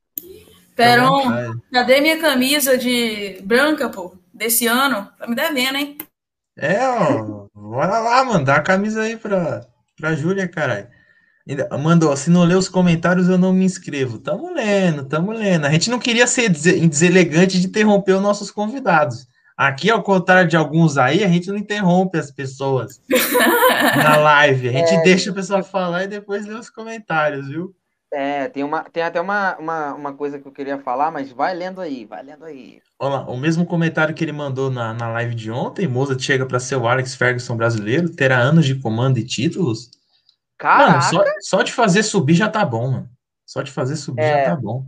[0.75, 4.15] Peron, cadê minha camisa de branca, pô?
[4.33, 5.11] Desse ano?
[5.19, 5.97] Tá me devendo, hein?
[6.59, 7.47] É, ó.
[7.67, 10.87] Bora lá, mandar a camisa aí pra, pra Júlia, caralho.
[11.81, 14.19] Mandou, se não ler os comentários, eu não me inscrevo.
[14.19, 15.67] Tamo lendo, tamo lendo.
[15.67, 19.27] A gente não queria ser deselegante de interromper os nossos convidados.
[19.57, 23.01] Aqui, ao contrário de alguns aí, a gente não interrompe as pessoas
[23.97, 24.69] na live.
[24.69, 27.75] A gente é, deixa a pessoa falar e depois lê os comentários, viu?
[28.13, 31.53] É, tem, uma, tem até uma, uma, uma coisa que eu queria falar, mas vai
[31.55, 32.81] lendo aí, vai lendo aí.
[32.99, 36.47] Olha lá, o mesmo comentário que ele mandou na, na live de ontem, Mozart chega
[36.47, 39.91] para ser o Alex Ferguson brasileiro, terá anos de comando e títulos.
[40.57, 40.93] Caraca!
[40.93, 43.11] Mano, só, só de fazer subir já tá bom, mano.
[43.45, 44.87] Só de fazer subir é, já tá bom.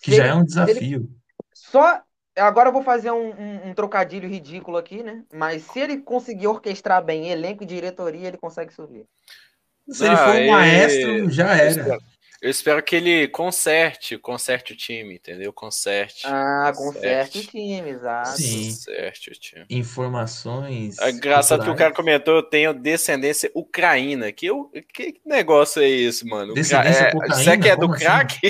[0.00, 1.10] Que já ele, é um desafio.
[1.52, 2.00] Só
[2.36, 5.22] Agora eu vou fazer um, um, um, trocadilho ridículo aqui, né?
[5.34, 9.04] Mas se ele conseguir orquestrar bem elenco e diretoria, ele consegue subir.
[9.90, 11.98] Se ele for um maestro, já era.
[12.42, 15.52] Eu espero que ele conserte, conserte o time, entendeu?
[15.52, 16.26] Conserte.
[16.26, 18.30] Ah, conserte, o time, exato.
[18.30, 18.64] Sim.
[18.64, 19.64] Conserte o time.
[19.70, 20.98] Informações.
[20.98, 24.32] É engraçado que o cara comentou, eu tenho descendência ucraína.
[24.32, 26.52] Que, eu, que negócio é esse, mano?
[26.52, 27.36] Descendência é, cocaína?
[27.36, 28.04] Você que é do assim?
[28.04, 28.40] crack?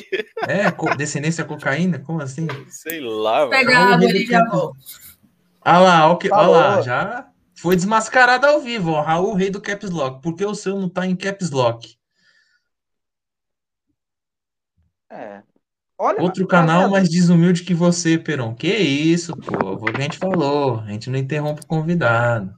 [0.48, 1.98] É, co descendência cocaína?
[1.98, 2.48] Como assim?
[2.70, 3.50] Sei lá, mano.
[3.50, 4.78] Pega água ali já volto.
[5.60, 9.02] Ah lá, olha lá, já foi desmascarado ao vivo, ó.
[9.02, 10.22] Raul, rei do Caps Lock.
[10.22, 12.00] Por que o seu não tá em Caps Lock?
[15.12, 15.42] É.
[15.98, 18.54] Olha, Outro canal mais desumilde que você, Peron.
[18.54, 19.78] Que isso, pô.
[19.78, 20.80] Foi o que a gente falou.
[20.80, 22.52] A gente não interrompe o convidado.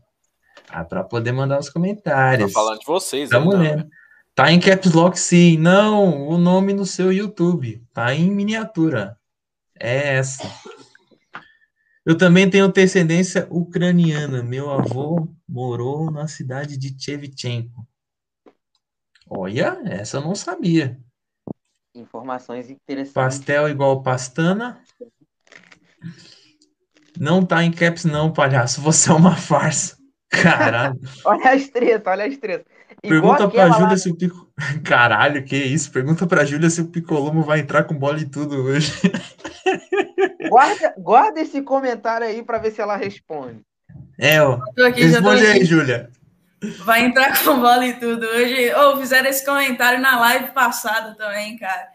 [0.70, 2.52] Ah, para poder mandar os comentários.
[2.52, 3.88] Tô falando de vocês, Tamo então, lendo.
[4.34, 5.59] Tá em Caps Lock, sim.
[5.59, 7.84] Não, o nome no seu YouTube.
[7.92, 9.18] Tá em miniatura.
[9.78, 10.48] É essa.
[12.07, 14.42] Eu também tenho descendência ucraniana.
[14.42, 17.86] Meu avô morou na cidade de Chevchenko.
[19.28, 20.98] Olha, essa eu não sabia.
[21.95, 23.12] Informações interessantes.
[23.12, 24.80] Pastel igual pastana.
[27.18, 28.80] Não tá em caps não, palhaço.
[28.80, 29.97] Você é uma farsa.
[30.28, 30.99] Caralho.
[31.24, 32.66] olha as tretas, olha as tretas.
[33.01, 33.97] Pergunta pra Júlia lá...
[33.97, 34.51] se o Pico...
[34.84, 35.90] Caralho, que isso?
[35.92, 38.92] Pergunta pra Júlia se o Picolomo vai entrar com bola e tudo hoje.
[40.49, 43.62] Guarda, guarda esse comentário aí pra ver se ela responde.
[44.18, 44.61] É, ó.
[44.86, 46.11] Aqui, Responde aí, Júlia.
[46.84, 48.72] Vai entrar com bola e tudo hoje.
[48.74, 51.88] Ou oh, fizeram esse comentário na live passada também, cara.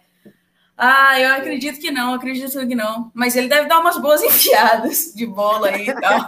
[0.78, 3.11] Ah, eu acredito que não, acredito que não.
[3.13, 6.28] Mas ele deve dar umas boas enfiadas de bola aí e tal.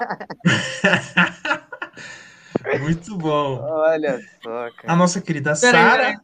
[2.81, 3.61] Muito bom.
[3.61, 4.93] Olha só, cara.
[4.93, 6.21] A nossa querida Sara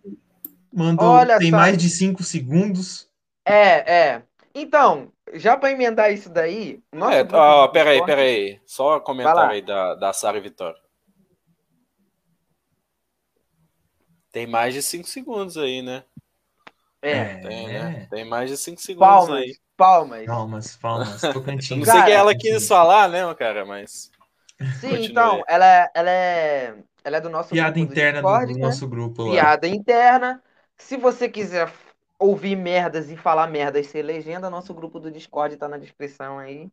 [0.74, 1.08] mandou.
[1.08, 1.56] Olha tem só.
[1.56, 3.08] mais de cinco segundos.
[3.46, 4.22] É, é.
[4.54, 6.82] Então, já para emendar isso daí.
[6.94, 8.60] É, ó, peraí, peraí.
[8.66, 10.80] Só comentário aí da, da Sara Vitória.
[14.32, 16.04] Tem mais de 5 segundos aí, né?
[17.02, 17.36] É.
[17.36, 18.08] Tem, né?
[18.10, 19.58] Tem mais de 5 segundos palmas, aí.
[19.76, 20.26] Palmas.
[20.26, 21.22] Palmas, palmas.
[21.34, 21.78] Tocantins.
[21.78, 24.12] Não sei o que ela quis falar, né, cara, mas.
[24.80, 25.08] Sim, Continue.
[25.12, 28.66] então, ela, ela, é, ela é do nosso Piada grupo interna do, Discord, do né?
[28.66, 29.32] nosso grupo lá.
[29.32, 30.42] Piada interna.
[30.76, 31.72] Se você quiser
[32.20, 36.70] ouvir merdas e falar merdas sem legenda, nosso grupo do Discord tá na descrição aí.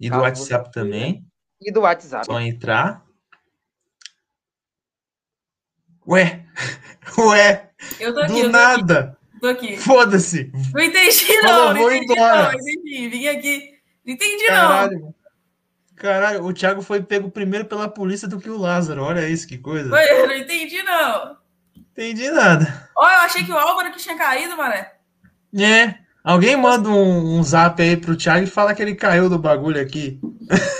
[0.00, 1.26] E do WhatsApp também.
[1.60, 2.26] E do WhatsApp.
[2.26, 3.05] Só entrar.
[6.08, 6.44] Ué,
[7.18, 9.00] ué, eu tô aqui, do eu tô nada.
[9.00, 9.40] Aqui.
[9.40, 9.76] Tô aqui.
[9.76, 10.50] Foda-se.
[10.72, 11.74] Não entendi, não.
[11.74, 12.42] não entendi, embora.
[12.42, 12.52] não.
[12.52, 13.74] Mas enfim, vim aqui.
[14.04, 15.00] Não entendi, Caralho.
[15.00, 15.14] não.
[15.96, 19.02] Caralho, o Thiago foi pego primeiro pela polícia do que o Lázaro.
[19.02, 19.88] Olha isso, que coisa.
[19.88, 21.36] Eu não entendi, não.
[21.74, 22.90] Entendi nada.
[22.94, 24.92] Ó, eu achei que o Álvaro que tinha caído, mané.
[25.58, 25.94] É.
[26.22, 29.80] Alguém manda um, um zap aí pro Thiago e fala que ele caiu do bagulho
[29.80, 30.20] aqui.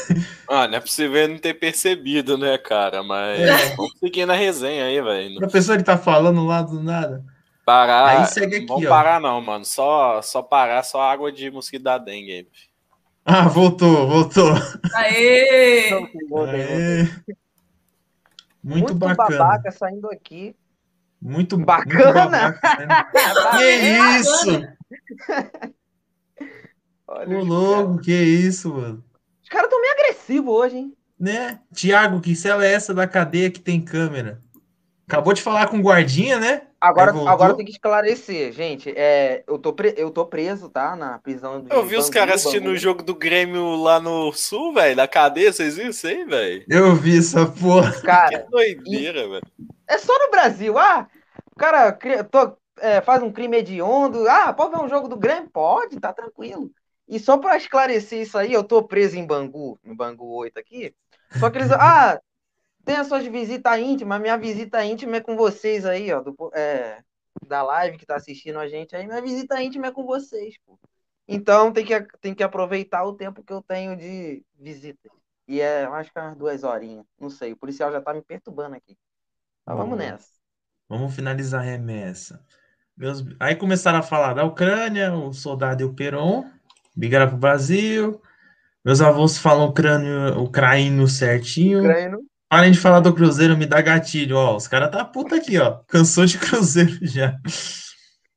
[0.48, 3.02] Ah, não é possível ele não ter percebido, né, cara?
[3.02, 3.74] Mas é.
[3.76, 5.44] vamos seguir na resenha aí, velho.
[5.44, 7.24] A pessoa que tá falando lá do nada.
[7.64, 8.20] Parar.
[8.20, 8.88] Aí segue aqui, Vamos ó.
[8.88, 9.64] parar, não, mano.
[9.64, 12.48] Só, só parar, só água de mosquito da dengue aí.
[13.24, 14.52] Ah, voltou, voltou.
[14.94, 15.90] Aê!
[15.90, 17.02] Aê.
[18.62, 19.38] Muito, Muito bacana.
[19.38, 20.54] babaca saindo aqui.
[21.20, 22.02] Muito Bacana?
[22.04, 24.50] Muito babaca, que isso?
[27.08, 28.04] Olha louco, caras.
[28.04, 29.04] que isso, mano.
[29.46, 30.96] Os caras tão meio agressivos hoje, hein?
[31.18, 31.60] Né?
[31.72, 34.42] Tiago, que cela é essa da cadeia que tem câmera?
[35.06, 36.62] Acabou de falar com o guardinha, né?
[36.80, 38.90] Agora, agora tem que esclarecer, gente.
[38.90, 40.96] É, eu, tô pre- eu tô preso, tá?
[40.96, 41.72] Na prisão do.
[41.72, 45.52] Eu vi os caras assistindo o jogo do Grêmio lá no sul, velho, na cadeia,
[45.52, 46.64] vocês viram isso aí, velho?
[46.68, 47.92] Eu vi essa porra.
[48.02, 49.42] Que Cara, doideira, velho.
[49.86, 50.76] é só no Brasil.
[50.76, 51.06] Ah,
[51.52, 54.28] o cara cri- tô- é, faz um crime hediondo.
[54.28, 55.48] Ah, pode ver um jogo do Grêmio?
[55.50, 56.70] Pode, tá tranquilo.
[57.08, 60.94] E só pra esclarecer isso aí, eu tô preso em Bangu, no Bangu 8 aqui.
[61.38, 61.70] Só que eles.
[61.72, 62.20] Ah,
[62.84, 64.20] tem as suas visitas íntimas.
[64.20, 66.20] Minha visita íntima é com vocês aí, ó.
[66.20, 67.02] do- é,
[67.46, 69.06] da live que tá assistindo a gente aí.
[69.06, 70.78] Minha visita íntima é com vocês, pô.
[71.28, 75.10] Então tem que, tem que aproveitar o tempo que eu tenho de visita.
[75.48, 77.04] E é, acho que é umas duas horinhas.
[77.18, 77.52] Não sei.
[77.52, 78.96] O policial já tá me perturbando aqui.
[79.66, 80.30] Mas vamos nessa.
[80.88, 82.44] Vamos finalizar a remessa.
[82.96, 83.24] Meus...
[83.40, 86.44] Aí começaram a falar da Ucrânia, o soldado e o Peron,
[86.96, 88.20] migraram pro Brasil.
[88.84, 91.82] Meus avós falam ucrânio, ucraíno certinho.
[92.48, 94.36] Parem de falar do Cruzeiro, me dá gatilho.
[94.36, 95.80] Ó, os caras tá puta aqui, ó.
[95.88, 97.36] Cansou de Cruzeiro já.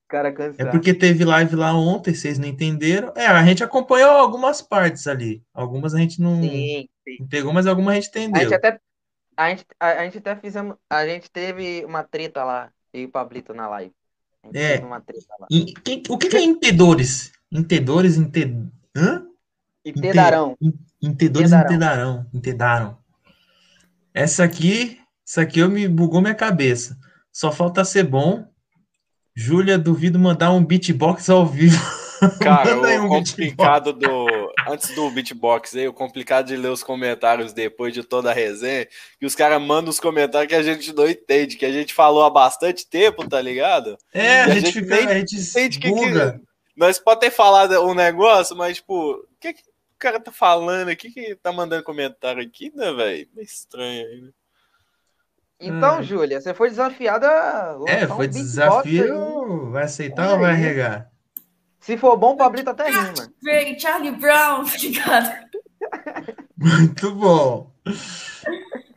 [0.08, 0.72] Cara É cansado.
[0.72, 3.14] porque teve live lá ontem, vocês não entenderam.
[3.16, 5.44] É, a gente acompanhou algumas partes ali.
[5.54, 7.28] Algumas a gente não, Sim, sim.
[7.30, 8.42] pegou, mas algumas a gente A entendeu.
[8.50, 8.80] gente até.
[9.38, 10.76] A gente, a, a gente até fizemos.
[10.90, 12.70] A gente teve uma treta lá.
[12.92, 13.94] Eu e o Pablito na live.
[14.44, 14.74] A gente É.
[14.74, 15.46] teve uma treta lá.
[15.52, 17.32] E quem- o que, que é entedores?
[17.52, 18.56] Entedores, ente...
[18.96, 19.26] Hã?
[19.84, 20.58] E Tedarão.
[21.02, 21.76] Entedores Entedarão.
[21.76, 22.26] entedarão.
[22.34, 22.98] Entedaram.
[24.14, 26.98] Essa aqui, essa aqui eu me bugou minha cabeça.
[27.32, 28.46] Só falta ser bom.
[29.36, 31.80] Júlia, duvido mandar um beatbox ao vivo.
[32.42, 34.00] Cara, o um complicado beatbox.
[34.00, 34.54] do.
[34.68, 38.88] Antes do beatbox aí, o complicado de ler os comentários depois de toda a resenha,
[39.18, 42.24] que os caras mandam os comentários que a gente não entende, que a gente falou
[42.24, 43.98] há bastante tempo, tá ligado?
[44.14, 44.96] É, a, a, gente fica.
[44.98, 46.49] Nem, a gente entende que, que.
[46.80, 50.88] Nós pode ter falado um negócio, mas, tipo, o que, que o cara tá falando
[50.88, 51.12] aqui?
[51.12, 53.28] Que tá mandando comentário aqui, né, velho?
[53.36, 54.30] Meio estranho aí, né?
[55.60, 56.04] Então, hum.
[56.04, 57.28] Júlia, você foi desafiada.
[57.86, 59.72] É, foi um desafio.
[59.72, 61.12] Vai aceitar ou vai regar?
[61.82, 63.78] Se for bom, o Pablito até rima.
[63.78, 65.50] Charlie Brown, obrigado.
[66.56, 67.74] Muito bom.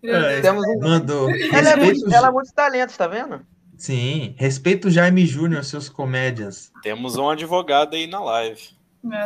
[0.04, 0.78] É, Temos um...
[0.78, 1.28] Mandou.
[1.30, 3.44] Ela é, muito, ela é muito talento, tá vendo?
[3.82, 4.36] Sim.
[4.38, 6.70] Respeito o Jaime Júnior, seus comédias.
[6.84, 8.60] Temos um advogado aí na live.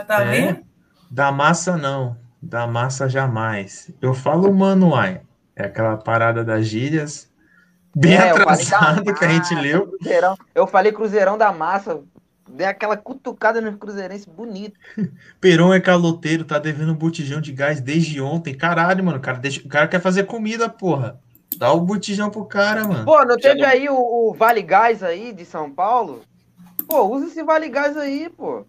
[0.09, 0.65] Tá é, vendo?
[1.11, 2.17] Da massa, não.
[2.41, 3.91] Da massa, jamais.
[4.01, 5.21] Eu falo manuai.
[5.55, 7.31] É aquela parada das gírias.
[7.95, 9.89] Bem é, atrasado que a gente leu.
[9.89, 10.39] Cruzeirão.
[10.55, 12.01] Eu falei Cruzeirão da Massa.
[12.49, 14.81] Dei aquela cutucada no Cruzeirense bonito.
[15.39, 18.55] Peron é caloteiro, tá devendo um botijão de gás desde ontem.
[18.55, 19.19] Caralho, mano.
[19.19, 19.61] O cara, deixa...
[19.61, 21.21] o cara quer fazer comida, porra.
[21.59, 23.05] Dá o botijão pro cara, mano.
[23.05, 26.23] Pô, não teve aí o, o, Vale Gás aí de São Paulo?
[26.87, 28.65] Pô, usa esse Vale Gás aí, pô.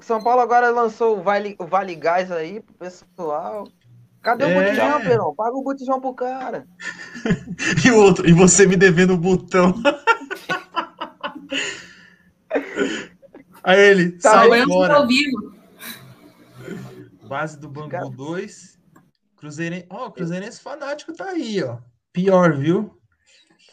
[0.00, 3.68] São Paulo agora lançou o Vale, o vale Gás aí pro pessoal.
[4.20, 4.46] Cadê é...
[4.46, 5.34] o botijão, Perão?
[5.34, 6.66] Paga o botijão pro cara.
[7.84, 9.74] e o outro, e você me devendo o botão.
[13.64, 14.96] Aí ele, tá sai fora.
[14.96, 15.54] Ao vivo.
[17.26, 18.73] Base do Bangu 2.
[19.44, 19.86] Cruzeirense.
[19.90, 21.76] Ó, oh, Cruzeirense fanático tá aí, ó.
[22.14, 22.98] Pior, viu?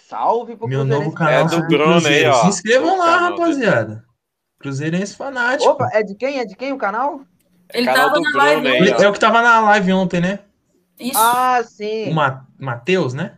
[0.06, 2.42] Salve pro Meu novo canal é do Bruno aí, ó.
[2.42, 4.04] Se inscrevam lá, rapaziada.
[4.60, 5.72] Cruzeirense fanático.
[5.72, 6.40] Opa, é de quem?
[6.40, 7.22] É de quem o canal?
[7.74, 10.40] Ele tava na live aí, É o que tava na live ontem, né?
[11.00, 11.18] Isso.
[11.18, 12.10] Ah, sim.
[12.10, 13.38] O Ma Matheus, né?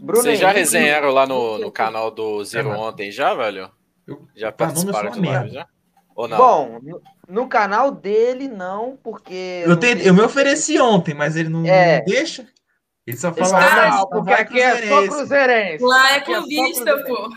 [0.00, 3.68] Bruno Vocês já resenharam lá no, no canal do Zero é, ontem, já, velho?
[4.06, 5.66] Eu, já participaram de live, já?
[6.14, 6.38] Ou não?
[6.38, 6.80] Bom,
[7.28, 9.62] no, canal dele, não, porque...
[9.64, 11.98] Eu, te, eu me ofereci ontem, mas ele não, é.
[11.98, 12.48] não deixa.
[13.06, 13.58] Ele só fala...
[13.58, 15.84] Ah, não, porque aqui é só cruzeirense.
[15.84, 17.28] Lá é clubista, é pô.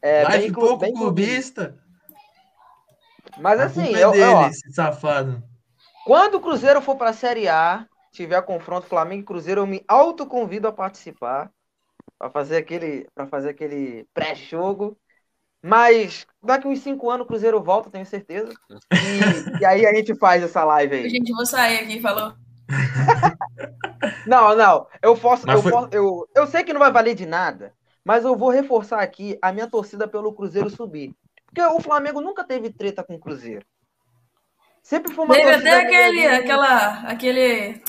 [0.00, 1.78] É, Live bem, pouco bem clubista.
[3.38, 5.42] Mas assim, é eu, dele, ó, esse safado.
[6.04, 9.82] Quando o Cruzeiro for para a Série A, tiver confronto Flamengo e Cruzeiro, eu me
[9.86, 11.50] autoconvido a participar
[12.18, 14.96] para fazer aquele para fazer aquele pré-jogo.
[15.62, 18.52] Mas daqui uns cinco anos o Cruzeiro volta, tenho certeza.
[18.92, 21.08] E, e aí a gente faz essa live aí.
[21.08, 22.34] Gente, vou sair aqui, falou.
[24.26, 24.86] não, não.
[25.00, 25.70] Eu posso, eu, foi...
[25.70, 27.72] posso eu, eu sei que não vai valer de nada,
[28.04, 31.14] mas eu vou reforçar aqui a minha torcida pelo Cruzeiro subir.
[31.46, 33.64] Porque o Flamengo nunca teve treta com o Cruzeiro.
[34.82, 37.82] Sempre foi uma Teve até aquele, aquela, aquele,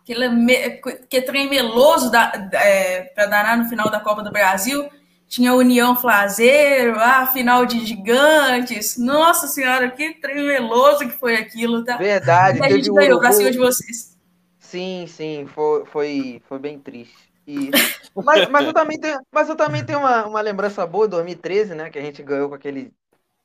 [0.00, 4.90] aquele me, que trem meloso da, é, para danar no final da Copa do Brasil.
[5.30, 8.98] Tinha União Flazeiro, a final de gigantes.
[8.98, 11.96] Nossa senhora, que trem meloso que foi aquilo, tá?
[11.96, 12.58] Verdade.
[12.58, 14.18] E a gente ganhou pra cima de vocês.
[14.58, 17.30] Sim, sim, foi, foi, foi bem triste.
[17.46, 17.70] E,
[18.16, 21.90] mas, mas eu também tenho, mas eu também tenho uma, uma lembrança boa, 2013, né?
[21.90, 22.92] Que a gente ganhou com aquele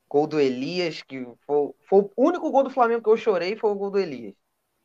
[0.08, 3.70] gol do Elias, que foi, foi o único gol do Flamengo que eu chorei foi
[3.70, 4.34] o gol do Elias,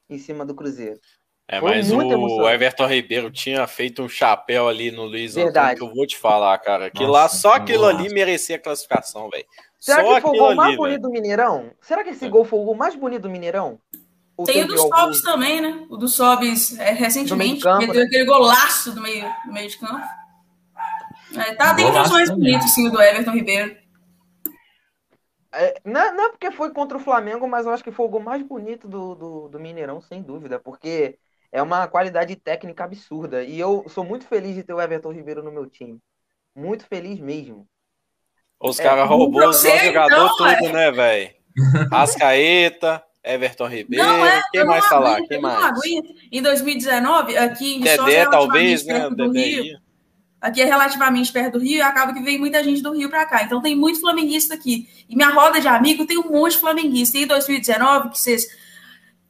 [0.07, 0.99] em cima do Cruzeiro.
[1.51, 5.83] É, foi mas o Everton Ribeiro tinha feito um chapéu ali no Luiz Antônio, que
[5.83, 6.89] eu vou te falar, cara.
[6.89, 9.45] Que Nossa, lá, só aquilo ali merecia a classificação, velho.
[9.77, 11.01] Será só que foi o gol mais ali, bonito véio.
[11.01, 11.71] do Mineirão?
[11.81, 12.29] Será que esse é.
[12.29, 13.79] gol foi o gol mais bonito do Mineirão?
[14.37, 14.95] Ou Tem o dos algum...
[14.95, 15.85] Sobs também, né?
[15.89, 18.07] O dos Sobs é, recentemente, campo, ele deu né?
[18.07, 20.07] aquele golaço do meio, do meio de campo.
[21.35, 23.75] É, tá dentro dos mais bonitos, sim, o do Everton Ribeiro.
[25.51, 28.09] É, não, não é porque foi contra o Flamengo, mas eu acho que foi o
[28.09, 31.19] gol mais bonito do, do, do, Mineirão, sem dúvida, porque
[31.51, 33.43] é uma qualidade técnica absurda.
[33.43, 35.99] E eu sou muito feliz de ter o Everton Ribeiro no meu time.
[36.55, 37.67] Muito feliz mesmo.
[38.59, 40.71] Os é, caras roubou os jogadores então, tudo, é.
[40.71, 41.31] né, velho?
[41.91, 44.05] Ascaeta, Everton Ribeiro.
[44.05, 45.17] Não, é, Quem mais tá lá?
[45.27, 45.79] Quem mais?
[46.31, 49.09] Em 2019, aqui em Dedé, talvez, né?
[49.09, 49.77] Dedé.
[50.39, 53.25] Aqui é relativamente perto do Rio e acaba que vem muita gente do Rio para
[53.25, 53.43] cá.
[53.43, 54.87] Então tem muito flamenguista aqui.
[55.07, 57.17] E minha roda de amigo tem um monte de flamenguista.
[57.17, 58.47] E em 2019, que vocês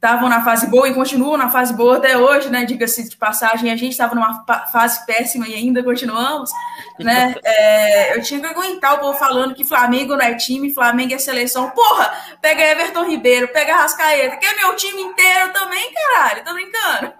[0.02, 2.64] estavam na fase boa e continuam na fase boa até hoje, né?
[2.64, 6.50] Diga-se de passagem, a gente estava numa fase péssima e ainda continuamos,
[6.98, 7.36] né?
[7.44, 11.18] É, eu tinha que aguentar o povo falando que Flamengo não é time, Flamengo é
[11.18, 11.70] seleção.
[11.70, 17.12] Porra, pega Everton Ribeiro, pega Rascaeta, que é meu time inteiro também, caralho, tô brincando.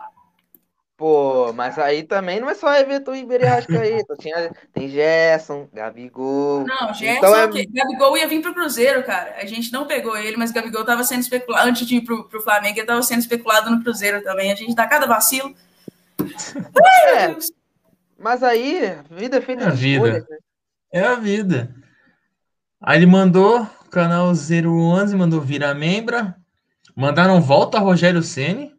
[1.02, 4.14] Pô, mas aí também não é só Everton Ribeiro e Rascaeta.
[4.20, 6.64] Tinha, tem Gerson, Gabigol.
[6.64, 7.48] Não, Gerson, então é...
[7.48, 9.34] Gabigol ia vir pro Cruzeiro, cara.
[9.36, 11.68] A gente não pegou ele, mas Gabigol tava sendo especulado.
[11.68, 14.52] Antes de ir pro, pro Flamengo, ele tava sendo especulado no Cruzeiro também.
[14.52, 15.52] A gente dá cada vacilo.
[17.16, 17.34] é,
[18.16, 20.06] mas aí, vida é feita é a vida.
[20.06, 20.36] Escolhas, né?
[20.92, 21.74] É a vida.
[22.80, 26.36] Aí ele mandou, canal 011, mandou virar membra.
[26.94, 28.71] Mandaram volta Rogério Ceni.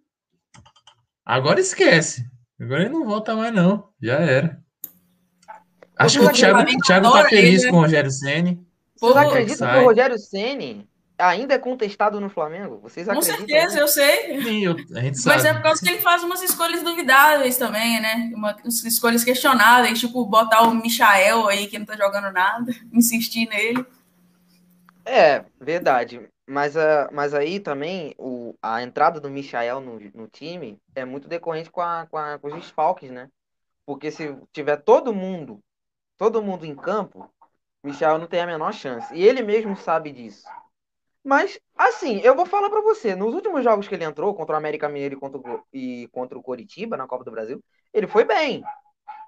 [1.26, 2.26] Agora esquece.
[2.60, 3.90] Agora ele não volta mais, não.
[4.02, 4.62] Já era.
[5.98, 7.70] Acho que o Thiago, o Thiago tá feliz ele, né?
[7.70, 8.68] com o Rogério Ceni.
[9.00, 12.80] Vocês acreditam que o Rogério Ceni ainda é contestado no Flamengo?
[12.82, 14.42] Vocês Com certeza, eu sei.
[14.42, 15.36] Sim, eu, a gente sabe.
[15.36, 18.32] Mas é por causa que ele faz umas escolhas duvidáveis também, né?
[18.36, 23.86] Uma, escolhas questionáveis, tipo botar o Michael aí, que não tá jogando nada, insistir nele.
[25.06, 26.22] É, verdade.
[26.46, 31.28] Mas, uh, mas aí também o, a entrada do Michael no, no time é muito
[31.28, 33.30] decorrente com, a, com, a, com os desfalques, né?
[33.86, 35.64] Porque se tiver todo mundo,
[36.18, 37.30] todo mundo em campo,
[37.84, 39.14] Michel não tem a menor chance.
[39.14, 40.48] E ele mesmo sabe disso.
[41.24, 44.58] Mas, assim, eu vou falar para você, nos últimos jogos que ele entrou, contra o
[44.58, 47.64] América Mineiro e contra o, e contra o Coritiba, na Copa do Brasil,
[47.94, 48.64] ele foi bem.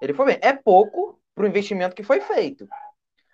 [0.00, 0.38] Ele foi bem.
[0.42, 2.68] É pouco pro investimento que foi feito.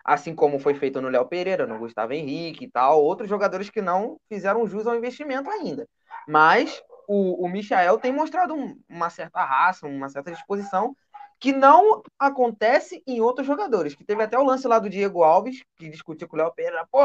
[0.05, 3.81] Assim como foi feito no Léo Pereira, no Gustavo Henrique e tal, outros jogadores que
[3.81, 5.89] não fizeram jus ao investimento ainda.
[6.27, 10.97] Mas o, o Michael tem mostrado um, uma certa raça, uma certa disposição
[11.39, 13.95] que não acontece em outros jogadores.
[13.95, 16.87] Que teve até o lance lá do Diego Alves, que discutiu com o Léo Pereira,
[16.91, 17.01] pô,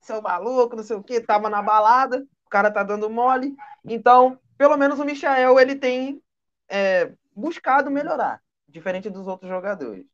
[0.00, 3.54] seu maluco, não sei o que, tava na balada, o cara tá dando mole.
[3.84, 6.22] Então, pelo menos o Michael, ele tem
[6.68, 10.04] é, buscado melhorar, diferente dos outros jogadores.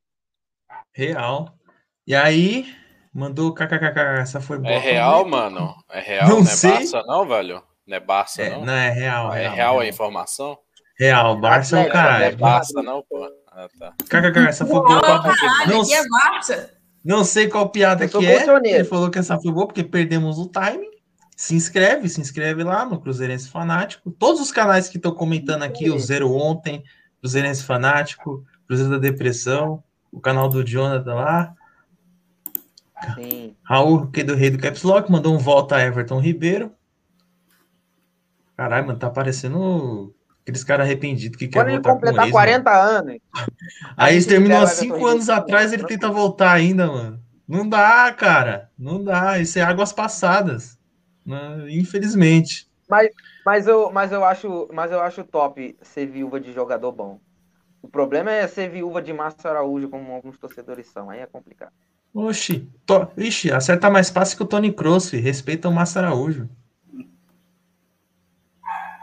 [0.93, 1.57] Real.
[2.07, 2.67] E aí,
[3.13, 4.73] mandou kkkk, essa foi boa.
[4.73, 5.75] É real, mano?
[5.91, 6.71] É real, não, não é sei.
[6.71, 7.63] Barça não, velho?
[7.87, 8.65] Não é Barça, é, não?
[8.65, 9.33] Não, é real.
[9.33, 10.59] É real, real a informação?
[10.99, 12.21] Real, Barça é o caralho.
[12.21, 13.29] Não é Barça não, pô.
[13.51, 13.95] Ah, tá.
[14.05, 15.01] KKK, essa foi boa.
[15.67, 16.71] Não, é Barça.
[17.05, 18.45] Não sei qual piada que é.
[18.65, 20.87] Ele falou que essa foi boa porque perdemos o time.
[21.37, 24.11] Se inscreve, se inscreve lá no Cruzeirense Fanático.
[24.11, 26.83] Todos os canais que estão comentando aqui, o Zero Ontem,
[27.21, 29.83] Cruzeirense Fanático, Cruzeiro da Depressão,
[30.13, 31.55] o canal do Jonathan lá.
[33.15, 33.57] Sim.
[33.63, 36.73] Raul, que é do Rei do Caps Lock, mandou um volta a Everton Ribeiro.
[38.57, 40.15] Caralho, mano, tá parecendo
[40.45, 42.83] Aqueles caras arrependidos que querem voltar com ex, 40 mano.
[42.83, 43.19] anos.
[43.97, 47.19] Aí ele terminou há 5 anos atrás ele tenta voltar ainda, mano.
[47.49, 48.71] Não dá, cara.
[48.79, 49.39] Não dá.
[49.39, 50.79] Isso é águas passadas.
[51.25, 51.39] Né?
[51.71, 52.69] Infelizmente.
[52.87, 53.09] Mas,
[53.45, 57.19] mas, eu, mas, eu acho, mas eu acho top ser viúva de jogador bom.
[57.81, 61.09] O problema é ser viúva de Márcio Araújo, como alguns torcedores são.
[61.09, 61.73] Aí é complicado.
[62.15, 62.69] Oxi.
[62.87, 63.09] To...
[63.17, 66.49] Ixi, acerta mais fácil que o Tony Kroos, Respeita o Márcio Araújo.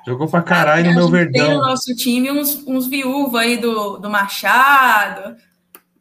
[0.05, 1.45] Jogou pra caralho no meu verdão.
[1.45, 5.35] Tem no nosso time uns, uns viúvas aí do, do Machado.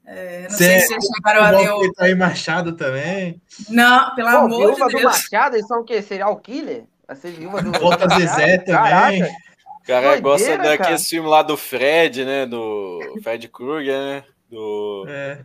[0.07, 1.93] É, não Cê, sei se vocês chegaram a ver o.
[1.93, 3.41] Tá aí Machado também.
[3.69, 4.93] Não, pelo Pô, amor de Deus.
[4.93, 6.01] do Machado, eles são o quê?
[6.01, 6.85] Serial killer?
[7.07, 7.73] Vai ser viúva do.
[7.79, 9.23] Volta Zezé também.
[9.23, 12.47] O cara gosta daquele filme lá do Fred, né?
[12.47, 14.25] Do Fred Krueger, né?
[14.51, 15.05] Do.
[15.09, 15.41] É.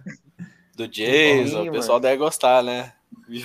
[0.76, 1.70] Do Jason.
[1.70, 2.92] o pessoal deve gostar, né?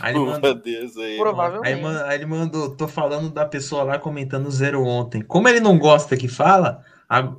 [0.01, 0.63] Aí ele, mandou,
[1.03, 1.87] aí, Provavelmente.
[1.87, 5.23] Aí, aí, ele mandou, tô falando da pessoa lá comentando zero ontem.
[5.23, 6.85] Como ele não gosta que fala,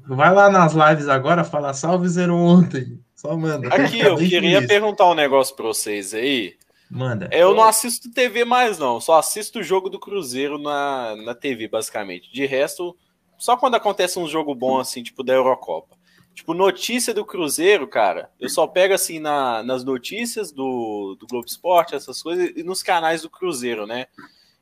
[0.08, 3.00] vai lá nas lives agora, fala salve zero ontem.
[3.16, 3.68] Só manda.
[3.68, 4.68] Aqui, eu queria feliz.
[4.68, 6.56] perguntar um negócio pra vocês aí.
[6.90, 7.30] Manda.
[7.32, 9.00] Eu não assisto TV mais, não.
[9.00, 12.34] Só assisto o jogo do Cruzeiro na, na TV, basicamente.
[12.34, 12.98] De resto,
[13.38, 15.96] só quando acontece um jogo bom, assim, tipo da Eurocopa.
[16.42, 21.46] Tipo, notícia do Cruzeiro, cara, eu só pego assim na, nas notícias do, do Globo
[21.46, 24.08] Esporte, essas coisas, e nos canais do Cruzeiro, né?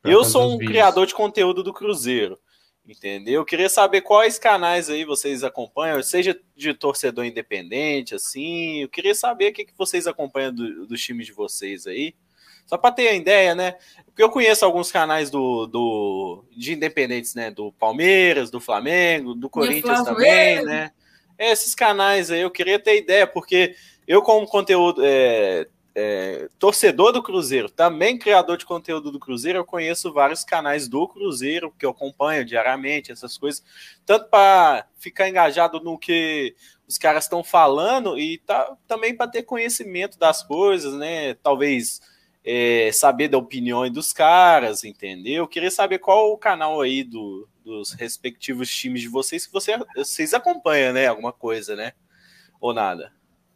[0.04, 2.38] Eu sou um criador de conteúdo do Cruzeiro,
[2.86, 3.40] entendeu?
[3.40, 8.82] Eu queria saber quais canais aí vocês acompanham, seja de torcedor independente, assim.
[8.82, 12.14] Eu queria saber o que, que vocês acompanham do, dos times de vocês aí.
[12.66, 13.76] Só para ter a ideia, né?
[14.04, 17.50] Porque eu conheço alguns canais do, do de independentes, né?
[17.50, 20.92] Do Palmeiras, do Flamengo, do Corinthians também, né?
[21.48, 23.74] Esses canais aí, eu queria ter ideia, porque
[24.06, 29.64] eu, como conteúdo, é, é, torcedor do Cruzeiro, também criador de conteúdo do Cruzeiro, eu
[29.64, 33.62] conheço vários canais do Cruzeiro que eu acompanho diariamente, essas coisas,
[34.06, 36.54] tanto para ficar engajado no que
[36.86, 41.34] os caras estão falando e tá, também para ter conhecimento das coisas, né?
[41.34, 42.00] Talvez
[42.44, 45.44] é, saber da opinião dos caras, entendeu?
[45.44, 49.78] Eu queria saber qual o canal aí do, dos respectivos times de vocês que você,
[49.94, 51.06] vocês acompanham, né?
[51.06, 51.92] Alguma coisa, né?
[52.60, 53.12] Ou nada?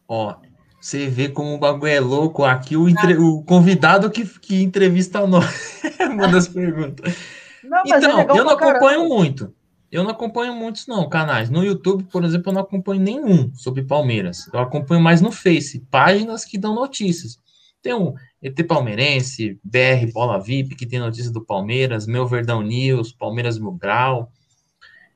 [0.09, 0.37] Ó,
[0.81, 2.45] você vê como o bagulho é louco.
[2.45, 3.17] Aqui o, entre...
[3.17, 5.83] o convidado que, que entrevista nós
[6.15, 7.15] manda as perguntas.
[7.63, 9.53] Não, então, é eu não acompanho muito.
[9.91, 11.49] Eu não acompanho muitos, não, canais.
[11.51, 14.49] No YouTube, por exemplo, eu não acompanho nenhum sobre Palmeiras.
[14.53, 17.39] Eu acompanho mais no Face, páginas que dão notícias.
[17.81, 18.15] Tem um
[18.45, 23.73] ET Palmeirense, BR Bola VIP, que tem notícia do Palmeiras, Meu Verdão News, Palmeiras Mil
[23.73, 24.31] Grau.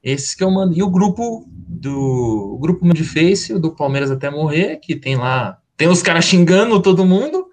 [0.02, 0.74] Esses que eu mando.
[0.74, 5.58] E o grupo do o grupo de Face, do Palmeiras até morrer, que tem lá.
[5.76, 7.48] Tem os caras xingando todo mundo.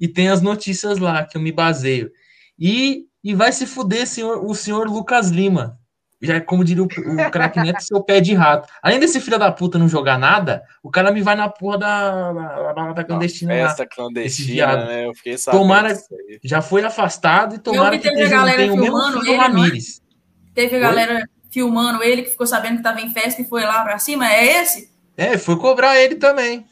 [0.00, 2.10] e tem as notícias lá que eu me baseio.
[2.58, 5.78] E, e vai se fuder senhor, o senhor Lucas Lima.
[6.24, 8.68] Já como diria o, o craque Neto, seu pé de rato.
[8.82, 12.32] Além desse filho da puta não jogar nada, o cara me vai na porra da,
[12.32, 13.88] da, da, clandestina festa lá.
[13.88, 15.06] clandestina, né?
[15.06, 15.94] Eu fiquei sabendo Tomara,
[16.42, 20.02] já foi afastado e tomara que, teve a galera filmando ele, Ramires.
[20.54, 23.82] Teve a galera filmando ele que ficou sabendo que tava em festa e foi lá
[23.84, 24.26] pra cima.
[24.32, 24.90] É esse?
[25.16, 26.64] É, foi cobrar ele também.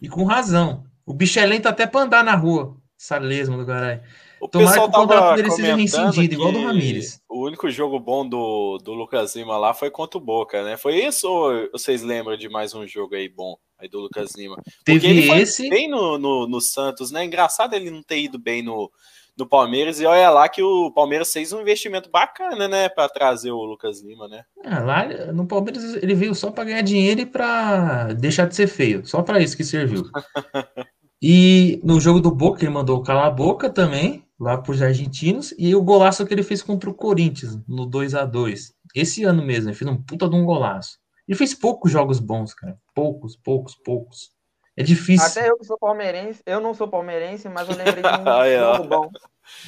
[0.00, 0.84] E com razão.
[1.04, 2.76] O bicho é lento até pra andar na rua.
[2.98, 4.00] Essa lesma do caralho.
[4.40, 7.20] O Tomara pessoal que o contrato tava dele seja rescindido, igual do Ramires.
[7.28, 10.76] O único jogo bom do, do Lucas Lima lá foi contra o Boca, né?
[10.76, 14.56] Foi isso ou vocês lembram de mais um jogo aí bom aí do Lucas Lima?
[14.56, 15.68] Porque Teve ele esse.
[15.68, 17.24] bem no, no, no Santos, né?
[17.24, 18.90] Engraçado ele não ter ido bem no,
[19.36, 20.00] no Palmeiras.
[20.00, 22.88] E olha lá que o Palmeiras fez um investimento bacana, né?
[22.88, 24.44] Pra trazer o Lucas Lima, né?
[24.64, 28.66] Ah, lá no Palmeiras ele veio só pra ganhar dinheiro e pra deixar de ser
[28.66, 29.06] feio.
[29.06, 30.04] Só pra isso que serviu.
[31.20, 35.54] E no jogo do Boca ele mandou calar a boca também, lá pros argentinos.
[35.58, 39.42] E o golaço que ele fez contra o Corinthians, no 2 a 2 Esse ano
[39.42, 40.98] mesmo, ele fez um puta de um golaço.
[41.26, 42.78] Ele fez poucos jogos bons, cara.
[42.94, 44.32] Poucos, poucos, poucos.
[44.76, 45.26] É difícil.
[45.26, 48.24] Até eu que sou palmeirense, eu não sou palmeirense, mas eu lembrei de um
[48.76, 49.10] jogo bom.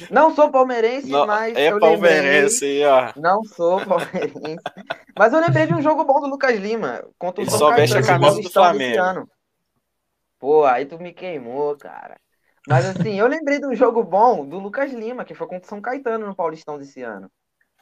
[0.09, 3.11] Não sou palmeirense, Não, mas é eu palmeirense aí, ó.
[3.17, 4.63] Não sou palmeirense.
[5.17, 7.03] Mas eu lembrei de um jogo bom do Lucas Lima.
[7.19, 9.27] Contra o Ele São só veste a camisa do Flamengo.
[10.39, 12.17] Pô, aí tu me queimou, cara.
[12.67, 15.69] Mas assim, eu lembrei de um jogo bom do Lucas Lima, que foi contra o
[15.69, 17.29] São Caetano no Paulistão desse ano.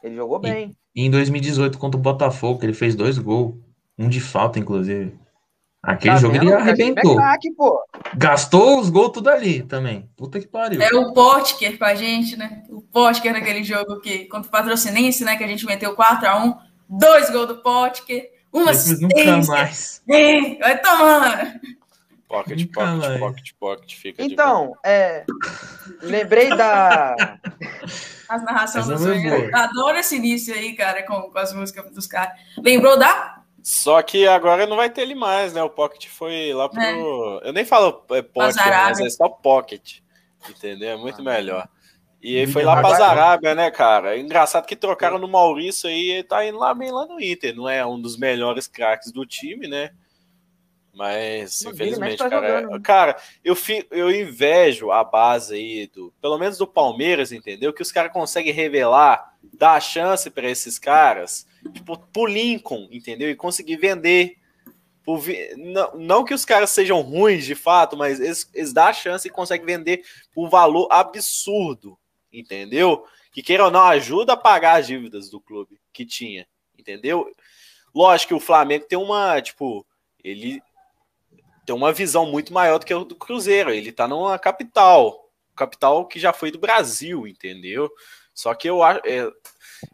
[0.01, 0.75] Ele jogou bem.
[0.95, 3.55] E em 2018, contra o Botafogo, ele fez dois gols.
[3.97, 5.13] Um de falta, inclusive.
[5.83, 6.43] Aquele Tá jogo vendo?
[6.43, 7.11] ele Lima arrebentou.
[7.13, 7.83] É craque, pô.
[8.15, 10.09] Gastou os gols tudo ali também.
[10.15, 10.81] Puta que pariu.
[10.81, 12.63] É o Potker com a gente, né?
[12.69, 15.35] O Potker naquele jogo que, contra o Patrocinense, né?
[15.37, 16.57] Que a gente meteu 4x1.
[16.89, 18.29] Dois gols do Potker.
[18.51, 19.53] Uma Depois nunca assistência.
[19.53, 20.01] mais.
[20.07, 21.59] Ei, Vai tomando.
[22.29, 23.19] Pocket, pocket, mais.
[23.19, 23.95] pocket, pocket.
[23.95, 25.25] Fica de Então, é.
[26.03, 27.15] Lembrei da.
[28.29, 29.49] As narrações do sonho.
[29.49, 29.63] boa.
[29.63, 32.39] Adoro esse início aí, cara, com, com as músicas dos caras.
[32.59, 33.41] Lembrou da?
[33.63, 35.63] Só que agora não vai ter ele mais, né?
[35.63, 37.41] O Pocket foi lá pro.
[37.43, 40.01] Eu nem falo é, Pocket, mas é só Pocket.
[40.47, 40.91] Entendeu?
[40.91, 41.67] É muito melhor.
[42.21, 43.05] E ele foi lá pra bacana.
[43.05, 44.15] Arábia, né, cara?
[44.15, 47.55] É engraçado que trocaram no Maurício aí, ele tá indo lá bem lá no Inter.
[47.55, 49.89] Não é um dos melhores craques do time, né?
[50.93, 52.47] Mas, Não, infelizmente, tá cara.
[52.47, 52.79] jogando, né?
[52.83, 57.71] Cara, eu, fi, eu invejo a base aí, do, pelo menos do Palmeiras, entendeu?
[57.71, 63.29] Que os caras conseguem revelar, dar a chance pra esses caras, tipo, pro Lincoln, entendeu?
[63.29, 64.37] E conseguir vender.
[65.03, 65.23] Por
[65.57, 69.27] não, não que os caras sejam ruins de fato, mas eles, eles dão a chance
[69.27, 70.03] e conseguem vender
[70.33, 71.97] por um valor absurdo,
[72.31, 73.05] entendeu?
[73.31, 76.45] Que queira ou não, ajuda a pagar as dívidas do clube que tinha,
[76.77, 77.25] entendeu?
[77.95, 79.85] Lógico que o Flamengo tem uma, tipo,
[80.23, 80.61] ele
[81.69, 83.69] tem uma visão muito maior do que o do Cruzeiro.
[83.69, 87.91] Ele tá numa capital, capital que já foi do Brasil, entendeu?
[88.33, 89.29] Só que eu acho, é,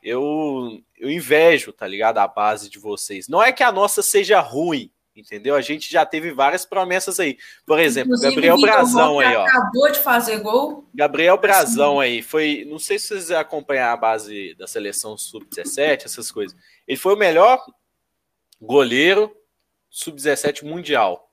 [0.02, 2.20] eu, eu invejo, tá ligado?
[2.20, 3.28] A base de vocês.
[3.28, 5.54] Não é que a nossa seja ruim, entendeu?
[5.54, 7.38] A gente já teve várias promessas aí.
[7.66, 9.46] Por exemplo, Inclusive, Gabriel Brazão aí, ó.
[9.46, 10.88] Acabou de fazer gol.
[10.94, 16.32] Gabriel Brazão aí foi, não sei se vocês acompanham a base da seleção sub-17, essas
[16.32, 16.58] coisas.
[16.88, 17.62] Ele foi o melhor
[18.62, 19.36] goleiro
[19.90, 21.25] sub-17 mundial,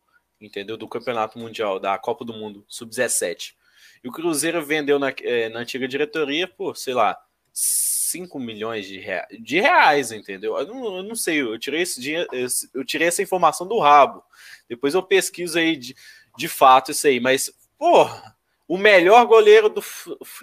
[0.42, 0.76] entendeu?
[0.76, 3.54] Do campeonato mundial, da Copa do Mundo sub-17.
[4.02, 7.16] E o Cruzeiro vendeu na, eh, na antiga diretoria por, sei lá,
[7.52, 9.02] 5 milhões de,
[9.40, 10.58] de reais, entendeu?
[10.58, 12.28] Eu não, eu não sei, eu tirei esse dinheiro,
[12.74, 14.22] eu tirei essa informação do rabo.
[14.68, 15.94] Depois eu pesquiso aí de,
[16.36, 18.36] de fato isso aí, mas, porra,
[18.66, 19.82] o melhor goleiro do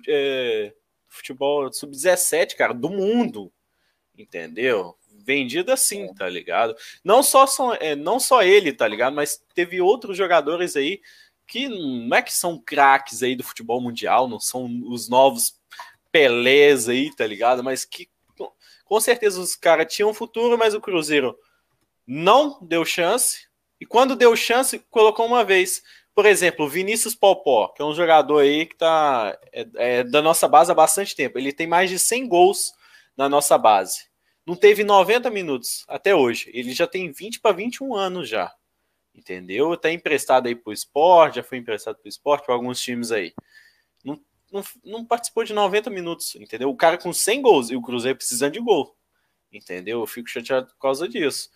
[0.07, 0.73] é,
[1.07, 3.51] futebol sub-17, cara, do mundo.
[4.17, 4.97] Entendeu?
[5.29, 6.75] Vendido assim, tá ligado?
[7.03, 9.15] Não só, são, é, não só ele, tá ligado?
[9.15, 10.99] Mas teve outros jogadores aí
[11.45, 15.59] que não é que são craques aí do futebol mundial, não são os novos
[16.11, 17.63] Pelés aí, tá ligado?
[17.63, 21.37] Mas que com- certeza os caras tinham futuro, mas o Cruzeiro
[22.07, 23.47] não deu chance.
[23.79, 25.83] E quando deu chance, colocou uma vez.
[26.15, 30.23] Por exemplo, o Vinícius Popó, que é um jogador aí que tá é, é da
[30.23, 31.37] nossa base há bastante tempo.
[31.37, 32.73] Ele tem mais de 100 gols
[33.15, 34.08] na nossa base.
[34.49, 36.49] Não teve 90 minutos até hoje.
[36.51, 38.51] Ele já tem 20 para 21 anos já.
[39.13, 39.77] Entendeu?
[39.77, 43.31] Tá emprestado aí pro esporte, já foi emprestado pro esporte, para alguns times aí.
[44.03, 44.19] Não,
[44.51, 46.67] não, não participou de 90 minutos, entendeu?
[46.71, 48.97] O cara com 100 gols e o Cruzeiro precisando de gol.
[49.53, 49.99] Entendeu?
[49.99, 51.51] Eu fico chateado por causa disso.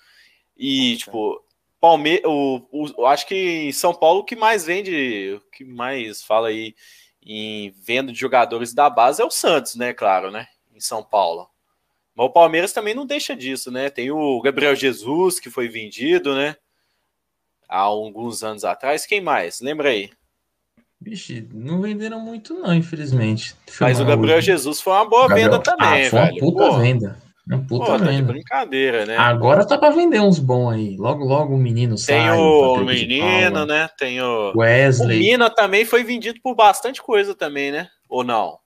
[0.56, 1.44] E, tipo,
[1.82, 5.66] Palmeiras, o, o, eu acho que em São Paulo o que mais vende, o que
[5.66, 6.76] mais fala aí
[7.24, 9.96] em venda de jogadores da base é o Santos, né?
[9.96, 10.48] Claro, né?
[10.72, 11.52] Em São Paulo.
[12.16, 13.90] Mas o Palmeiras também não deixa disso, né?
[13.90, 16.56] Tem o Gabriel Jesus, que foi vendido, né?
[17.68, 19.06] Há alguns anos atrás.
[19.06, 19.60] Quem mais?
[19.62, 20.12] Lembra aí?
[21.02, 23.56] Vixe, não venderam muito, não, infelizmente.
[23.82, 24.48] Mas o Gabriel hoje.
[24.48, 25.52] Jesus foi uma boa Gabriel...
[25.52, 26.32] venda também, ah, foi velho.
[26.32, 26.78] Uma puta Pô.
[26.78, 27.24] venda.
[27.46, 28.06] Uma puta Pô, venda.
[28.06, 29.18] Tá de brincadeira, né?
[29.18, 30.96] Agora tá pra vender uns bons aí.
[30.96, 32.16] Logo, logo o menino sai.
[32.16, 33.90] Tem o, o menino, né?
[33.98, 34.54] Tem o.
[34.56, 35.18] Wesley.
[35.18, 37.90] O Mina também foi vendido por bastante coisa também, né?
[38.08, 38.58] Ou não?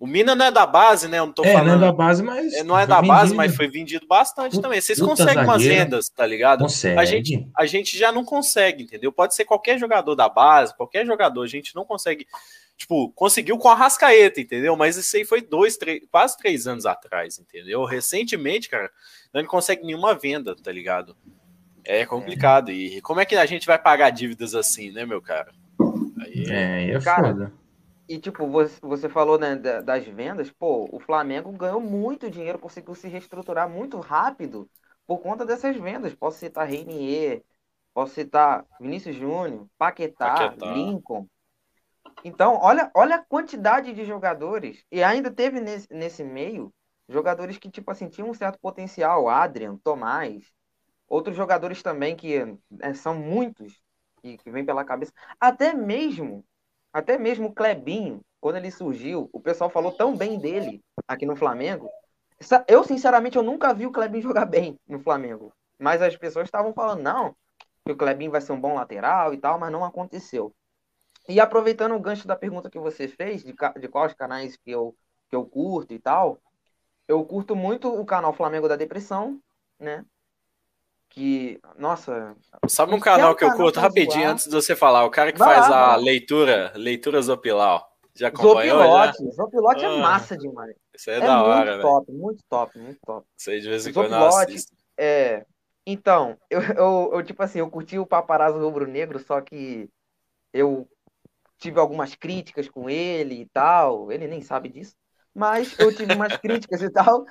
[0.00, 1.18] O Mina não é da base, né?
[1.18, 1.66] Eu não tô é, falando.
[1.66, 2.54] Não é da base, mas.
[2.54, 4.80] É, não é da base, mas foi vendido bastante o, também.
[4.80, 6.62] Vocês conseguem umas vendas, tá ligado?
[6.62, 6.98] Consegue.
[6.98, 9.12] A gente, a gente já não consegue, entendeu?
[9.12, 12.26] Pode ser qualquer jogador da base, qualquer jogador, a gente não consegue.
[12.78, 14.74] Tipo, conseguiu com a Rascaeta, entendeu?
[14.74, 17.84] Mas isso aí foi dois, três, quase três anos atrás, entendeu?
[17.84, 18.90] Recentemente, cara,
[19.34, 21.14] não consegue nenhuma venda, tá ligado?
[21.84, 22.72] É complicado.
[22.72, 25.52] E como é que a gente vai pagar dívidas assim, né, meu cara?
[26.22, 26.46] Aí...
[26.48, 27.59] É, é cara, foda.
[28.10, 32.92] E, tipo, você, você falou né, das vendas, pô, o Flamengo ganhou muito dinheiro, conseguiu
[32.92, 34.68] se reestruturar muito rápido
[35.06, 36.12] por conta dessas vendas.
[36.12, 37.40] Posso citar Reinier,
[37.94, 41.28] posso citar Vinícius Júnior, Paquetá, Paquetá, Lincoln.
[42.24, 44.84] Então, olha, olha a quantidade de jogadores.
[44.90, 46.74] E ainda teve nesse, nesse meio
[47.08, 49.28] jogadores que, tipo assim, tinham um certo potencial.
[49.28, 50.52] Adrian, Tomás,
[51.06, 53.80] outros jogadores também que é, são muitos
[54.20, 55.12] que, que vêm pela cabeça.
[55.38, 56.44] Até mesmo
[56.92, 61.36] até mesmo o Clebinho, quando ele surgiu, o pessoal falou tão bem dele aqui no
[61.36, 61.88] Flamengo.
[62.66, 65.52] Eu, sinceramente, eu nunca vi o Clebinho jogar bem no Flamengo.
[65.78, 67.36] Mas as pessoas estavam falando, não,
[67.84, 70.54] que o Clebinho vai ser um bom lateral e tal, mas não aconteceu.
[71.28, 74.96] E aproveitando o gancho da pergunta que você fez, de, de quais canais que eu,
[75.28, 76.40] que eu curto e tal,
[77.06, 79.40] eu curto muito o canal Flamengo da Depressão,
[79.78, 80.04] né?
[81.10, 82.36] Que, nossa.
[82.68, 84.32] Sabe um canal que eu curto rapidinho zoar.
[84.32, 85.04] antes de você falar?
[85.04, 87.84] O cara que vai faz lá, a leitura, leitura Zopilau.
[88.14, 88.78] Já acompanhou?
[88.78, 89.24] Zopilote.
[89.24, 89.30] Já?
[89.32, 90.74] Zopilote é ah, é massa demais.
[90.94, 93.26] Isso é, é da hora, muito top, muito top, muito top.
[93.36, 94.72] Isso aí de vez em quando assisto.
[94.96, 95.44] É,
[95.84, 99.88] então, eu, eu, eu, tipo assim, eu curti o Paparazzo Rubro Negro, só que
[100.52, 100.88] eu
[101.58, 104.12] tive algumas críticas com ele e tal.
[104.12, 104.94] Ele nem sabe disso.
[105.34, 107.24] Mas eu tive umas críticas e tal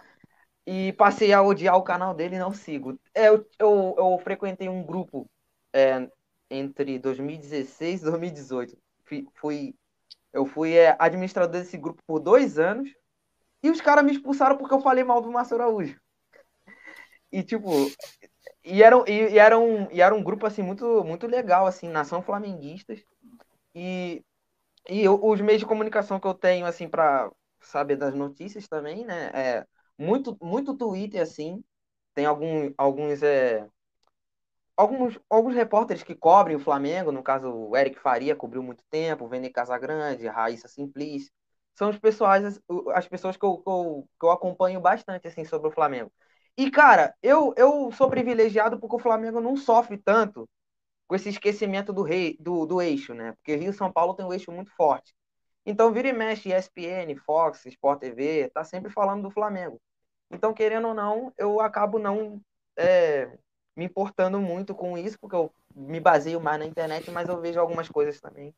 [0.71, 2.99] e passei a odiar o canal dele e não sigo.
[3.15, 5.27] É, eu, eu, eu frequentei um grupo
[5.73, 6.07] é,
[6.47, 8.77] entre 2016 e 2018.
[9.03, 9.75] Fui, fui,
[10.31, 12.87] eu fui é, administrador desse grupo por dois anos
[13.63, 15.99] e os caras me expulsaram porque eu falei mal do Márcio Araújo.
[17.31, 17.71] E tipo,
[18.63, 21.87] e era, e, e, era, um, e era um grupo assim muito, muito legal, assim,
[21.89, 23.03] nação flamenguistas.
[23.73, 24.23] E,
[24.87, 29.03] e eu, os meios de comunicação que eu tenho, assim, para saber das notícias também,
[29.03, 29.31] né?
[29.33, 29.65] É,
[29.99, 31.63] muito, muito Twitter, assim.
[32.13, 33.67] Tem algum, alguns, é,
[34.76, 39.26] alguns, alguns repórteres que cobrem o Flamengo, no caso o Eric Faria cobriu muito tempo,
[39.26, 41.31] o Vene Casagrande, Raíssa Simplice.
[41.76, 42.61] São os pessoas,
[42.93, 46.11] as pessoas que eu, que eu, que eu acompanho bastante assim, sobre o Flamengo.
[46.57, 50.49] E, cara, eu, eu sou privilegiado porque o Flamengo não sofre tanto
[51.07, 53.34] com esse esquecimento do, rei, do, do eixo, né?
[53.34, 55.13] Porque Rio São Paulo tem um eixo muito forte.
[55.65, 59.80] Então, vira e mexe, ESPN, Fox, Sport TV, tá sempre falando do Flamengo.
[60.31, 62.39] Então, querendo ou não, eu acabo não
[62.77, 63.30] é,
[63.76, 67.60] me importando muito com isso, porque eu me baseio mais na internet, mas eu vejo
[67.60, 68.53] algumas coisas também.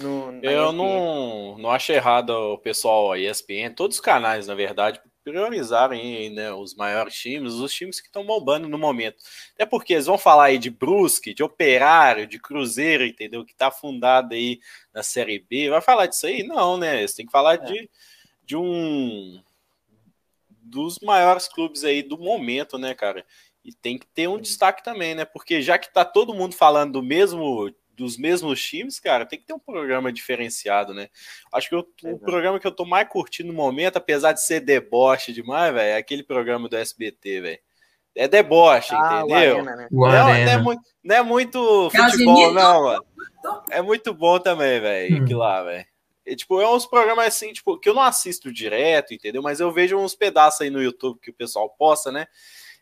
[0.00, 5.00] No, eu não, não acho errado o pessoal, a ESPN, todos os canais, na verdade,
[5.22, 9.16] priorizarem né, os maiores times, os times que estão bombando no momento.
[9.54, 13.44] Até porque eles vão falar aí de Brusque, de Operário, de Cruzeiro, entendeu?
[13.44, 14.60] Que está fundado aí
[14.92, 15.70] na Série B.
[15.70, 16.42] Vai falar disso aí?
[16.42, 16.98] Não, né?
[16.98, 17.58] Eles têm que falar é.
[17.58, 17.90] de,
[18.44, 19.40] de um
[20.64, 23.24] dos maiores clubes aí do momento, né, cara?
[23.64, 25.24] E tem que ter um destaque também, né?
[25.24, 29.46] Porque já que tá todo mundo falando do mesmo dos mesmos times, cara, tem que
[29.46, 31.08] ter um programa diferenciado, né?
[31.52, 34.60] Acho que eu, o programa que eu tô mais curtindo no momento, apesar de ser
[34.60, 37.58] deboche demais, velho, é aquele programa do SBT, velho.
[38.16, 39.56] É deboche, ah, entendeu?
[39.56, 39.88] Arena, né?
[39.90, 43.04] não, não, é muito, não é muito futebol, não, mano.
[43.70, 45.22] É muito bom também, velho, hum.
[45.22, 45.86] aquilo lá, velho.
[46.26, 49.42] E, tipo, é uns programas assim, tipo, que eu não assisto direto, entendeu?
[49.42, 52.26] Mas eu vejo uns pedaços aí no YouTube que o pessoal posta, né?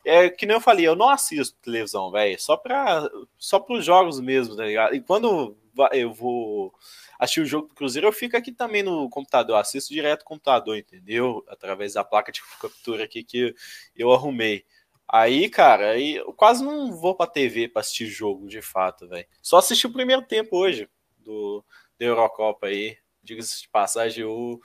[0.05, 3.09] É que nem eu falei, eu não assisto televisão, velho, só para
[3.39, 4.95] só para os jogos mesmo, tá ligado?
[4.95, 5.57] E quando
[5.93, 6.75] eu vou
[7.19, 10.77] assistir o jogo do Cruzeiro, eu fico aqui também no computador, assisto direto no computador,
[10.77, 11.45] entendeu?
[11.49, 13.55] Através da placa de captura aqui que
[13.97, 14.65] eu arrumei.
[15.09, 19.27] Aí, cara, aí eu quase não vou pra TV pra assistir jogo, de fato, velho.
[19.43, 20.89] Só assisti o primeiro tempo hoje
[21.19, 21.65] do
[21.99, 24.61] da Eurocopa aí diga-se de passagem, o,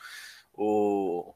[0.53, 1.34] o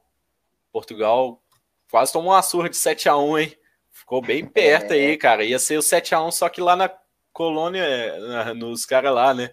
[0.72, 1.42] Portugal
[1.90, 3.56] quase tomou uma surra de 7 a 1 hein?
[3.90, 4.94] Ficou bem perto é.
[4.94, 5.44] aí, cara.
[5.44, 6.90] Ia ser o 7 a 1 só que lá na
[7.32, 9.50] colônia, nos caras lá, né?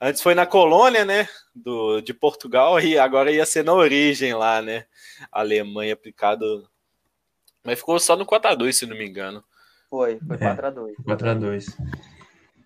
[0.00, 1.28] Antes foi na colônia, né?
[1.54, 4.86] Do, de Portugal, e agora ia ser na origem lá, né?
[5.32, 6.68] Alemanha aplicado.
[7.62, 9.42] Mas ficou só no 4x2, se não me engano.
[9.88, 10.90] Foi, foi 4x2.
[10.90, 11.66] É, 4x2.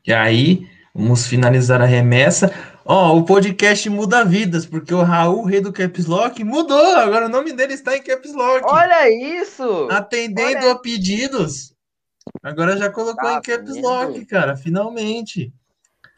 [0.07, 2.53] E aí, vamos finalizar a remessa.
[2.91, 6.97] Ó, o podcast muda vidas, porque o Raul, rei do Caps Lock, mudou.
[6.97, 8.65] Agora o nome dele está em Caps Lock.
[8.65, 9.89] Olha isso!
[9.91, 10.73] Atendendo Olha.
[10.73, 11.75] a pedidos.
[12.43, 15.53] Agora já colocou tá em Caps Lock, cara, finalmente.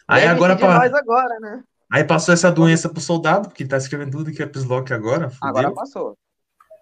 [0.06, 0.76] Aí agora, pra...
[0.96, 1.64] agora, né?
[1.90, 5.28] Aí passou essa doença pro soldado, porque tá escrevendo tudo em Caps Lock agora.
[5.28, 5.48] Fudeu.
[5.48, 6.16] Agora passou.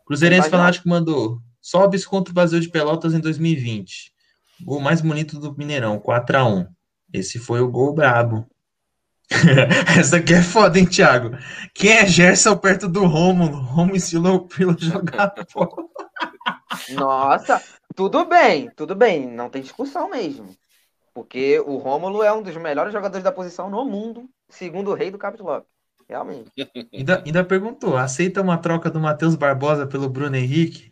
[0.05, 1.40] Cruzeirense Fanático mandou.
[1.62, 4.12] Sobes contra o Brasil de Pelotas em 2020.
[4.60, 6.69] Gol mais bonito do Mineirão, 4x1.
[7.10, 8.47] Esse foi o gol brabo.
[9.98, 11.36] Essa aqui é foda, hein, Thiago?
[11.74, 13.59] Quem é Gerson perto do Rômulo?
[13.59, 15.34] Rômulo ensinou o Pilo jogar
[16.90, 17.62] Nossa,
[17.94, 19.26] tudo bem, tudo bem.
[19.26, 20.56] Não tem discussão mesmo.
[21.12, 25.10] Porque o Rômulo é um dos melhores jogadores da posição no mundo, segundo o rei
[25.10, 25.64] do Capitão
[26.09, 26.50] Realmente.
[26.92, 30.90] Ainda, ainda perguntou: aceita uma troca do Matheus Barbosa pelo Bruno Henrique?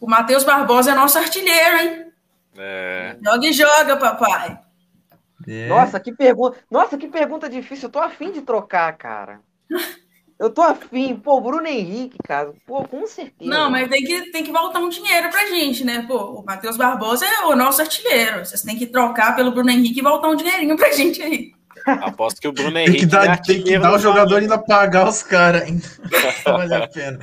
[0.00, 2.12] O Matheus Barbosa é nosso artilheiro, hein?
[2.56, 3.16] É.
[3.22, 4.65] Joga e joga, papai.
[5.46, 5.68] É.
[5.68, 6.58] Nossa, que pergunta.
[6.70, 7.88] Nossa, que pergunta difícil.
[7.88, 9.40] Eu tô afim de trocar, cara.
[10.38, 11.16] Eu tô afim.
[11.16, 12.52] Pô, Bruno Henrique, cara.
[12.66, 13.50] Pô, com certeza.
[13.50, 16.04] Não, mas tem que, tem que voltar um dinheiro pra gente, né?
[16.06, 18.44] Pô, o Matheus Barbosa é o nosso artilheiro.
[18.44, 21.52] Vocês têm que trocar pelo Bruno Henrique e voltar um dinheirinho pra gente aí.
[21.86, 22.98] Aposto que o Bruno Henrique.
[22.98, 25.88] Tem que dar, tem que dar o jogador ainda pagar os caras ainda.
[26.44, 27.18] vale a pena.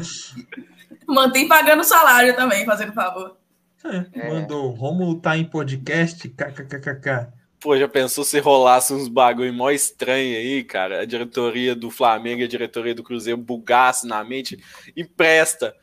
[1.08, 3.38] Mantém pagando o salário também, fazendo favor.
[3.86, 4.34] É, é.
[4.34, 4.72] Mandou.
[4.72, 6.28] Romulo tá em podcast?
[6.30, 7.28] KKKKK.
[7.64, 10.99] Pô, já pensou se rolasse uns bagulho mó estranho aí, cara?
[10.99, 14.61] A diretoria do Flamengo e a diretoria do Cruzeiro bugasse na mente.
[14.98, 15.73] Empresta.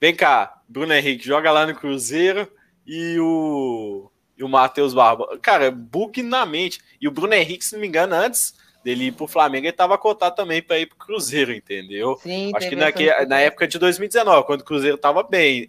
[0.00, 2.50] Vem cá, Bruno Henrique, joga lá no Cruzeiro
[2.86, 5.38] e o, e o Matheus Barba.
[5.42, 6.80] Cara, bug na mente.
[6.98, 9.98] E o Bruno Henrique, se não me engano, antes dele ir pro Flamengo, ele tava
[9.98, 12.16] cotado também para ir pro Cruzeiro, entendeu?
[12.22, 15.68] Sim, Acho que naque, na época de 2019, quando o Cruzeiro tava bem.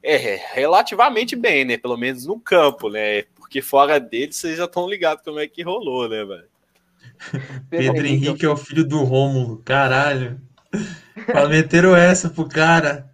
[0.00, 1.76] É, relativamente bem, né?
[1.76, 3.24] Pelo menos no campo, né?
[3.48, 6.44] Porque fora dele, vocês já estão ligados como é que rolou, né, velho?
[7.70, 10.38] Pedro Henrique é o filho do Rômulo, caralho.
[11.48, 13.10] Meteram essa pro cara.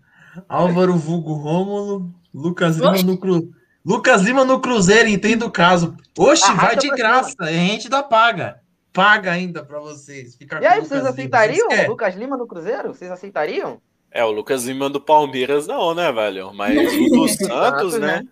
[0.48, 3.48] Álvaro Vulgo Rômulo, Lucas Lima no Cru...
[3.86, 5.96] Lucas Lima no Cruzeiro, entenda o caso.
[6.18, 8.60] Oxe, vai de graça, a gente dá paga.
[8.92, 10.34] Paga ainda para vocês.
[10.34, 12.88] Fica e aí, vocês aceitariam o Lucas Lima no Cruzeiro?
[12.88, 13.80] Vocês aceitariam?
[14.10, 16.52] É, o Lucas Lima do Palmeiras não, né, velho?
[16.52, 18.24] Mas o do Santos, né?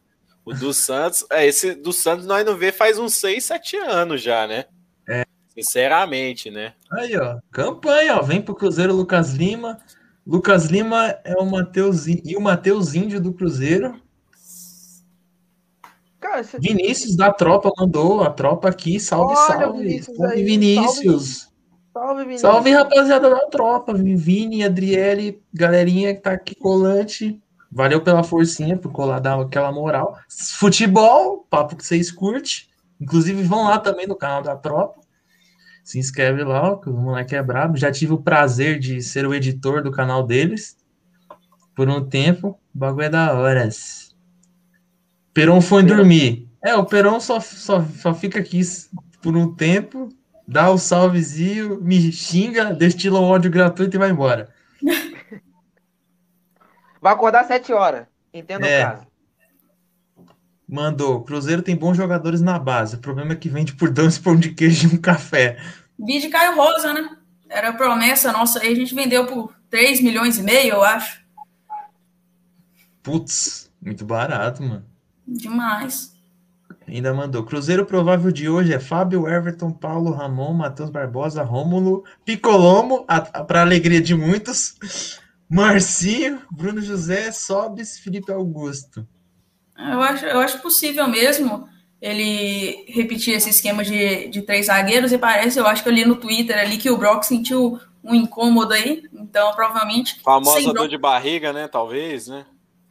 [0.44, 4.20] O do Santos, é, esse do Santos nós não vê faz uns 6, 7 anos
[4.20, 4.64] já, né?
[5.08, 5.24] É.
[5.54, 6.74] Sinceramente, né?
[6.90, 9.78] Aí, ó, campanha, ó, vem pro Cruzeiro Lucas Lima.
[10.26, 14.00] Lucas Lima é o Mateus e o Matheus Índio do Cruzeiro.
[16.20, 16.58] Cara, você...
[16.58, 19.82] Vinícius da tropa mandou a tropa aqui, salve, Olha, salve.
[19.82, 21.48] Vinícius, salve, Vinícius.
[21.92, 22.40] Salve, Vinícius.
[22.40, 23.92] Salve, rapaziada da tropa.
[23.92, 27.40] Vini, Adriele, galerinha que tá aqui colante.
[27.72, 30.18] Valeu pela forcinha, por colar, dar aquela moral.
[30.58, 32.66] Futebol, papo que vocês curtem.
[33.00, 35.00] Inclusive, vão lá também no canal da Tropa.
[35.82, 37.78] Se inscreve lá, que o moleque é brabo.
[37.78, 40.76] Já tive o prazer de ser o editor do canal deles
[41.74, 42.58] por um tempo.
[42.74, 44.14] O bagulho é da horas.
[45.32, 46.46] Peron foi dormir.
[46.62, 48.60] É, o Peron só, só, só fica aqui
[49.22, 50.10] por um tempo,
[50.46, 54.50] dá o salvezinho, me xinga, destila um ódio gratuito e vai embora.
[57.02, 58.06] Vai acordar às 7 horas.
[58.32, 58.86] Entenda é.
[58.86, 59.06] o caso.
[60.68, 61.24] Mandou.
[61.24, 62.94] Cruzeiro tem bons jogadores na base.
[62.94, 65.58] O problema é que vende por dois pão de queijo e um café.
[65.98, 67.16] Vídeo Caio Rosa, né?
[67.50, 68.72] Era promessa nossa aí.
[68.72, 71.20] A gente vendeu por 3 milhões e meio, eu acho.
[73.02, 74.84] Putz, muito barato, mano.
[75.26, 76.12] Demais.
[76.86, 77.44] Ainda mandou.
[77.44, 83.04] Cruzeiro provável de hoje é Fábio, Everton, Paulo, Ramon, Matheus Barbosa, Rômulo, Picolomo,
[83.46, 84.76] para alegria de muitos.
[85.52, 89.06] Marcinho, Bruno José, Sobes, Felipe Augusto.
[89.76, 91.68] Eu acho, eu acho possível mesmo
[92.00, 96.06] ele repetir esse esquema de, de três zagueiros e parece, eu acho que eu li
[96.06, 100.20] no Twitter ali que o Brock sentiu um incômodo aí, então provavelmente...
[100.22, 102.46] Famosa dor de barriga, né, talvez, né?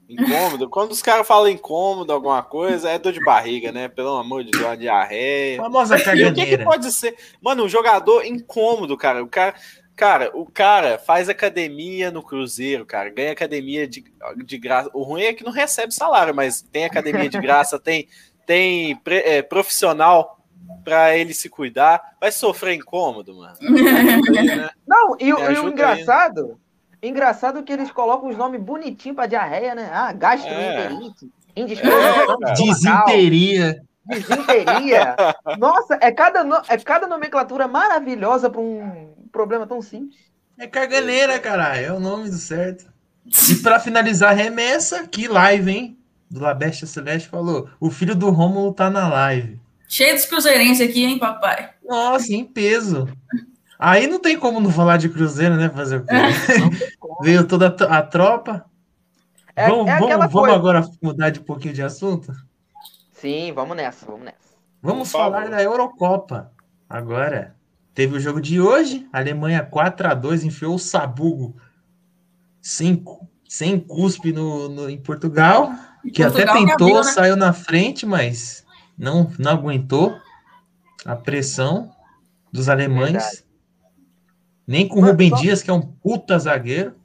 [0.08, 0.70] Incômodo.
[0.70, 3.88] Quando os caras falam incômodo, alguma coisa, é dor de barriga, né?
[3.88, 5.58] Pelo amor de Deus, uma diarreia.
[5.58, 6.32] Famosa cagadeira.
[6.32, 7.16] o que, que, pode ser?
[7.42, 9.24] Mano, um jogador incômodo, cara.
[9.24, 9.56] O cara.
[10.02, 14.04] Cara, o cara faz academia no Cruzeiro, cara, ganha academia de,
[14.44, 14.90] de graça.
[14.96, 18.08] O ruim é que não recebe salário, mas tem academia de graça, tem,
[18.44, 20.40] tem é, profissional
[20.84, 22.16] para ele se cuidar.
[22.20, 23.56] Vai sofrer incômodo, mano.
[24.88, 26.58] Não, e, e o engraçado,
[27.00, 27.08] aí.
[27.08, 29.88] engraçado é que eles colocam os nomes bonitinhos para diarreia, né?
[29.94, 31.62] Ah, gastroenterite, é.
[31.62, 33.84] é, desinteria.
[34.04, 35.16] Desinteria.
[35.60, 40.20] Nossa, é cada, é cada nomenclatura maravilhosa para um problema tão simples.
[40.58, 41.86] É caganeira, caralho.
[41.86, 42.86] É o nome do certo.
[43.50, 45.98] E para finalizar a remessa, que live, hein?
[46.30, 49.60] Do Labeste Celeste falou: o filho do Rômulo tá na live.
[49.88, 51.72] Cheio dos cruzeirenses aqui, hein, papai?
[51.84, 53.08] Nossa, em peso.
[53.78, 55.70] Aí não tem como não falar de Cruzeiro, né?
[55.70, 56.16] Fazer o quê?
[57.22, 58.66] Veio toda a tropa.
[59.56, 62.32] É, vamos, é vamos, vamos agora mudar de um pouquinho de assunto?
[63.12, 64.38] Sim, vamos nessa, vamos nessa.
[64.82, 66.52] Vamos falar da Eurocopa.
[66.90, 67.56] Agora,
[68.02, 71.56] teve o jogo de hoje, Alemanha 4 a 2 enfiou o Sabugo
[72.60, 73.06] sem,
[73.48, 75.72] sem cuspe no, no em Portugal,
[76.12, 77.04] que Portugal até tentou, né?
[77.04, 78.66] saiu na frente, mas
[78.98, 80.18] não, não aguentou
[81.06, 81.96] a pressão
[82.52, 83.12] dos alemães.
[83.12, 83.46] Verdade.
[84.66, 85.36] Nem com o Rubem só...
[85.36, 86.96] Dias, que é um puta zagueiro.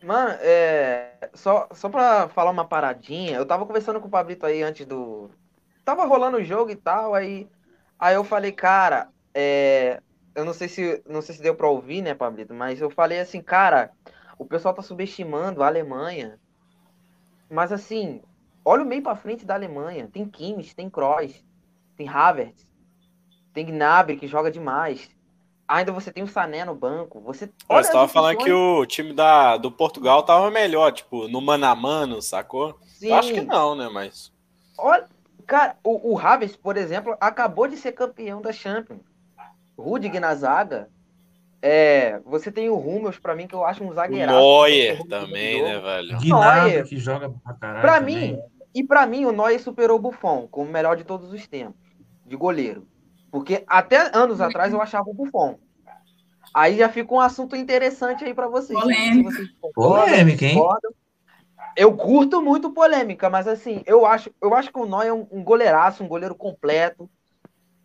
[0.00, 1.28] Mano, é...
[1.34, 5.28] só, só pra falar uma paradinha, eu tava conversando com o Pablito aí antes do.
[5.84, 7.48] Tava rolando o jogo e tal, aí,
[7.98, 9.08] aí eu falei, cara,
[9.40, 10.00] é...
[10.34, 13.20] eu não sei se não sei se deu pra ouvir, né, Pablito, mas eu falei
[13.20, 13.92] assim, cara,
[14.36, 16.40] o pessoal tá subestimando a Alemanha.
[17.48, 18.20] Mas assim,
[18.64, 20.08] olha o meio pra frente da Alemanha.
[20.12, 21.44] Tem Kimmich, tem Kroos,
[21.96, 22.66] tem Havertz,
[23.54, 25.08] tem Gnabry, que joga demais.
[25.68, 27.20] Ainda você tem o Sané no banco.
[27.20, 31.66] Você, Olha, tava falando que o time da, do Portugal tava melhor, tipo, no mano
[31.66, 32.78] a mano, sacou?
[32.86, 33.08] Sim.
[33.08, 33.88] Eu acho que não, né?
[33.92, 34.32] Mas.
[34.78, 35.06] Olha,
[35.46, 39.07] cara, o, o Havertz, por exemplo, acabou de ser campeão da Champions.
[39.78, 40.88] Rudiger na zaga.
[41.62, 44.32] É, você tem o Rummels, pra mim, que eu acho um zagueiro.
[44.32, 46.18] O Neuer também, né, velho?
[46.20, 47.80] Neuer, que joga pra caralho.
[47.80, 48.38] Pra mim,
[48.74, 51.80] e pra mim, o Neuer superou o Buffon como o melhor de todos os tempos,
[52.26, 52.86] de goleiro.
[53.30, 55.58] Porque até anos atrás eu achava o Buffon.
[56.54, 58.78] Aí já fica um assunto interessante aí para vocês.
[58.78, 59.30] Polêmica.
[59.30, 60.62] Vocês polêmica, hein?
[61.76, 65.26] Eu curto muito polêmica, mas assim, eu acho, eu acho que o Noy é um,
[65.30, 67.08] um goleiraço, um goleiro completo.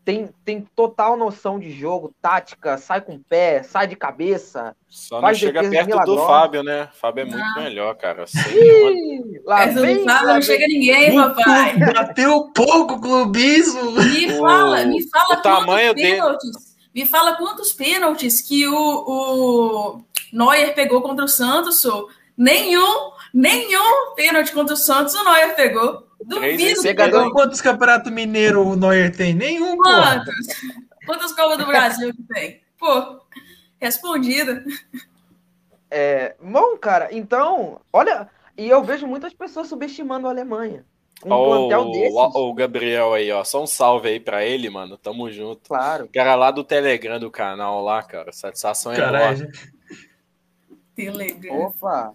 [0.06, 4.76] Tem, tem total noção de jogo, tática, sai com o pé, sai de cabeça.
[4.90, 6.22] Só não chega perto milagrosa.
[6.22, 6.90] do Fábio, né?
[6.94, 7.62] Fábio é muito ah.
[7.62, 8.26] melhor, cara.
[8.54, 11.78] Ih, lá vem, não, não chega ninguém, papai.
[11.94, 13.92] Bateu pouco clubismo.
[13.92, 16.52] Me fala, me fala o tamanho pênaltis.
[16.52, 16.74] Dele.
[16.94, 20.02] Me fala quantos pênaltis que o, o
[20.34, 21.82] Neuer pegou contra o Santos.
[22.38, 26.04] Nenhum, nenhum pênalti contra o Santos o Neuer pegou.
[26.26, 26.82] Duvido.
[26.82, 29.34] Pegador, quantos campeonatos mineiro o Neuer tem?
[29.34, 30.36] Nenhum, Quantos?
[31.06, 32.62] Quantas Copas do Brasil que tem?
[32.78, 33.20] Pô,
[33.80, 34.64] respondida.
[35.90, 40.86] É, bom, cara, então, olha, e eu vejo muitas pessoas subestimando a Alemanha.
[41.26, 42.14] Um oh, plantel desses.
[42.14, 43.44] O, o Gabriel aí, ó.
[43.44, 44.98] Só um salve aí pra ele, mano.
[44.98, 45.62] Tamo junto.
[45.70, 46.10] Claro.
[46.14, 48.32] Cara lá do Telegram do canal lá, cara.
[48.32, 49.50] Satisfação é enorme.
[50.96, 51.62] Telegram.
[51.62, 52.12] Opa!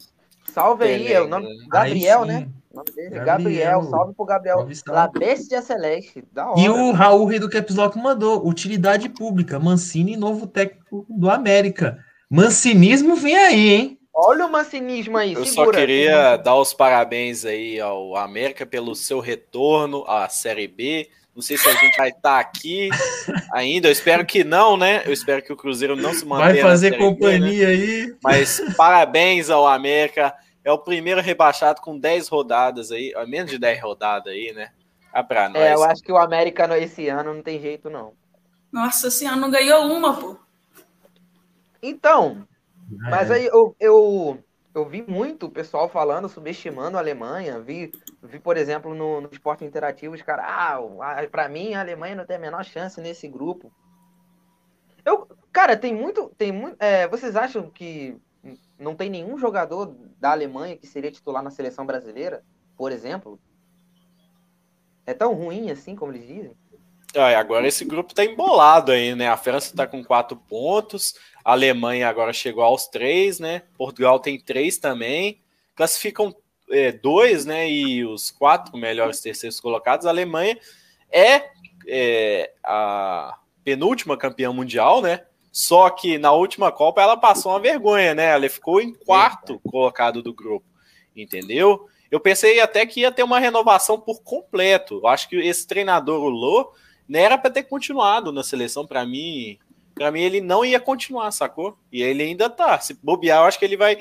[0.53, 1.07] Salve Telegram.
[1.07, 2.49] aí, é o nome Gabriel, né?
[2.73, 3.25] Gabriel.
[3.25, 3.83] Gabriel.
[3.85, 4.69] Salve pro Gabriel.
[4.89, 6.25] La Bestia Celeste.
[6.33, 6.61] Da hora.
[6.61, 9.59] E o Raul Rei do Caps Lock mandou utilidade pública.
[9.59, 11.99] Mancini, novo técnico do América.
[12.31, 13.99] Mancinismo vem aí, hein?
[14.15, 15.33] Olha o mancinismo aí.
[15.33, 15.67] Eu segura.
[15.67, 21.09] só queria dar os parabéns aí ao América pelo seu retorno à Série B.
[21.35, 22.89] Não sei se a gente vai estar tá aqui
[23.55, 23.87] ainda.
[23.87, 25.03] Eu espero que não, né?
[25.07, 26.53] Eu espero que o Cruzeiro não se mantenha.
[26.53, 27.83] Vai fazer companhia B, né?
[27.83, 28.17] aí.
[28.23, 30.35] Mas parabéns ao América.
[30.69, 34.71] É o primeiro rebaixado com 10 rodadas aí, menos de 10 rodadas aí, né?
[35.11, 35.63] Ah, pra nós.
[35.63, 38.13] É, eu acho que o América esse ano não tem jeito, não.
[38.71, 40.37] Nossa senhora, não ganhou uma, pô.
[41.83, 42.47] Então,
[43.07, 43.11] é.
[43.11, 47.59] mas aí eu, eu, eu vi muito o pessoal falando, subestimando a Alemanha.
[47.61, 47.91] Vi,
[48.23, 50.81] vi por exemplo, no, no esporte interativo, os caras, ah,
[51.31, 53.73] pra mim a Alemanha não tem a menor chance nesse grupo.
[55.03, 56.31] Eu, cara, tem muito.
[56.37, 58.21] Tem muito é, vocês acham que
[58.79, 62.45] não tem nenhum jogador da Alemanha que seria titular na seleção brasileira,
[62.77, 63.39] por exemplo?
[65.05, 66.57] É tão ruim assim como eles dizem?
[67.15, 69.29] É, agora esse grupo tá embolado aí, né?
[69.29, 71.15] A França tá com quatro pontos,
[71.45, 73.63] a Alemanha agora chegou aos três, né?
[73.77, 75.41] Portugal tem três também.
[75.75, 76.35] Classificam
[76.71, 77.69] é, dois, né?
[77.69, 80.07] E os quatro melhores terceiros colocados.
[80.07, 80.59] A Alemanha
[81.11, 81.51] é,
[81.87, 85.25] é a penúltima campeã mundial, né?
[85.51, 88.27] Só que na última Copa ela passou uma vergonha, né?
[88.27, 90.67] Ela ficou em quarto colocado do grupo,
[91.17, 91.89] entendeu?
[92.11, 95.01] Eu pensei até que ia ter uma renovação por completo.
[95.03, 96.73] Eu acho que esse treinador, o Lô,
[97.09, 98.87] não era para ter continuado na seleção.
[98.87, 99.59] Para mim,
[99.95, 101.77] para mim ele não ia continuar, sacou?
[101.93, 102.79] E ele ainda tá.
[102.81, 103.99] Se bobear, eu acho que ele vai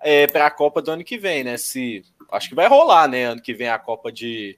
[0.00, 1.56] é, para a Copa do ano que vem, né?
[1.56, 3.24] Se acho que vai rolar, né?
[3.24, 4.56] Ano que vem a Copa de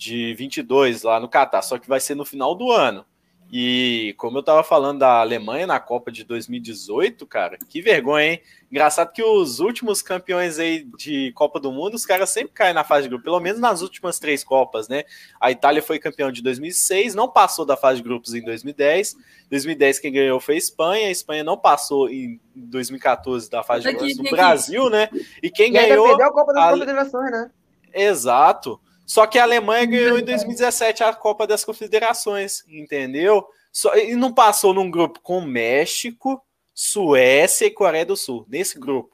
[0.00, 3.04] de 22 lá no Catar, só que vai ser no final do ano.
[3.52, 8.42] E como eu tava falando da Alemanha na Copa de 2018, cara, que vergonha, hein?
[8.70, 12.84] Engraçado que os últimos campeões aí de Copa do Mundo, os caras sempre caem na
[12.84, 15.02] fase de grupo, pelo menos nas últimas três Copas, né?
[15.40, 19.16] A Itália foi campeão de 2006, não passou da fase de grupos em 2010.
[19.50, 23.92] 2010 quem ganhou foi a Espanha, a Espanha não passou em 2014 da fase de
[23.92, 25.08] grupos do Brasil, né?
[25.42, 26.70] E quem e ganhou perdeu a Copa das a...
[26.72, 27.50] Confederações, né?
[27.92, 28.80] Exato.
[29.10, 33.44] Só que a Alemanha ganhou em 2017 a Copa das Confederações, entendeu?
[33.72, 36.40] Só, e não passou num grupo com México,
[36.72, 38.46] Suécia e Coreia do Sul.
[38.48, 39.10] Nesse grupo.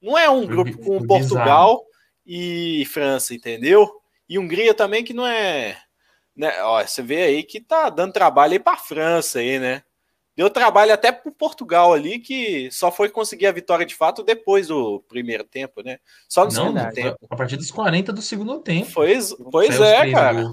[0.00, 1.84] Não é um grupo com Portugal
[2.24, 4.00] e França, entendeu?
[4.26, 5.82] E Hungria também, que não é.
[6.34, 6.58] Né?
[6.62, 9.82] Ó, você vê aí que tá dando trabalho aí para França aí, né?
[10.36, 14.68] Deu trabalho até para Portugal ali, que só foi conseguir a vitória de fato depois
[14.68, 15.98] do primeiro tempo, né?
[16.28, 17.16] Só no não, segundo tempo.
[17.30, 18.90] A partir dos 40 do segundo tempo.
[18.92, 20.52] Pois, pois é, cara.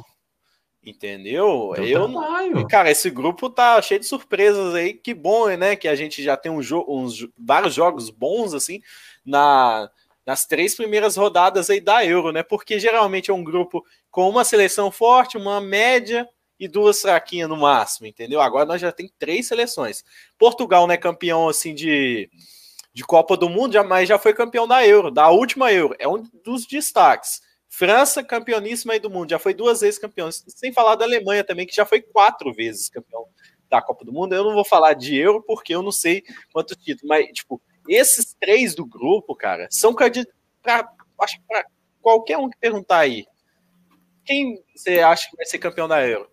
[0.85, 1.73] Entendeu?
[1.75, 2.67] Deu eu trabalho.
[2.67, 4.93] Cara, esse grupo tá cheio de surpresas aí.
[4.93, 5.75] Que bom, né?
[5.75, 8.81] Que a gente já tem um uns vários jogos bons assim
[9.25, 9.89] na
[10.25, 12.41] nas três primeiras rodadas aí da Euro, né?
[12.41, 16.25] Porque geralmente é um grupo com uma seleção forte, uma média
[16.59, 18.41] e duas fraquinhas no máximo, entendeu?
[18.41, 20.03] Agora nós já tem três seleções.
[20.37, 22.29] Portugal não é campeão assim de,
[22.93, 25.95] de Copa do Mundo, mas já foi campeão da Euro, da última Euro.
[25.99, 27.41] É um dos destaques.
[27.67, 30.29] França, campeoníssima aí do mundo, já foi duas vezes campeão.
[30.31, 33.25] Sem falar da Alemanha também, que já foi quatro vezes campeão
[33.67, 34.35] da Copa do Mundo.
[34.35, 37.59] Eu não vou falar de Euro porque eu não sei quantos títulos, mas, tipo,
[37.89, 41.65] esses três do grupo, cara, são candidatos para
[41.99, 43.25] qualquer um que perguntar aí.
[44.23, 46.29] Quem você acha que vai ser campeão da Euro?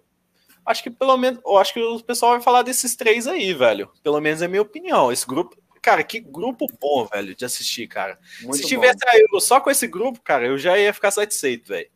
[0.64, 3.90] Acho que pelo menos, eu acho que o pessoal vai falar desses três aí, velho.
[4.02, 5.10] Pelo menos é minha opinião.
[5.10, 8.18] Esse grupo, cara, que grupo bom, velho, de assistir, cara.
[8.42, 9.10] Muito Se tivesse bom.
[9.10, 11.88] a Euro só com esse grupo, cara, eu já ia ficar satisfeito, velho.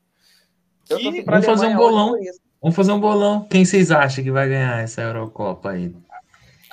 [0.85, 1.23] Que...
[1.23, 2.15] Vamos fazer um bolão.
[2.61, 3.47] Vamos fazer um bolão.
[3.51, 5.95] Quem vocês acham que vai ganhar essa Eurocopa aí?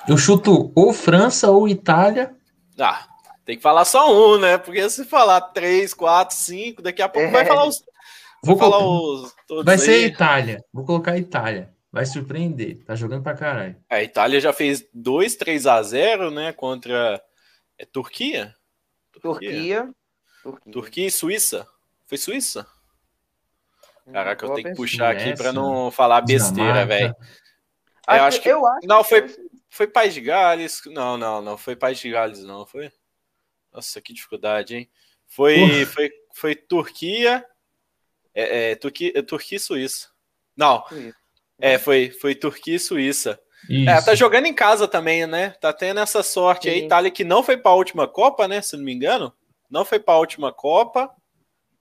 [0.08, 2.34] Eu chuto ou França ou Itália
[2.78, 3.06] ah,
[3.44, 4.58] tem que falar só um, né?
[4.58, 7.30] Porque se falar três, quatro, cinco, daqui a pouco é.
[7.30, 7.82] vai falar os.
[8.42, 9.32] Vou falar os.
[9.64, 10.04] vai ser aí.
[10.06, 10.64] Itália.
[10.72, 11.70] Vou colocar Itália.
[11.92, 12.82] Vai surpreender.
[12.84, 13.76] Tá jogando pra caralho.
[13.90, 16.50] A Itália já fez 2, 3 a 0 né?
[16.52, 17.22] Contra.
[17.76, 18.56] É Turquia?
[19.20, 19.92] Turquia.
[20.42, 20.72] Turquia.
[20.72, 21.68] Turquia e Suíça.
[22.06, 22.66] Foi Suíça?
[24.10, 27.14] Caraca, eu tenho que puxar aqui para não falar besteira, velho.
[28.08, 28.48] Eu acho que.
[28.48, 29.26] Eu acho não, foi,
[29.70, 30.82] foi País de Gales?
[30.86, 32.90] Não, não, não foi País de Gales, não, foi?
[33.72, 34.90] Nossa, que dificuldade, hein?
[35.26, 37.44] Foi, foi, foi Turquia,
[38.34, 40.10] é, é, Turquia, é, Turquia e Suíça.
[40.56, 40.84] Não,
[41.62, 43.38] é, foi, foi Turquia e Suíça.
[43.86, 45.50] É, tá jogando em casa também, né?
[45.60, 46.74] Tá tendo essa sorte Sim.
[46.74, 46.84] aí.
[46.84, 48.60] Itália que não foi para a última Copa, né?
[48.60, 49.32] Se não me engano.
[49.70, 51.08] Não foi para a última Copa.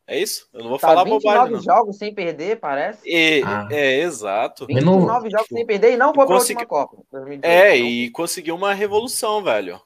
[0.05, 0.47] É isso?
[0.53, 1.55] Eu não vou tá falar 29 bobagem.
[1.55, 2.99] 29 jogos sem perder, parece.
[3.03, 3.67] E, ah.
[3.71, 4.67] É, exato.
[4.67, 6.63] 29 jogos sem perder e não foi Consegui...
[6.63, 7.41] pra última Copa.
[7.41, 9.81] é, e conseguiu uma revolução, velho.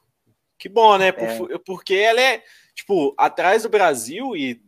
[0.58, 1.08] Que bom, né?
[1.08, 1.58] É.
[1.64, 2.42] Porque ela é,
[2.74, 4.60] tipo, atrás do Brasil e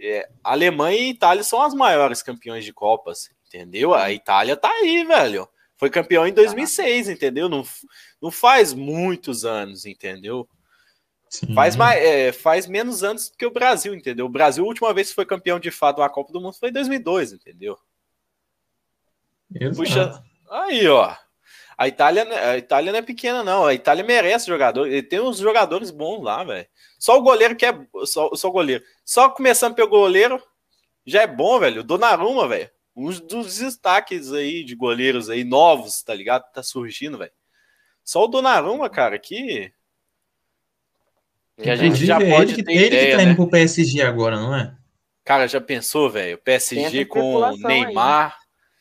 [0.00, 3.94] é, Alemanha e Itália são as maiores campeões de Copas, entendeu?
[3.94, 5.48] A Itália tá aí, velho.
[5.76, 7.48] Foi campeão em 2006, entendeu?
[7.48, 7.64] Não,
[8.20, 10.48] não faz muitos anos, entendeu?
[11.54, 14.26] Faz, mais, é, faz menos anos que o Brasil, entendeu?
[14.26, 16.70] O Brasil, a última vez que foi campeão de fato da Copa do Mundo foi
[16.70, 17.78] em 2002, entendeu?
[19.54, 19.76] Exato.
[19.76, 21.14] Puxa, aí, ó.
[21.76, 23.64] A Itália, a Itália não é pequena, não.
[23.64, 24.88] A Itália merece jogador.
[24.88, 26.66] Ele tem uns jogadores bons lá, velho.
[26.98, 27.86] Só o goleiro que é.
[28.04, 28.82] Só, só o goleiro.
[29.04, 30.42] Só começando pelo goleiro,
[31.06, 31.84] já é bom, velho.
[31.84, 32.68] Donnarumma, velho.
[32.98, 36.50] Um dos destaques aí de goleiros aí novos, tá ligado?
[36.52, 37.30] Tá surgindo, velho.
[38.02, 39.72] Só o Donnarumma, cara, que
[41.62, 43.34] que a gente já é pode ele, ter ele ideia, que tá indo né?
[43.34, 44.76] pro PSG agora, não é?
[45.24, 46.38] Cara, já pensou, velho?
[46.38, 48.36] PSG com Neymar.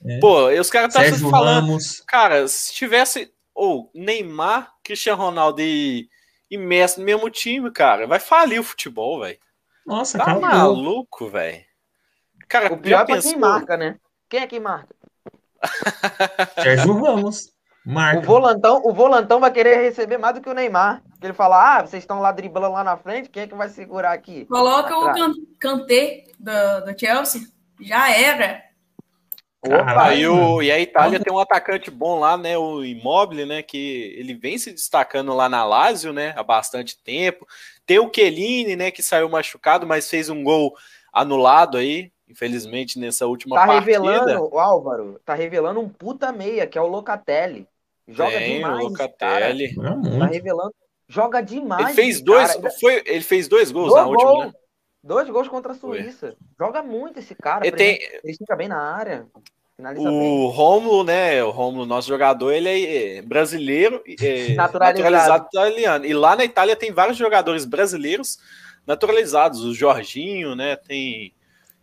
[0.06, 0.20] É.
[0.20, 1.66] Pô, os caras tá falando.
[1.66, 2.02] Ramos.
[2.08, 6.08] Cara, se tivesse ou oh, Neymar, Cristiano Ronaldo e,
[6.50, 9.40] e Messi no mesmo time, cara, vai falir o futebol, velho.
[9.86, 11.66] Nossa, tá maluco, velho.
[12.48, 13.32] Cara, o pior é pensou...
[13.32, 14.00] quem marca, né?
[14.30, 14.96] Quem é que marca?
[16.62, 17.52] Sérgio Ramos.
[17.86, 18.20] Marca.
[18.20, 21.02] O volantão, o volantão vai querer receber mais do que o Neymar.
[21.24, 24.12] Ele fala: Ah, vocês estão lá driblando lá na frente, quem é que vai segurar
[24.12, 24.46] aqui?
[24.46, 27.44] Coloca o can Kanté do, do Chelsea.
[27.80, 28.62] Já era.
[29.66, 32.58] Opa, e, o, e a Itália tem um atacante bom lá, né?
[32.58, 33.64] O Immobile, né?
[33.64, 36.34] Que ele vem se destacando lá na Lazio, né?
[36.36, 37.48] Há bastante tempo.
[37.86, 38.92] Tem o Chiellini, né?
[38.92, 40.76] Que saiu machucado, mas fez um gol
[41.14, 44.00] anulado aí infelizmente, nessa última tá partida.
[44.00, 47.68] revelando, o Álvaro, tá revelando um puta meia, que é o Locatelli.
[48.08, 48.84] Joga Tem, demais.
[48.84, 49.76] Locatelli.
[49.76, 50.74] Tá revelando.
[51.10, 51.86] Joga demais.
[51.88, 52.72] Ele fez dois, cara.
[52.72, 54.54] foi, ele fez dois gols dois na gol, última, né?
[55.04, 56.36] Dois gols contra a Suíça.
[56.38, 56.66] Foi.
[56.68, 57.66] Joga muito esse cara.
[57.66, 58.00] Ele, tem...
[58.24, 59.26] ele fica bem na área.
[59.96, 61.42] o Romulo, né?
[61.44, 64.98] O Romulo, nosso jogador, ele é brasileiro, é naturalizado.
[64.98, 66.06] naturalizado italiano.
[66.06, 68.38] E lá na Itália tem vários jogadores brasileiros
[68.86, 69.64] naturalizados.
[69.64, 70.76] O Jorginho, né?
[70.76, 71.34] Tem.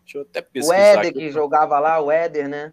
[0.04, 0.74] Deixa eu até pesquisar.
[0.74, 2.72] O Éder que jogava lá, o Éder, né?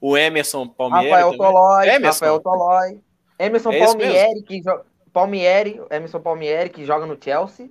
[0.00, 1.10] O Emerson Palmieri.
[1.10, 1.88] Rafael Tolói.
[1.88, 2.24] Emerson.
[2.24, 3.00] Rafael Tolói.
[3.38, 4.84] Emerson é Palmieri, que joga.
[5.12, 7.66] Palmieri, Emerson Palmieri, que joga no Chelsea.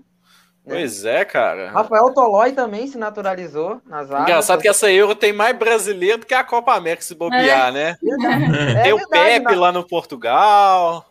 [0.65, 0.75] Né?
[0.75, 1.69] Pois é, cara.
[1.71, 4.29] Rafael Tolói também se naturalizou nas áreas.
[4.29, 7.71] Engraçado que essa Euro tem mais brasileiro do que a Copa América se bobear, é.
[7.71, 7.97] né?
[8.77, 8.83] É.
[8.83, 9.59] Tem o Pepe na...
[9.59, 11.05] lá no Portugal.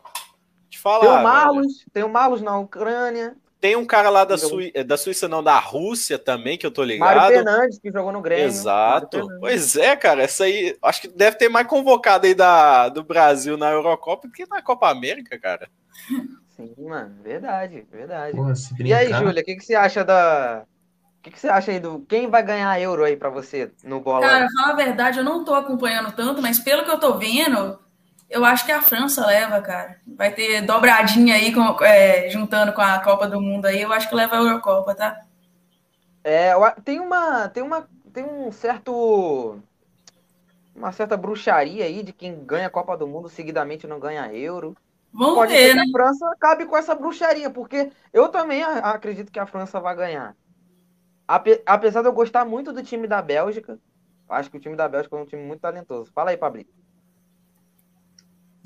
[0.70, 3.36] Te falar, tem o Marlos, tem o Marlos na Ucrânia.
[3.62, 4.72] Tem um cara lá da, Sui...
[4.72, 7.14] da Suíça, não, da Rússia também, que eu tô ligado.
[7.14, 8.46] Mário Fernandes, que jogou no Grêmio.
[8.46, 9.28] Exato.
[9.38, 13.56] Pois é, cara, essa aí, acho que deve ter mais convocado aí da, do Brasil
[13.56, 15.68] na Eurocopa do que na Copa América, cara.
[16.56, 18.36] Sim, mano, verdade, verdade.
[18.36, 20.64] Porra, e aí, Júlia, o que, que você acha da.
[21.20, 22.00] O que, que você acha aí do.
[22.08, 24.26] Quem vai ganhar euro aí pra você no bola?
[24.26, 27.78] Cara, fala a verdade, eu não tô acompanhando tanto, mas pelo que eu tô vendo,
[28.32, 30.00] eu acho que a França leva, cara.
[30.06, 33.82] Vai ter dobradinha aí, com, é, juntando com a Copa do Mundo aí.
[33.82, 35.20] Eu acho que leva a Eurocopa, tá?
[36.24, 36.52] É,
[36.82, 37.48] tem uma.
[37.50, 37.86] Tem uma.
[38.12, 39.60] Tem um certo.
[40.74, 44.74] Uma certa bruxaria aí de quem ganha a Copa do Mundo seguidamente não ganha euro.
[45.12, 45.82] Vamos Pode ver, né?
[45.86, 50.34] a França acabe com essa bruxaria, porque eu também acredito que a França vai ganhar.
[51.66, 53.78] Apesar de eu gostar muito do time da Bélgica,
[54.26, 56.10] acho que o time da Bélgica é um time muito talentoso.
[56.14, 56.81] Fala aí, Pablito.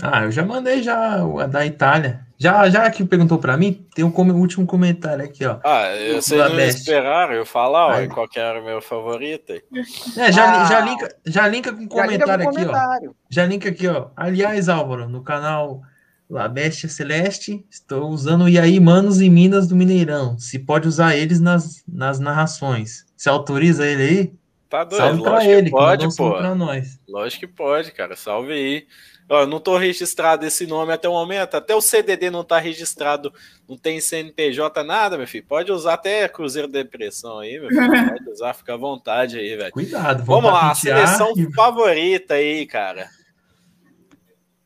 [0.02, 2.27] Ah, eu já mandei já a da Itália.
[2.39, 5.59] Já, já que perguntou para mim, tem um último comentário aqui, ó.
[5.64, 9.55] Ah, vocês não esperaram eu falar ó, qual que era o meu favorito.
[9.55, 13.10] É, já, ah, já, linka, já linka com comentário com aqui, comentário.
[13.10, 13.14] ó.
[13.31, 14.09] Já linka aqui, ó.
[14.14, 15.81] Aliás, Álvaro, no canal
[16.28, 20.39] La Bestia Celeste, estou usando o Iaí Manos e Minas do Mineirão.
[20.39, 23.06] Se pode usar eles nas, nas narrações.
[23.16, 24.35] Você autoriza ele aí?
[24.68, 26.36] Tá doido, Salve pra ele, que pode, que pô.
[26.36, 27.01] Pra nós.
[27.09, 28.14] Lógico que pode, cara.
[28.14, 28.86] Salve aí.
[29.28, 33.34] Ó, não tô registrado esse nome até o momento, até o CDD não tá registrado,
[33.68, 35.44] não tem CNPJ, nada, meu filho.
[35.44, 37.80] Pode usar até Cruzeiro Depressão aí, meu filho.
[38.14, 39.72] Pode usar, fica à vontade aí, velho.
[39.72, 41.52] Cuidado, vamos lá, a seleção e...
[41.52, 43.08] favorita aí, cara.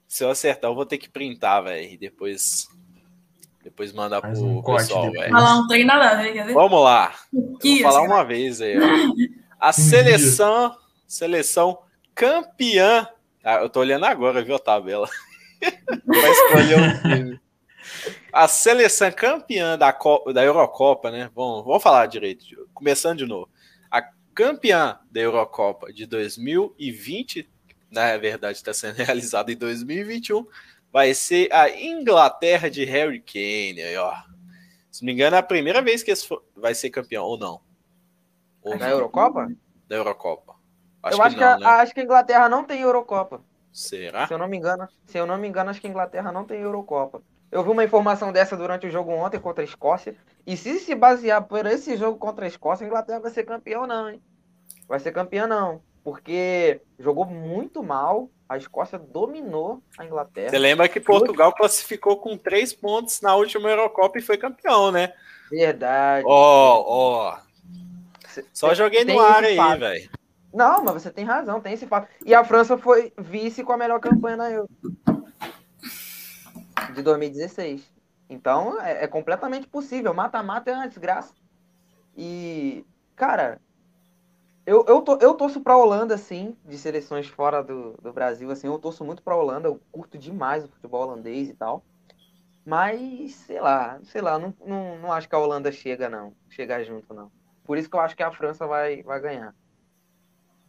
[0.07, 2.69] Se eu acertar, eu vou ter que printar, velho, e depois
[3.63, 5.31] depois mandar pro um pessoal, velho.
[5.31, 6.55] Falar um trem nada a ver, quer ver?
[6.55, 7.15] Vamos lá.
[7.33, 8.81] vou falar uma vez aí, ó.
[9.61, 10.75] A seleção,
[11.07, 11.79] seleção
[12.15, 13.07] campeã
[13.43, 15.09] ah, eu tô olhando agora, viu a tabela?
[16.07, 17.41] Vai escolher um time.
[18.33, 21.31] A seleção campeã da, Copa, da Eurocopa, né?
[21.35, 22.45] Vamos, vamos falar direito.
[22.73, 23.49] Começando de novo.
[23.91, 24.03] A
[24.35, 27.49] campeã da Eurocopa de 2020,
[27.91, 30.47] na verdade está sendo realizada em 2021,
[30.93, 33.83] vai ser a Inglaterra de Harry Kane.
[33.83, 34.15] Aí, ó.
[34.91, 37.61] Se não me engano, é a primeira vez que esse vai ser campeão, ou não?
[38.63, 39.51] Ou da Eurocopa?
[39.89, 40.60] Da Eurocopa.
[41.03, 41.81] Acho eu acho que, não, que a, né?
[41.83, 43.41] acho que a Inglaterra não tem Eurocopa.
[43.73, 44.27] Será?
[44.27, 46.45] Se eu não me engano, se eu não me engano, acho que a Inglaterra não
[46.45, 47.23] tem Eurocopa.
[47.51, 50.15] Eu vi uma informação dessa durante o jogo ontem contra a Escócia.
[50.47, 53.87] E se se basear por esse jogo contra a Escócia, a Inglaterra vai ser campeão,
[53.87, 54.23] não, hein?
[54.87, 55.83] Vai ser campeão, não.
[56.05, 58.31] Porque jogou muito mal.
[58.49, 60.51] A Escócia dominou a Inglaterra.
[60.51, 65.13] Você lembra que Portugal classificou com três pontos na última Eurocopa e foi campeão, né?
[65.51, 66.25] Verdade.
[66.27, 67.37] Ó, oh, ó.
[67.37, 68.43] Oh.
[68.53, 70.11] Só joguei no ar aí, velho.
[70.53, 72.09] Não, mas você tem razão, tem esse fato.
[72.25, 74.69] E a França foi vice com a melhor campanha na Euro.
[76.95, 77.93] De 2016.
[78.29, 80.13] Então, é, é completamente possível.
[80.13, 81.35] Mata-mata é uma desgraça.
[82.17, 83.61] E, cara,
[84.67, 88.67] eu, eu, to, eu torço pra Holanda, sim, de seleções fora do, do Brasil, assim,
[88.67, 91.85] eu torço muito pra Holanda, eu curto demais o futebol holandês e tal.
[92.65, 96.35] Mas, sei lá, sei lá, não, não, não acho que a Holanda chega, não.
[96.49, 97.33] Chegar junto, não.
[97.65, 99.55] Por isso que eu acho que a França vai, vai ganhar.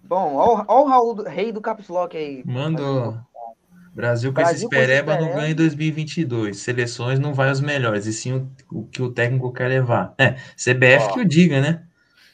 [0.03, 2.44] Bom, olha o Raul, do, rei do Caps Lock aí.
[2.45, 3.18] Mandou.
[3.94, 6.57] Brasil com Brasil esse espereba não ganha em 2022.
[6.57, 10.14] Seleções não vai aos melhores, e sim o, o que o técnico quer levar.
[10.18, 11.84] É, CBF ó, que o diga, né?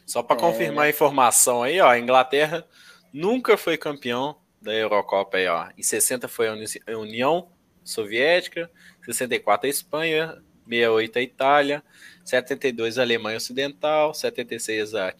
[0.05, 0.39] Só para é...
[0.39, 2.65] confirmar a informação aí, ó, a Inglaterra
[3.11, 5.67] nunca foi campeão da Eurocopa aí, ó.
[5.77, 7.47] Em 60 foi a União
[7.83, 8.69] Soviética,
[9.03, 10.27] 64 a Espanha,
[10.67, 11.83] 68 a Itália,
[12.23, 15.13] 72 a Alemanha Ocidental, 76 a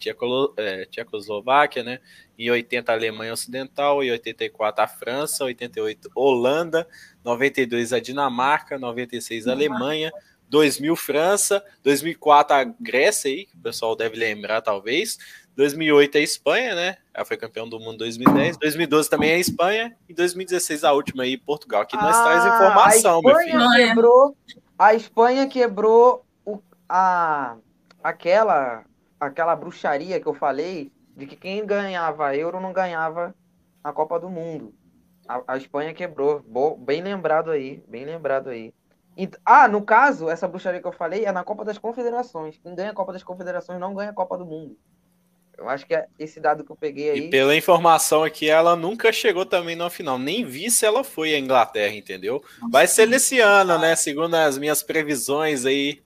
[0.56, 2.00] é, Tchecoslováquia, né?
[2.38, 6.86] Em 80 a Alemanha Ocidental, em 84 a França, 88 Holanda,
[7.24, 10.12] 92 a Dinamarca, 96 a Alemanha,
[10.48, 15.18] 2000 França, 2004 a Grécia aí, que o pessoal deve lembrar talvez,
[15.56, 16.96] 2008 a Espanha, né?
[17.12, 21.24] Ela foi campeão do mundo em 2010, 2012 também a Espanha e 2016 a última
[21.24, 23.72] aí Portugal, que nós ah, traz informação, meu filho.
[23.72, 24.36] Quebrou,
[24.78, 26.24] a Espanha quebrou
[26.88, 27.56] a,
[28.02, 28.84] aquela,
[29.18, 33.34] aquela bruxaria que eu falei de que quem ganhava euro não ganhava
[33.82, 34.72] a Copa do Mundo.
[35.26, 36.40] A, a Espanha quebrou.
[36.46, 38.72] Bo, bem lembrado aí, bem lembrado aí.
[39.16, 42.56] E, ah, no caso, essa bruxaria que eu falei é na Copa das Confederações.
[42.62, 44.78] Quem ganha a Copa das Confederações não ganha a Copa do Mundo.
[45.56, 47.18] Eu acho que é esse dado que eu peguei aí.
[47.18, 50.16] E pela informação aqui, ela nunca chegou também na final.
[50.16, 52.40] Nem vi se ela foi à Inglaterra, entendeu?
[52.70, 53.96] Vai ser nesse ano, né?
[53.96, 56.00] Segundo as minhas previsões aí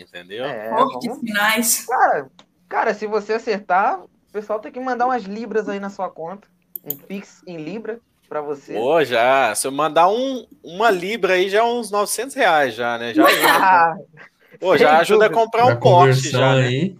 [0.00, 0.44] Entendeu?
[0.44, 1.86] É, Fortes finais.
[1.86, 2.30] Cara,
[2.68, 6.46] cara, se você acertar, o pessoal tem que mandar umas libras aí na sua conta.
[6.84, 8.74] Um Pix em Libra para você.
[8.74, 9.52] Pô, já.
[9.56, 13.12] Se eu mandar um, uma Libra aí, já é uns 900 reais já, né?
[13.12, 13.98] Já, ah,
[14.60, 16.62] Pô, já ajuda a comprar um corte já, né?
[16.62, 16.90] aí.
[16.90, 16.96] Né?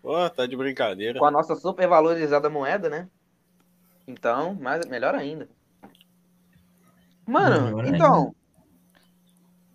[0.00, 1.18] Pô, tá de brincadeira.
[1.18, 3.08] Com a nossa super valorizada moeda, né?
[4.06, 5.48] Então, mais, melhor ainda.
[7.26, 8.34] Mano, melhor então,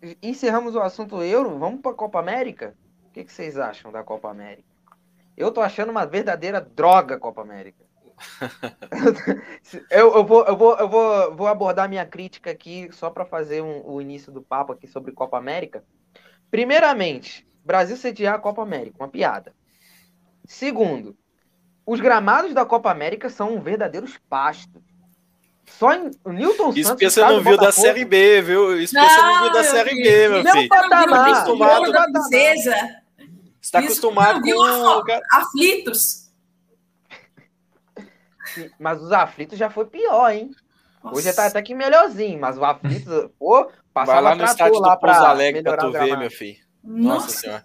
[0.02, 0.16] ainda.
[0.22, 2.74] encerramos o assunto Euro, vamos pra Copa América?
[3.06, 4.73] O que, que vocês acham da Copa América?
[5.36, 7.84] Eu tô achando uma verdadeira droga a Copa América.
[9.90, 13.60] eu, eu, vou, eu, vou, eu vou, vou abordar minha crítica aqui só para fazer
[13.62, 15.84] um, o início do papo aqui sobre Copa América.
[16.50, 19.52] Primeiramente, Brasil sediar a Copa América, uma piada.
[20.44, 21.16] Segundo,
[21.86, 24.82] os gramados da Copa América são verdadeiros pastos.
[25.66, 28.78] Só em o Newton Isso porque você não viu da Série B, viu?
[28.78, 30.68] Isso porque você não viu da Série B, meu filho.
[30.68, 32.70] Patamar, tá acostumado da princesa.
[32.72, 33.03] Você
[33.70, 35.02] tá acostumado com...
[35.32, 36.30] Aflitos.
[38.78, 40.50] Mas os aflitos já foi pior, hein?
[41.02, 41.16] Nossa.
[41.16, 44.94] Hoje tá até que melhorzinho, mas o aflitos, pô, passava Vai lá no estádio lá
[44.94, 46.58] do Pouso Alegre pra tu ver, meu filho.
[46.82, 47.64] Nossa, Nossa senhora.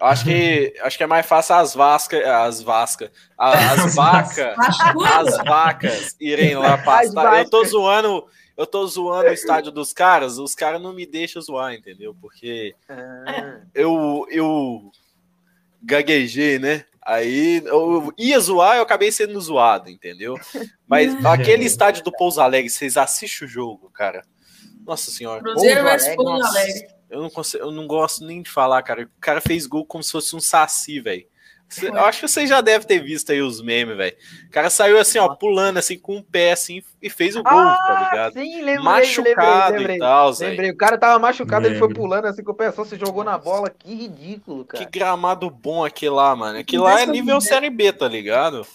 [0.00, 6.16] Acho que, acho que é mais fácil as vascas, as vascas, as vacas, as vacas
[6.18, 7.40] irem lá pastar.
[7.40, 11.42] Eu tô zoando, eu tô zoando o estádio dos caras, os caras não me deixam
[11.42, 12.16] zoar, entendeu?
[12.18, 13.60] Porque ah.
[13.74, 14.90] eu, eu
[15.82, 16.84] gaguejei, né?
[17.04, 20.38] Aí eu ia zoar, eu acabei sendo zoado, entendeu?
[20.86, 24.22] Mas aquele estádio do Pouso Alegre, vocês assistem o jogo, cara.
[24.86, 25.42] Nossa senhora.
[25.42, 26.88] Cruzeiro versus Pouso Alegre.
[27.08, 29.02] Eu não, consigo, eu não gosto nem de falar, cara.
[29.02, 31.26] O cara fez gol como se fosse um saci, velho.
[31.82, 34.16] Eu acho que você já deve ter visto aí os memes, velho.
[34.46, 37.52] O cara saiu assim, ó, pulando assim com o pé assim e fez o gol,
[37.52, 38.32] tá ah, tá ligado?
[38.32, 40.70] Sim, lembrei, machucado lembrei, lembrei, e tal, lembrei.
[40.70, 43.38] O cara tava machucado, ele foi pulando assim com o pé, só se jogou na
[43.38, 43.70] bola.
[43.70, 44.84] Que ridículo, cara.
[44.84, 46.58] Que gramado bom aquele lá, mano.
[46.58, 48.66] Aquele lá é nível Série B, tá ligado?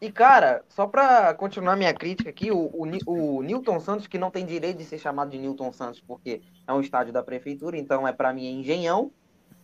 [0.00, 4.30] E, cara, só pra continuar minha crítica aqui, o, o, o, Newton Santos, que não
[4.30, 8.08] tem direito de ser chamado de Newton Santos, porque é um estádio da prefeitura, então
[8.08, 9.12] é para mim é Engenhão.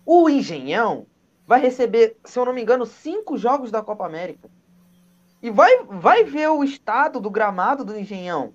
[0.05, 1.07] O Engenhão
[1.47, 4.51] vai receber, se eu não me engano, cinco jogos da Copa América.
[5.43, 8.53] E vai, vai ver o estado do gramado do Engenhão.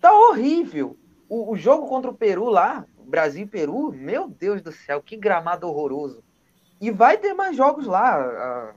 [0.00, 0.96] Tá horrível.
[1.28, 5.16] O, o jogo contra o Peru lá, Brasil e Peru, meu Deus do céu, que
[5.16, 6.22] gramado horroroso.
[6.80, 8.72] E vai ter mais jogos lá.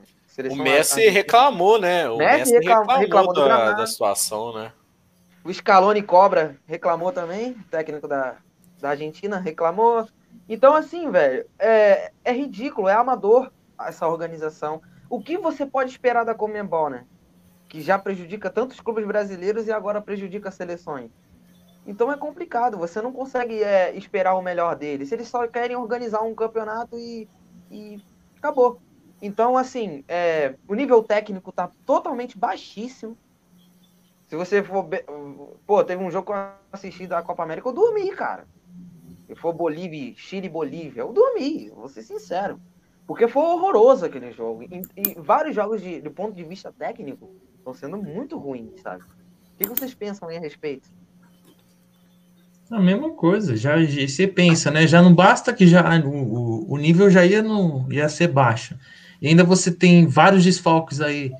[0.50, 2.08] O Messi reclamou, né?
[2.08, 4.72] O Messi, Messi reclamou, reclamou da, da, situação, né?
[5.44, 8.36] O Scaloni Cobra reclamou também, técnico da,
[8.80, 10.06] da Argentina reclamou.
[10.52, 13.50] Então, assim, velho, é, é ridículo, é amador
[13.80, 14.82] essa organização.
[15.08, 17.06] O que você pode esperar da Comembol, né?
[17.70, 21.10] Que já prejudica tantos clubes brasileiros e agora prejudica as seleções.
[21.86, 25.10] Então é complicado, você não consegue é, esperar o melhor deles.
[25.10, 27.26] Eles só querem organizar um campeonato e,
[27.70, 27.98] e
[28.36, 28.78] acabou.
[29.22, 33.16] Então, assim, é, o nível técnico tá totalmente baixíssimo.
[34.28, 34.86] Se você for.
[35.66, 38.46] Pô, teve um jogo que eu assisti da Copa América, eu dormi, cara.
[39.32, 42.60] Se for Bolívia, Chile Bolívia, eu dormi, vou ser sincero.
[43.06, 44.62] Porque foi horroroso aquele jogo.
[44.62, 49.02] E, e vários jogos, de, do ponto de vista técnico, estão sendo muito ruins, sabe?
[49.02, 50.90] O que vocês pensam aí a respeito?
[52.70, 54.86] A mesma coisa, já você pensa, né?
[54.86, 58.78] Já não basta que já o, o nível já ia, no, ia ser baixo.
[59.20, 61.32] E ainda você tem vários desfalques aí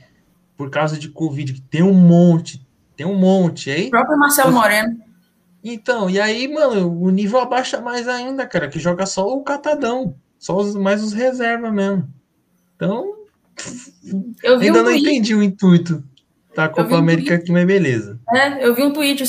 [0.56, 2.66] por causa de Covid, que tem um monte,
[2.96, 3.88] tem um monte aí.
[3.88, 5.11] O próprio Marcelo Moreno.
[5.64, 10.14] Então, e aí, mano, o nível abaixa mais ainda, cara, que joga só o catadão,
[10.38, 12.08] só os, mais os reservas mesmo.
[12.74, 13.14] Então,
[14.44, 15.00] ainda um não tweet.
[15.02, 16.02] entendi o intuito
[16.54, 17.42] da Copa um América tweet.
[17.42, 18.18] aqui, mas beleza.
[18.34, 19.22] É, eu vi um tweet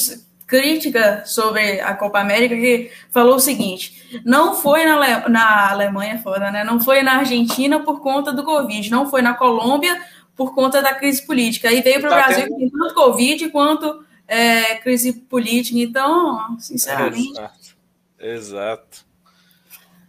[0.47, 5.29] crítica sobre a Copa América que falou o seguinte: não foi na, Ale...
[5.29, 6.63] na Alemanha, foda, né?
[6.63, 9.99] Não foi na Argentina por conta do Covid, não foi na Colômbia
[10.35, 11.69] por conta da crise política.
[11.69, 12.71] Aí veio para o tá Brasil tendo...
[12.71, 15.79] com tanto Covid quanto é, crise política.
[15.79, 17.31] Então, sinceramente.
[17.31, 17.75] Exato.
[18.19, 19.05] Exato.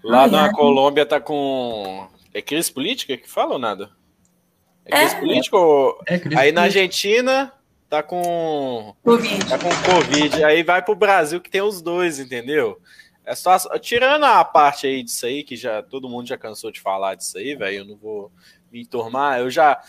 [0.03, 0.53] Lá Ai, na é.
[0.53, 2.07] Colômbia tá com.
[2.32, 3.91] É crise política que fala ou nada?
[4.85, 5.20] É crise é.
[5.20, 5.99] política ou.
[6.07, 6.55] É crise Aí política.
[6.55, 7.53] na Argentina
[7.89, 9.49] tá com Covid.
[9.49, 10.45] Tá com Covid.
[10.45, 12.81] Aí vai pro Brasil que tem os dois, entendeu?
[13.24, 16.81] É só, tirando a parte aí disso aí, que já todo mundo já cansou de
[16.81, 18.31] falar disso aí, velho, eu não vou
[18.70, 19.41] me enturmar.
[19.41, 19.81] Eu já,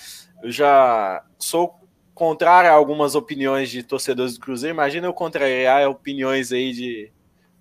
[0.41, 1.77] eu já sou
[2.15, 4.73] contrário a algumas opiniões de torcedores do Cruzeiro.
[4.73, 7.11] Imagina eu contrariar opiniões aí de,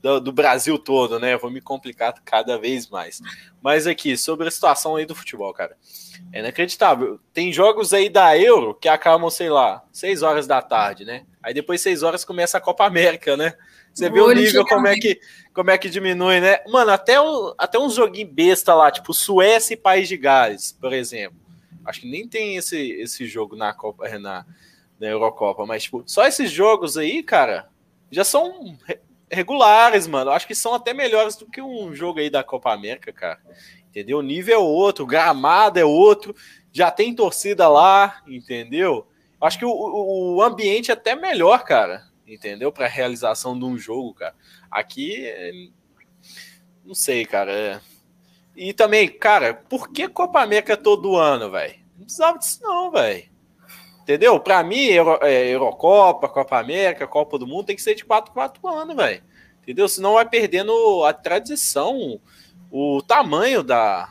[0.00, 1.34] do, do, Brasil todo, né?
[1.34, 3.20] Eu vou me complicar cada vez mais.
[3.60, 5.76] Mas aqui, sobre a situação aí do futebol, cara.
[6.32, 7.18] É inacreditável.
[7.32, 11.26] Tem jogos aí da Euro que acabam, sei lá, 6 horas da tarde, né?
[11.42, 13.54] Aí depois 6 horas começa a Copa América, né?
[13.92, 15.20] Você vê o nível como é, que,
[15.52, 16.58] como é que diminui, né?
[16.68, 20.92] Mano, até, o, até uns joguinhos besta lá, tipo Suécia e País de Gales, por
[20.92, 21.43] exemplo.
[21.84, 24.46] Acho que nem tem esse, esse jogo na Copa, na,
[24.98, 27.68] na Eurocopa, mas tipo, só esses jogos aí, cara,
[28.10, 28.76] já são
[29.30, 30.30] regulares, mano.
[30.30, 33.40] Acho que são até melhores do que um jogo aí da Copa América, cara.
[33.88, 34.18] Entendeu?
[34.18, 36.34] O nível é outro, o gramado é outro,
[36.72, 39.06] já tem torcida lá, entendeu?
[39.40, 42.72] Acho que o, o ambiente é até melhor, cara entendeu?
[42.72, 44.34] Para realização de um jogo, cara.
[44.70, 45.70] Aqui,
[46.84, 47.52] não sei, cara.
[47.52, 47.80] É...
[48.56, 51.74] E também, cara, por que Copa América todo ano, velho?
[51.96, 53.24] Não precisava disso, não, velho.
[54.02, 54.38] Entendeu?
[54.38, 58.32] Para mim, Euro, é, Eurocopa, Copa América, Copa do Mundo tem que ser de 4
[58.32, 59.22] 4 anos, velho.
[59.62, 59.88] Entendeu?
[59.88, 62.20] Senão vai perdendo a tradição,
[62.70, 64.08] o tamanho da,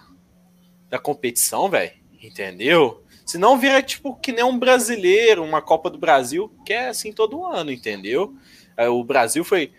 [0.89, 1.91] da competição, velho.
[2.21, 3.03] Entendeu?
[3.25, 7.13] Se não vira tipo que nem um brasileiro, uma Copa do Brasil, que é assim
[7.13, 8.35] todo ano, entendeu?
[8.75, 9.71] É, o Brasil foi,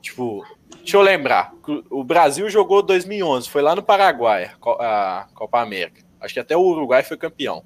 [0.00, 0.44] tipo,
[0.78, 1.52] deixa eu lembrar,
[1.90, 6.02] o Brasil jogou 2011, foi lá no Paraguai, a Copa América.
[6.20, 7.64] Acho que até o Uruguai foi campeão.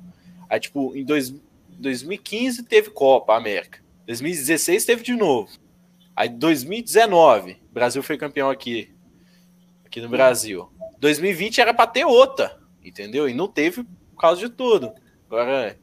[0.49, 1.35] Aí, tipo, em dois,
[1.79, 3.83] 2015 teve Copa América.
[4.07, 5.51] 2016 teve de novo.
[6.15, 8.95] Aí 2019, o Brasil foi campeão aqui,
[9.85, 10.71] aqui no Brasil.
[11.01, 13.29] 2020 era para ter outra, entendeu?
[13.29, 14.93] E não teve por causa de tudo.
[15.27, 15.77] Agora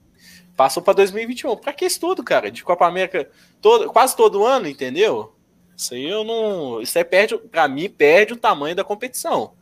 [0.56, 1.58] passou para 2021.
[1.58, 2.50] Para que isso tudo, cara?
[2.50, 3.30] De Copa América
[3.60, 5.36] todo, quase todo ano, entendeu?
[5.82, 6.80] Isso aí eu não.
[6.80, 9.54] Isso aí perde, para mim, perde o tamanho da competição.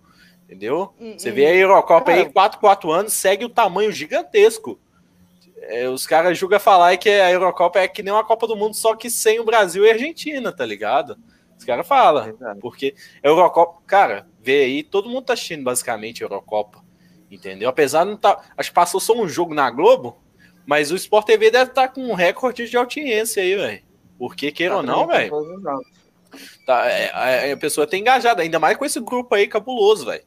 [0.43, 0.93] Entendeu?
[0.99, 4.77] E, Você vê a Eurocopa aí, 4, 4 anos, segue o tamanho gigantesco.
[5.61, 8.73] É, os caras julgam falar que a Eurocopa é que nem uma Copa do Mundo,
[8.75, 11.17] só que sem o Brasil e a Argentina, tá ligado?
[11.57, 12.35] Os caras falam.
[12.59, 16.83] Porque a Eurocopa, cara, vê aí, todo mundo tá assistindo basicamente a Eurocopa.
[17.31, 17.69] Entendeu?
[17.69, 18.35] Apesar de não estar.
[18.35, 20.17] Tá, acho que passou só um jogo na Globo,
[20.65, 23.83] mas o Sport TV deve estar tá com um recorde de audiência aí, velho.
[24.17, 25.31] Porque, queira tá ou não, velho.
[26.65, 30.23] Tá, é, a, a pessoa tá engajada, ainda mais com esse grupo aí cabuloso, velho.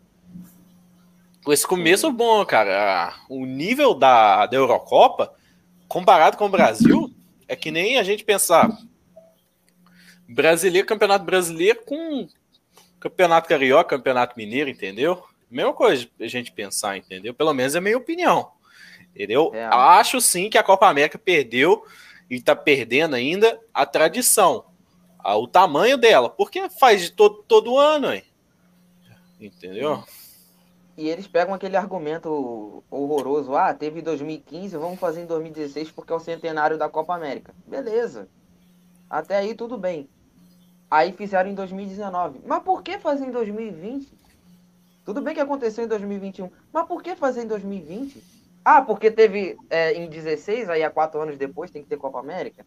[1.44, 3.14] Com esse começo bom, cara.
[3.28, 5.34] O nível da, da Eurocopa,
[5.88, 7.12] comparado com o Brasil,
[7.48, 8.70] é que nem a gente pensar
[10.28, 12.28] brasileiro, campeonato brasileiro com
[12.98, 15.22] campeonato carioca, campeonato mineiro, entendeu?
[15.50, 17.34] Mesma coisa a gente pensar, entendeu?
[17.34, 18.52] Pelo menos é a minha opinião.
[19.14, 19.50] Entendeu?
[19.54, 19.64] É.
[19.64, 21.84] Acho sim que a Copa América perdeu
[22.30, 24.64] e tá perdendo ainda a tradição,
[25.24, 28.24] o tamanho dela, porque faz de todo, todo ano, hein?
[29.40, 30.02] entendeu?
[30.96, 36.12] E eles pegam aquele argumento horroroso, ah, teve em 2015, vamos fazer em 2016 porque
[36.12, 37.54] é o centenário da Copa América.
[37.66, 38.28] Beleza.
[39.08, 40.08] Até aí tudo bem.
[40.90, 42.40] Aí fizeram em 2019.
[42.46, 44.12] Mas por que fazer em 2020?
[45.04, 48.22] Tudo bem que aconteceu em 2021, mas por que fazer em 2020?
[48.64, 52.20] Ah, porque teve é, em 16, aí há quatro anos depois tem que ter Copa
[52.20, 52.64] América?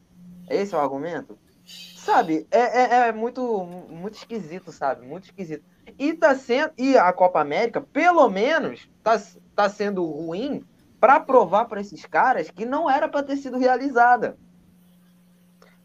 [0.49, 1.38] Esse é o argumento?
[2.06, 5.03] Sabe, é, é, é, muito, muito esquisito, sabe?
[5.03, 5.65] Muito esquisito.
[5.98, 9.19] E, tá sendo, e a Copa América, pelo menos, tá,
[9.56, 10.64] tá sendo ruim
[10.99, 14.38] para provar para esses caras que não era para ter sido realizada.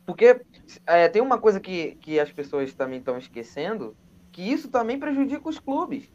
[0.04, 0.42] Porque
[0.84, 3.96] é, tem uma coisa que, que as pessoas também estão esquecendo,
[4.30, 6.12] que isso também prejudica os clubes.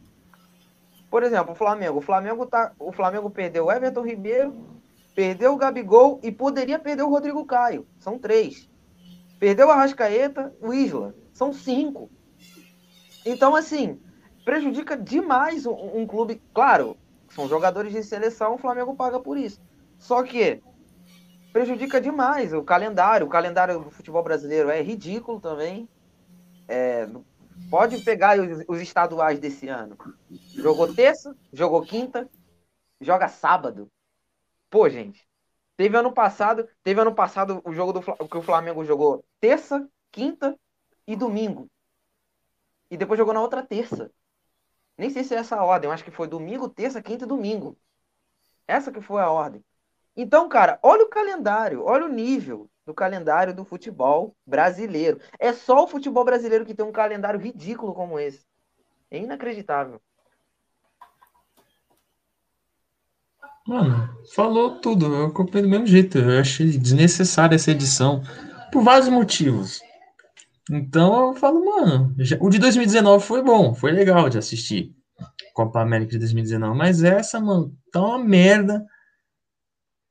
[1.10, 1.98] Por exemplo, o Flamengo.
[1.98, 4.54] O Flamengo, tá, o Flamengo perdeu o Everton Ribeiro,
[5.16, 7.84] perdeu o Gabigol e poderia perder o Rodrigo Caio.
[7.98, 8.70] São três.
[9.38, 11.14] Perdeu o Arrascaeta, o Isla.
[11.32, 12.10] São cinco.
[13.24, 14.00] Então, assim,
[14.44, 16.40] prejudica demais um, um clube.
[16.54, 16.96] Claro,
[17.28, 19.60] são jogadores de seleção, o Flamengo paga por isso.
[19.98, 20.62] Só que
[21.52, 23.26] prejudica demais o calendário.
[23.26, 25.88] O calendário do futebol brasileiro é ridículo também.
[26.68, 27.08] É,
[27.70, 29.96] Pode pegar os, os, estaduais desse ano.
[30.54, 32.28] Jogou terça, jogou quinta,
[33.00, 33.90] joga sábado.
[34.70, 35.26] Pô, gente.
[35.76, 40.58] Teve ano passado, teve ano passado o jogo do que o Flamengo jogou terça, quinta
[41.06, 41.70] e domingo.
[42.90, 44.10] E depois jogou na outra terça.
[44.96, 47.28] Nem sei se é essa a ordem, eu acho que foi domingo, terça, quinta e
[47.28, 47.76] domingo.
[48.66, 49.62] Essa que foi a ordem.
[50.16, 55.20] Então, cara, olha o calendário, olha o nível do calendário do futebol brasileiro.
[55.38, 58.46] É só o futebol brasileiro que tem um calendário ridículo como esse.
[59.10, 60.00] É inacreditável.
[63.66, 65.06] Mano, falou tudo.
[65.12, 66.18] Eu comprei do mesmo jeito.
[66.18, 68.22] Eu achei desnecessária essa edição.
[68.70, 69.80] Por vários motivos.
[70.70, 74.92] Então eu falo, mano, o de 2019 foi bom, foi legal de assistir.
[75.54, 76.76] Copa América de 2019.
[76.76, 78.84] Mas essa, mano, tá uma merda.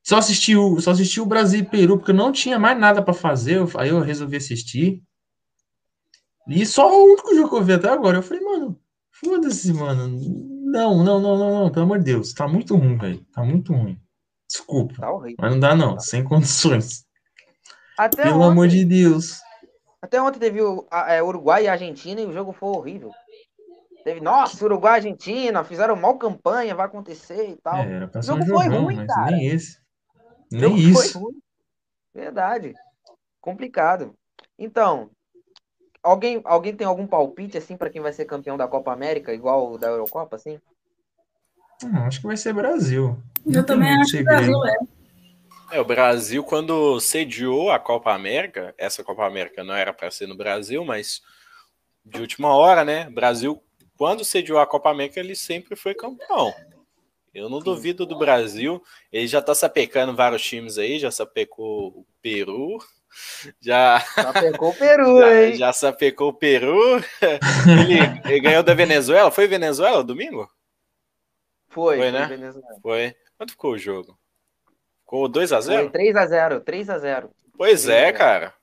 [0.03, 3.01] Só assisti o, só assisti o Brasil e Peru, porque eu não tinha mais nada
[3.01, 3.59] para fazer.
[3.77, 5.01] Aí eu resolvi assistir.
[6.47, 8.17] E só o único jogo que eu vi até agora.
[8.17, 8.79] Eu falei, mano,
[9.11, 10.54] foda-se, mano.
[10.65, 12.33] Não, não, não, não, não, pelo amor de Deus.
[12.33, 13.23] Tá muito ruim, velho.
[13.31, 14.01] Tá muito ruim.
[14.49, 14.95] Desculpa.
[14.95, 15.99] Tá mas não dá, não.
[15.99, 17.05] Sem condições.
[17.95, 19.41] Até pelo ontem, amor de Deus.
[20.01, 23.11] Até ontem teve o a, é, Uruguai e Argentina e o jogo foi horrível.
[24.03, 27.77] Teve, nossa, Uruguai e Argentina, fizeram mal campanha, vai acontecer e tal.
[27.77, 29.31] É, o jogo um foi jogão, ruim, cara.
[29.31, 29.79] Nem esse.
[30.51, 31.31] Nem isso.
[32.11, 32.73] Verdade.
[33.39, 34.15] Complicado.
[34.57, 35.11] Então,
[36.05, 39.73] alguém, alguém tem algum palpite assim para quem vai ser campeão da Copa América, igual
[39.73, 40.59] o da Eurocopa, assim?
[41.83, 43.17] Hum, acho que vai ser Brasil.
[43.45, 44.77] Eu Não também acho que o Brasil é.
[45.71, 50.27] É, o Brasil, quando sediou a Copa América, essa Copa América não era para ser
[50.27, 51.23] no Brasil, mas
[52.05, 53.09] de última hora, né?
[53.09, 53.61] Brasil,
[53.97, 56.53] quando sediou a Copa América, ele sempre foi campeão.
[57.33, 58.81] Eu não duvido do Brasil.
[59.11, 62.77] Ele já tá sapecando vários times aí, já sapecou o Peru.
[63.61, 63.99] Já.
[63.99, 65.55] Sapecou o Peru, já, hein?
[65.55, 67.03] Já sapecou o Peru.
[67.67, 69.31] Ele, ele, ganhou da Venezuela.
[69.31, 70.49] Foi Venezuela domingo?
[71.69, 72.25] Foi, foi, né?
[72.25, 72.79] Venezuela.
[72.81, 73.15] Foi.
[73.37, 74.17] Quanto ficou o jogo?
[75.01, 75.65] Ficou 2x0?
[75.65, 77.29] Foi 3x0, 3x0.
[77.57, 78.53] Pois 3 é, cara.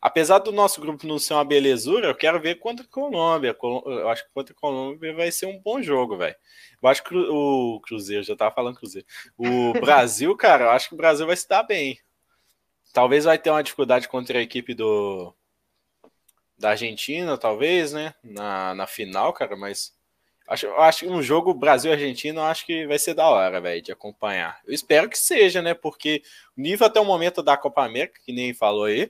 [0.00, 3.56] Apesar do nosso grupo não ser uma belezura, eu quero ver contra a Colômbia.
[3.60, 6.36] Eu acho que contra a Colômbia vai ser um bom jogo, velho.
[6.80, 9.06] Eu acho que o Cruzeiro, já tava falando Cruzeiro.
[9.36, 11.98] O Brasil, cara, eu acho que o Brasil vai se dar bem.
[12.98, 15.32] Talvez vai ter uma dificuldade contra a equipe do
[16.58, 18.12] da Argentina, talvez, né?
[18.24, 19.94] Na, na final, cara, mas
[20.48, 24.60] acho, acho que um jogo Brasil-Argentina, acho que vai ser da hora, velho, de acompanhar.
[24.66, 25.74] Eu espero que seja, né?
[25.74, 26.24] Porque
[26.56, 29.08] o nível até o momento da Copa América, que nem falou aí,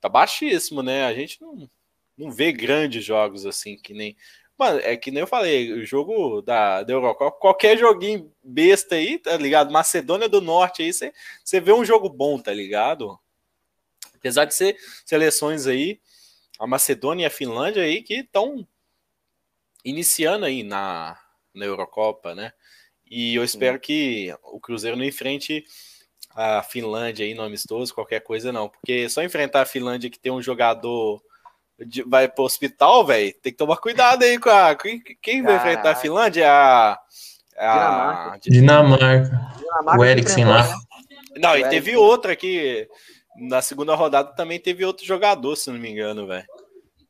[0.00, 1.04] tá baixíssimo, né?
[1.04, 1.68] A gente não,
[2.16, 4.16] não vê grandes jogos assim, que nem.
[4.56, 9.18] Mano, é que nem eu falei, o jogo da, da Eurocopa, qualquer joguinho besta aí,
[9.18, 9.70] tá ligado?
[9.70, 13.20] Macedônia do Norte aí, você vê um jogo bom, tá ligado?
[14.26, 16.00] Apesar de ser seleções aí,
[16.58, 18.66] a Macedônia e a Finlândia aí que estão
[19.84, 21.16] iniciando aí na,
[21.54, 22.52] na Eurocopa, né?
[23.08, 25.64] E eu espero que o Cruzeiro não enfrente
[26.34, 30.32] a Finlândia aí no amistoso, qualquer coisa não, porque só enfrentar a Finlândia que tem
[30.32, 31.22] um jogador
[31.78, 35.56] de, vai pro hospital, velho, tem que tomar cuidado aí com a quem, quem vai
[35.56, 36.98] enfrentar a Finlândia é a,
[38.32, 39.56] a Dinamarca.
[39.56, 40.00] Dinamarca.
[40.00, 40.66] O Eriksen lá.
[40.66, 40.74] Né?
[41.38, 42.88] Não, e teve outra aqui
[43.38, 46.46] na segunda rodada também teve outro jogador, se não me engano, velho.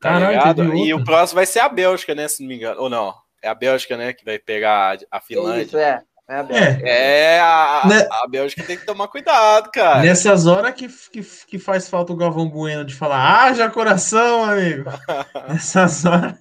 [0.01, 2.81] Tá Caralho, e o próximo vai ser a Bélgica, né, se não me engano.
[2.81, 5.63] Ou não, é a Bélgica, né, que vai pegar a Finlândia.
[5.63, 6.03] Isso, é.
[6.29, 6.89] É a Bélgica.
[6.89, 8.09] É, a, né?
[8.11, 10.03] a Bélgica tem que tomar cuidado, cara.
[10.03, 14.91] Nessas horas que, que, que faz falta o Galvão Bueno de falar, haja coração, amigo.
[15.49, 16.35] Nessas horas.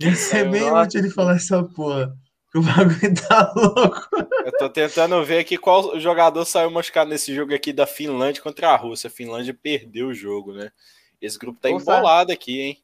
[0.00, 2.12] Ia ser é, bem útil ele falar essa porra.
[2.50, 4.08] Que o bagulho tá louco.
[4.44, 8.70] Eu tô tentando ver aqui qual jogador saiu machucado nesse jogo aqui da Finlândia contra
[8.70, 9.06] a Rússia.
[9.06, 10.72] A Finlândia perdeu o jogo, né?
[11.20, 11.82] Esse grupo tá Nossa.
[11.82, 12.82] embolado aqui, hein?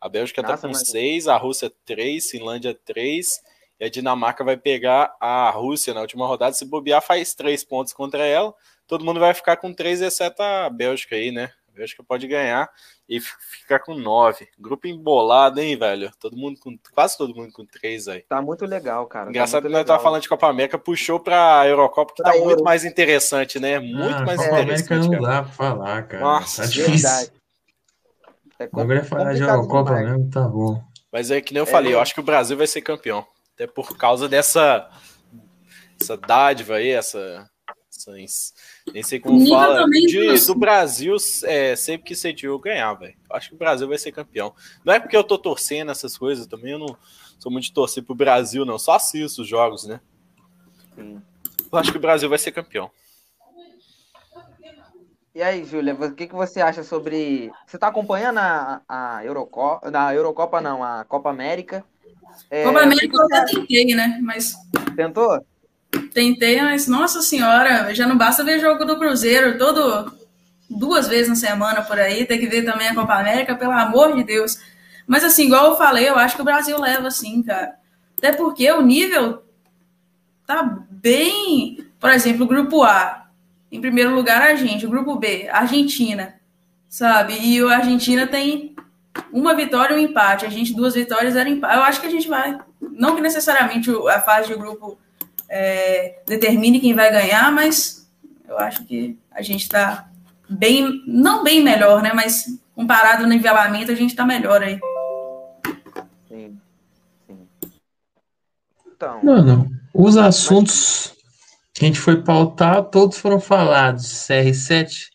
[0.00, 1.28] A Bélgica tá Nossa, tá com 6, mas...
[1.28, 3.42] a Rússia 3, Finlândia 3
[3.80, 6.54] e a Dinamarca vai pegar a Rússia na última rodada.
[6.54, 8.54] Se bobear, faz três pontos contra ela.
[8.86, 11.52] Todo mundo vai ficar com três, exceto a Bélgica aí, né?
[11.78, 12.68] A Bélgica pode ganhar
[13.08, 14.48] e ficar com nove.
[14.58, 16.10] Grupo embolado, hein, velho?
[16.18, 16.76] Todo mundo com.
[16.92, 18.22] Quase todo mundo com três aí.
[18.22, 19.26] Tá muito legal, cara.
[19.26, 22.32] Tá Engraçado tá que nós tava falando de Copa América, puxou pra Eurocopa, que pra
[22.32, 22.48] tá Euro.
[22.48, 23.78] muito mais interessante, né?
[23.78, 24.88] Muito ah, mais Copa interessante.
[24.88, 26.22] Copa América não dá pra falar, cara.
[26.24, 27.08] Nossa, tá difícil.
[27.08, 27.32] Verdade.
[28.58, 30.82] É Agora é falar de Eurocopa mesmo, tá bom.
[31.12, 33.24] Mas é que nem eu falei, é, eu acho que o Brasil vai ser campeão.
[33.54, 34.90] Até por causa dessa
[36.00, 37.48] essa dádiva aí, essa,
[37.92, 38.18] essa
[38.92, 43.14] nem sei como Nível fala, de, do Brasil é, sempre que sediou ganhar, velho.
[43.30, 44.54] Acho que o Brasil vai ser campeão.
[44.84, 46.96] Não é porque eu tô torcendo essas coisas também, eu não
[47.38, 48.78] sou muito de torcer pro Brasil, não.
[48.78, 50.00] Só assisto os jogos, né?
[50.94, 51.22] Sim.
[51.70, 52.90] Eu acho que o Brasil vai ser campeão.
[55.34, 57.48] E aí, Júlia, o que, que você acha sobre.
[57.64, 59.88] Você está acompanhando a, a Eurocopa.
[59.88, 61.84] Na Eurocopa, não, a Copa América.
[62.50, 64.18] É, Copa América eu até tentei, né?
[64.20, 64.56] Mas.
[64.96, 65.40] Tentou?
[66.12, 70.12] Tentei, mas nossa senhora, já não basta ver jogo do Cruzeiro todo
[70.68, 74.14] duas vezes na semana por aí, tem que ver também a Copa América, pelo amor
[74.14, 74.58] de Deus.
[75.06, 77.76] Mas assim, igual eu falei, eu acho que o Brasil leva assim, cara.
[78.18, 79.42] Até porque o nível
[80.46, 83.26] tá bem, por exemplo, o grupo A,
[83.72, 86.34] em primeiro lugar a gente, o grupo B, Argentina,
[86.88, 87.38] sabe?
[87.40, 88.74] E o Argentina tem
[89.32, 90.46] uma vitória e um empate.
[90.46, 91.76] A gente, duas vitórias, era empate.
[91.76, 92.58] Eu acho que a gente vai.
[92.80, 94.98] Não que necessariamente a fase de grupo
[95.48, 98.08] é, determine quem vai ganhar, mas
[98.46, 100.08] eu acho que a gente está
[100.48, 102.12] bem, não bem melhor, né?
[102.14, 104.78] Mas comparado no nivelamento, a gente está melhor aí.
[106.28, 106.58] Sim,
[107.26, 107.38] sim.
[108.86, 109.20] Então.
[109.22, 111.14] Mano, os assuntos
[111.74, 114.04] que a gente foi pautar, todos foram falados.
[114.04, 115.08] CR7,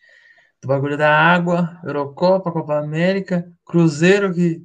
[0.61, 4.61] do bagulho da água, Eurocopa, Copa América, Cruzeiro, que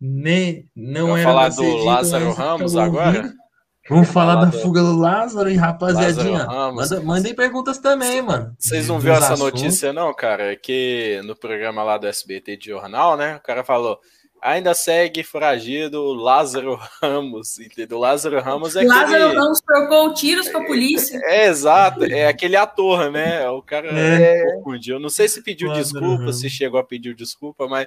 [0.00, 3.32] nem, não Vai era falar do Lázaro Ramos agora?
[3.88, 6.46] Vamos falar da fuga do Lázaro e rapaziadinha.
[6.46, 8.54] Manda, mandem perguntas também, mano.
[8.58, 10.52] Vocês não viram essa notícia, não, cara?
[10.52, 13.36] É que no programa lá do SBT de jornal, né?
[13.36, 14.00] O cara falou:
[14.44, 17.98] ainda segue foragido Lázaro Ramos, entendeu?
[17.98, 19.38] Lázaro Ramos é Lázaro aquele...
[19.38, 21.18] Ramos trocou tiros com a polícia.
[21.24, 23.48] É, é, exato, é aquele ator, né?
[23.48, 24.44] O cara é.
[24.56, 24.98] confundiu.
[24.98, 26.40] Não sei se pediu Lázaro desculpa, Ramos.
[26.40, 27.86] se chegou a pedir desculpa, mas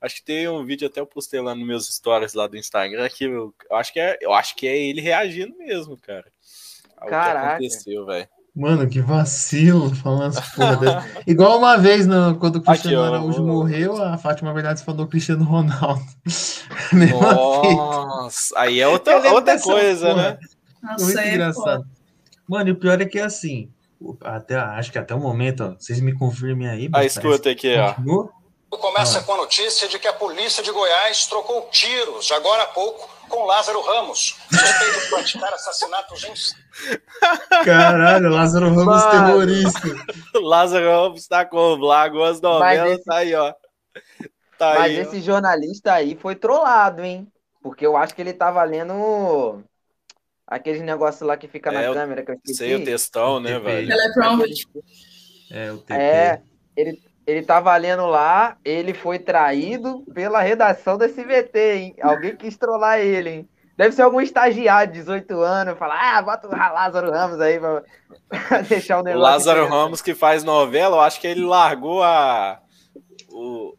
[0.00, 3.08] acho que tem um vídeo até eu postei lá nos meus stories lá do Instagram
[3.08, 6.26] que eu, eu acho que é, eu acho que é ele reagindo mesmo, cara.
[7.06, 7.48] Caraca.
[7.50, 8.28] aconteceu, velho.
[8.54, 11.06] Mano, que vacilo falando as porra.
[11.24, 15.44] Igual uma vez no, quando o Cristiano Aqui, Araújo morreu, a Fátima Verdades falou Cristiano
[15.44, 16.02] Ronaldo.
[17.12, 20.30] Nossa, aí é outra, outra coisa, porra.
[20.30, 20.38] né?
[20.82, 21.84] Nossa, Muito é, engraçado.
[21.84, 21.88] Pô.
[22.48, 23.70] Mano, e o pior é que é assim,
[24.22, 26.88] até, acho que até o momento, ó, vocês me confirmem aí.
[26.92, 28.28] A escuta aqui, ó.
[28.70, 29.22] Começa ah.
[29.22, 33.44] com a notícia de que a polícia de Goiás trocou tiros, agora há pouco, com
[33.44, 36.34] Lázaro Ramos, suspeito de praticar assassinatos em...
[37.64, 39.10] Caralho, Lázaro Ramos Mano.
[39.10, 39.88] terrorista.
[40.40, 43.04] Lázaro Ramos tá com Lagoas Novelas, esse...
[43.04, 43.54] tá aí, ó.
[44.58, 45.20] Tá Mas aí, esse ó.
[45.20, 47.26] jornalista aí foi trollado, hein?
[47.62, 49.62] Porque eu acho que ele tava lendo
[50.46, 52.24] aqueles negócios lá que fica é, na câmera.
[52.24, 53.92] Que eu sei o textão, né, velho?
[55.50, 55.94] É, o TP.
[55.94, 56.42] É,
[56.76, 61.94] ele, ele tá valendo lá, ele foi traído pela redação do SBT, hein?
[62.00, 63.48] Alguém quis trollar ele, hein?
[63.76, 67.82] Deve ser algum estagiário de 18 anos, falar, ah, bota o Lázaro Ramos aí pra,
[68.30, 69.20] pra deixar o negócio.
[69.20, 72.60] O Lázaro Ramos que faz novela, eu acho que ele largou a,
[73.28, 73.74] o,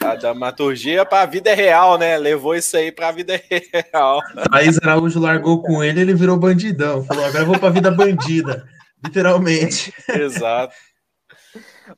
[0.00, 2.16] a dramaturgia pra vida real, né?
[2.16, 3.34] Levou isso aí pra vida
[3.92, 4.22] real.
[4.50, 7.04] Aí Araújo largou com ele, ele virou bandidão.
[7.04, 8.66] Falou, agora eu vou pra vida bandida.
[9.04, 9.92] Literalmente.
[10.08, 10.74] Exato.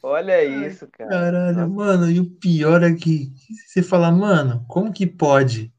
[0.02, 1.10] Olha isso, cara.
[1.10, 1.68] Caralho, Nossa.
[1.68, 3.32] mano, e o pior é que
[3.66, 5.72] você fala, mano, como que pode?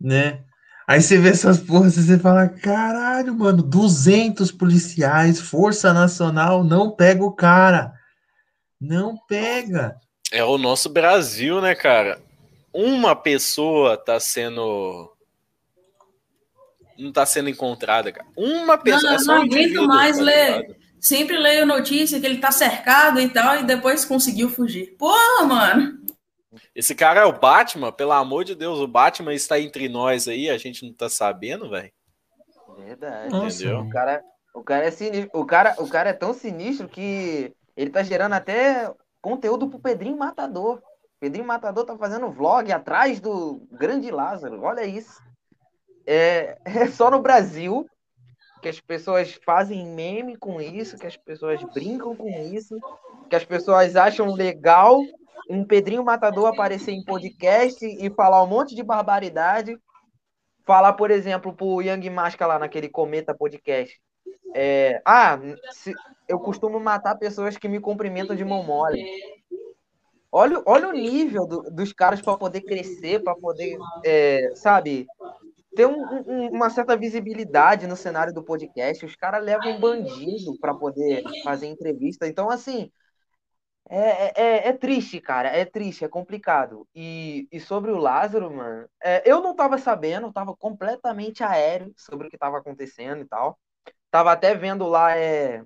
[0.00, 0.44] Né?
[0.86, 6.90] Aí você vê essas porras e você fala, caralho, mano, 200 policiais, Força Nacional, não
[6.90, 7.94] pega o cara.
[8.80, 9.96] Não pega.
[10.32, 12.20] É o nosso Brasil, né, cara?
[12.72, 15.12] Uma pessoa tá sendo.
[16.98, 18.28] Não tá sendo encontrada, cara.
[18.36, 19.12] Uma pessoa.
[19.12, 23.28] Não, é não aguento mais tá ler sempre leio notícia que ele tá cercado e
[23.28, 24.96] tal, e depois conseguiu fugir.
[24.96, 26.00] Porra, mano!
[26.74, 30.50] Esse cara é o Batman, pelo amor de Deus, o Batman está entre nós aí,
[30.50, 31.90] a gente não tá sabendo, velho.
[32.76, 33.34] Verdade.
[33.34, 33.80] Entendeu?
[33.80, 34.22] O cara,
[34.54, 35.30] o cara é sinistro.
[35.32, 40.16] O cara, o cara é tão sinistro que ele tá gerando até conteúdo pro Pedrinho
[40.16, 40.82] Matador.
[41.20, 44.62] Pedrinho Matador tá fazendo vlog atrás do grande Lázaro.
[44.62, 45.22] Olha isso.
[46.06, 47.86] É, é só no Brasil
[48.60, 52.78] que as pessoas fazem meme com isso, que as pessoas brincam com isso,
[53.28, 55.00] que as pessoas acham legal
[55.48, 59.76] um Pedrinho Matador aparecer em podcast e falar um monte de barbaridade.
[60.64, 64.00] Falar, por exemplo, pro Young Masca lá naquele Cometa Podcast.
[64.54, 65.38] É, ah,
[65.72, 65.92] se,
[66.28, 69.04] eu costumo matar pessoas que me cumprimentam de mão mole.
[70.30, 75.06] Olha, olha o nível do, dos caras para poder crescer, para poder, é, sabe,
[75.74, 79.04] ter um, um, uma certa visibilidade no cenário do podcast.
[79.04, 82.26] Os caras levam um bandido para poder fazer entrevista.
[82.26, 82.90] Então, assim,
[83.88, 85.48] é, é, é, triste, cara.
[85.48, 86.86] É triste, é complicado.
[86.94, 92.28] E, e sobre o Lázaro, mano, é, eu não tava sabendo, tava completamente aéreo sobre
[92.28, 93.58] o que tava acontecendo e tal.
[94.10, 95.62] Tava até vendo lá, é.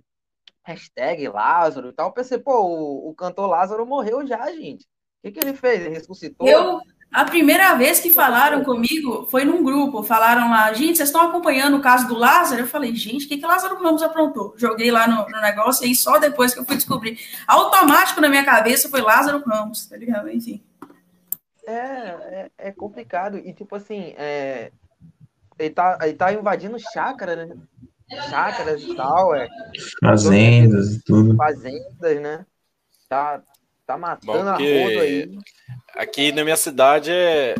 [0.66, 2.12] Hashtag Lázaro e tal.
[2.12, 4.84] Pensei, pô, o, o cantor Lázaro morreu já, gente.
[4.84, 4.86] O
[5.22, 5.80] que, que ele fez?
[5.80, 6.48] Ele ressuscitou?
[6.48, 6.80] Eu,
[7.14, 10.02] a primeira vez que falaram comigo foi num grupo.
[10.02, 12.62] Falaram lá, gente, vocês estão acompanhando o caso do Lázaro?
[12.62, 14.52] Eu falei, gente, o que, que Lázaro Ramos aprontou?
[14.56, 17.16] Joguei lá no, no, negócio e só depois que eu fui descobrir.
[17.46, 20.28] Automático na minha cabeça foi Lázaro Ramos, tá ligado?
[20.28, 20.60] Enfim.
[21.68, 23.38] É, é, é complicado.
[23.38, 24.72] E tipo assim, é,
[25.56, 27.54] ele, tá, ele tá invadindo chácara, né?
[28.28, 29.32] Chácaras e tal.
[29.36, 29.48] É,
[30.00, 31.36] fazendas e tudo.
[31.36, 32.44] Fazendas, né?
[33.08, 33.40] Tá,
[33.86, 35.38] Tá matando Bom, a rodo aí.
[35.96, 37.54] Aqui na minha cidade é,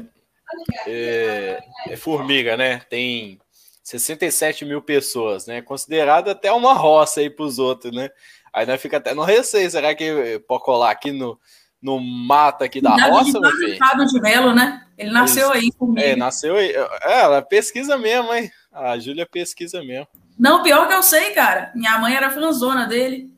[0.86, 2.80] é, é, formiga, né?
[2.90, 3.38] Tem
[3.82, 5.62] 67 mil pessoas, né?
[5.62, 8.10] Considerado até uma roça aí para os outros, né?
[8.52, 9.70] Aí nós fica até no receio.
[9.70, 11.38] Será que pode colar aqui no,
[11.82, 13.78] no mata aqui da roça, meu filho?
[14.06, 14.84] de Melo, né?
[14.96, 16.06] Ele nasceu aí, formiga.
[16.06, 16.70] É, nasceu aí.
[16.70, 18.50] É, ela pesquisa mesmo, hein?
[18.72, 20.06] A Júlia pesquisa mesmo.
[20.38, 21.72] Não, pior que eu sei, cara.
[21.74, 23.33] Minha mãe era fanzona dele.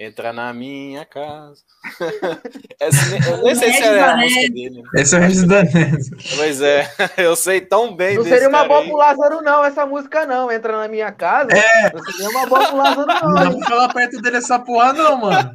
[0.00, 1.60] Entra na minha casa.
[2.78, 4.82] Essa, eu nem sei se é a música dele.
[4.94, 6.10] Esse é o Regis Danese.
[6.36, 6.88] Pois é,
[7.18, 10.52] eu sei tão bem Não seria uma boa pro Lázaro, não, essa música não.
[10.52, 11.50] Entra na minha casa.
[11.50, 11.92] É.
[11.92, 13.44] Não seria uma boa pro Lázaro, não.
[13.44, 15.52] Não vou falar perto dele essa porra, não, mano.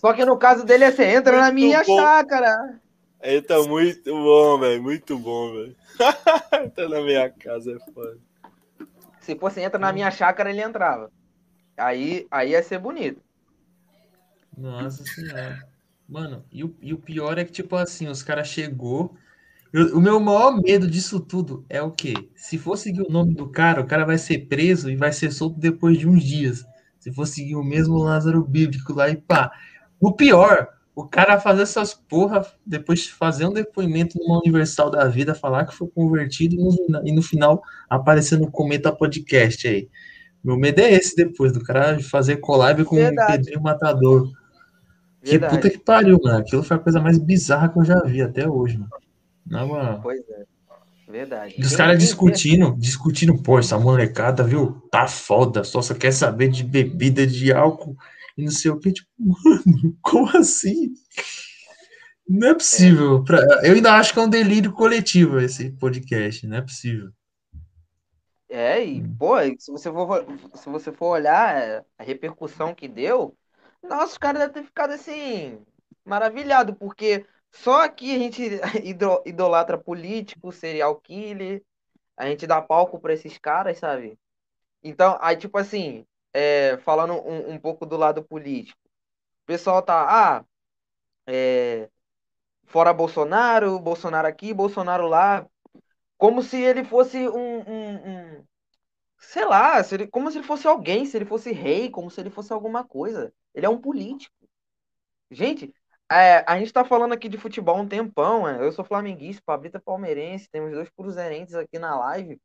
[0.00, 1.98] Só que no caso dele é você entra muito na minha bom.
[1.98, 2.78] chácara.
[3.20, 4.82] Eita, muito bom, velho.
[4.84, 5.76] Muito bom, velho.
[6.64, 8.18] entra na minha casa, é foda.
[9.18, 11.10] Se fosse entra na minha chácara, ele entrava.
[11.76, 13.23] Aí, aí ia ser bonito.
[14.56, 15.66] Nossa senhora.
[16.08, 19.14] Mano, e o, e o pior é que, tipo assim, os caras chegou.
[19.72, 22.14] Eu, o meu maior medo disso tudo é o quê?
[22.34, 25.32] Se for seguir o nome do cara, o cara vai ser preso e vai ser
[25.32, 26.64] solto depois de uns dias.
[27.00, 29.50] Se for seguir o mesmo Lázaro Bíblico lá e pá.
[30.00, 35.34] O pior, o cara fazer essas porra, depois fazer um depoimento numa Universal da Vida,
[35.34, 39.88] falar que foi convertido e no, e no final aparecer no Comenta Podcast aí.
[40.42, 44.30] Meu medo é esse depois, do cara fazer collab com o Pedrinho Matador.
[45.24, 45.54] Verdade.
[45.54, 46.38] Que puta que pariu, mano.
[46.38, 48.90] Aquilo foi a coisa mais bizarra que eu já vi até hoje, mano.
[49.46, 50.00] Na moral.
[50.02, 50.44] Pois é.
[51.08, 51.54] Verdade.
[51.58, 54.82] E os caras discutindo, discutindo, pô, essa molecada, viu?
[54.90, 57.96] Tá foda, só só quer saber de bebida, de álcool
[58.36, 58.92] e não sei o que.
[58.92, 60.92] Tipo, mano, como assim?
[62.28, 63.18] Não é possível.
[63.18, 63.24] É.
[63.24, 63.38] Pra...
[63.62, 67.10] Eu ainda acho que é um delírio coletivo esse podcast, não é possível.
[68.48, 73.36] É, e, pô, se você for, se você for olhar a repercussão que deu,
[73.84, 75.64] nossa, os caras devem ter ficado assim,
[76.04, 78.42] maravilhado, porque só aqui a gente
[79.26, 81.62] idolatra político, serial killer,
[82.16, 84.18] a gente dá palco para esses caras, sabe?
[84.82, 88.78] Então, aí, tipo assim, é, falando um, um, pouco do lado político,
[89.44, 90.06] o pessoal tá,
[90.38, 90.44] ah,
[91.26, 91.88] é,
[92.64, 95.46] fora Bolsonaro, Bolsonaro aqui, Bolsonaro lá,
[96.18, 97.94] como se ele fosse um, um,
[98.38, 98.44] um
[99.26, 102.20] sei lá, se ele, como se ele fosse alguém, se ele fosse rei, como se
[102.20, 103.32] ele fosse alguma coisa.
[103.54, 104.34] Ele é um político.
[105.30, 105.74] Gente,
[106.10, 108.64] é, a gente tá falando aqui de futebol um tempão, é.
[108.64, 112.40] eu sou flamenguista, Pablito é palmeirense, temos dois cruzeirenses aqui na live.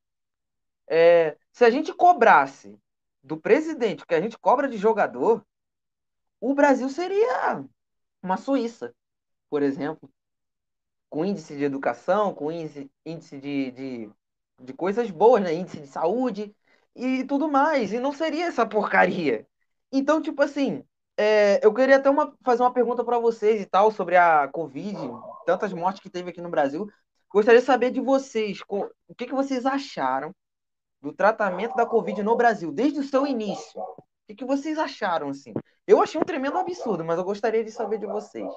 [0.87, 2.77] É, se a gente cobrasse
[3.23, 5.45] do presidente o que a gente cobra de jogador,
[6.39, 7.63] o Brasil seria
[8.23, 8.93] uma Suíça,
[9.49, 10.09] por exemplo.
[11.09, 14.11] Com índice de educação, com índice, índice de, de,
[14.59, 15.53] de coisas boas, né?
[15.53, 16.55] índice de saúde
[16.95, 17.93] e tudo mais.
[17.93, 19.45] E não seria essa porcaria.
[19.91, 20.83] Então, tipo assim,
[21.17, 24.97] é, eu queria até uma, fazer uma pergunta para vocês e tal sobre a Covid,
[25.45, 26.87] tantas mortes que teve aqui no Brasil.
[27.31, 30.33] Gostaria de saber de vocês, o que, que vocês acharam
[31.01, 33.79] do tratamento da Covid no Brasil, desde o seu início.
[33.81, 35.53] O que, que vocês acharam, assim?
[35.87, 38.49] Eu achei um tremendo absurdo, mas eu gostaria de saber de vocês.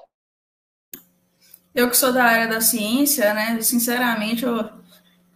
[1.73, 3.59] Eu que sou da área da ciência, né?
[3.61, 4.82] Sinceramente, eu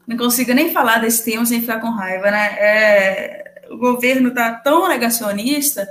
[0.07, 2.55] não consigo nem falar desse tema sem ficar com raiva, né?
[2.57, 5.85] É, o governo tá tão negacionista,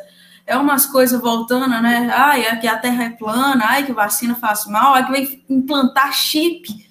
[0.47, 2.11] é umas coisas voltando, né?
[2.15, 5.45] Ai, é que a Terra é plana, ai, que vacina faz mal, ai, que vem
[5.51, 6.87] implantar chip.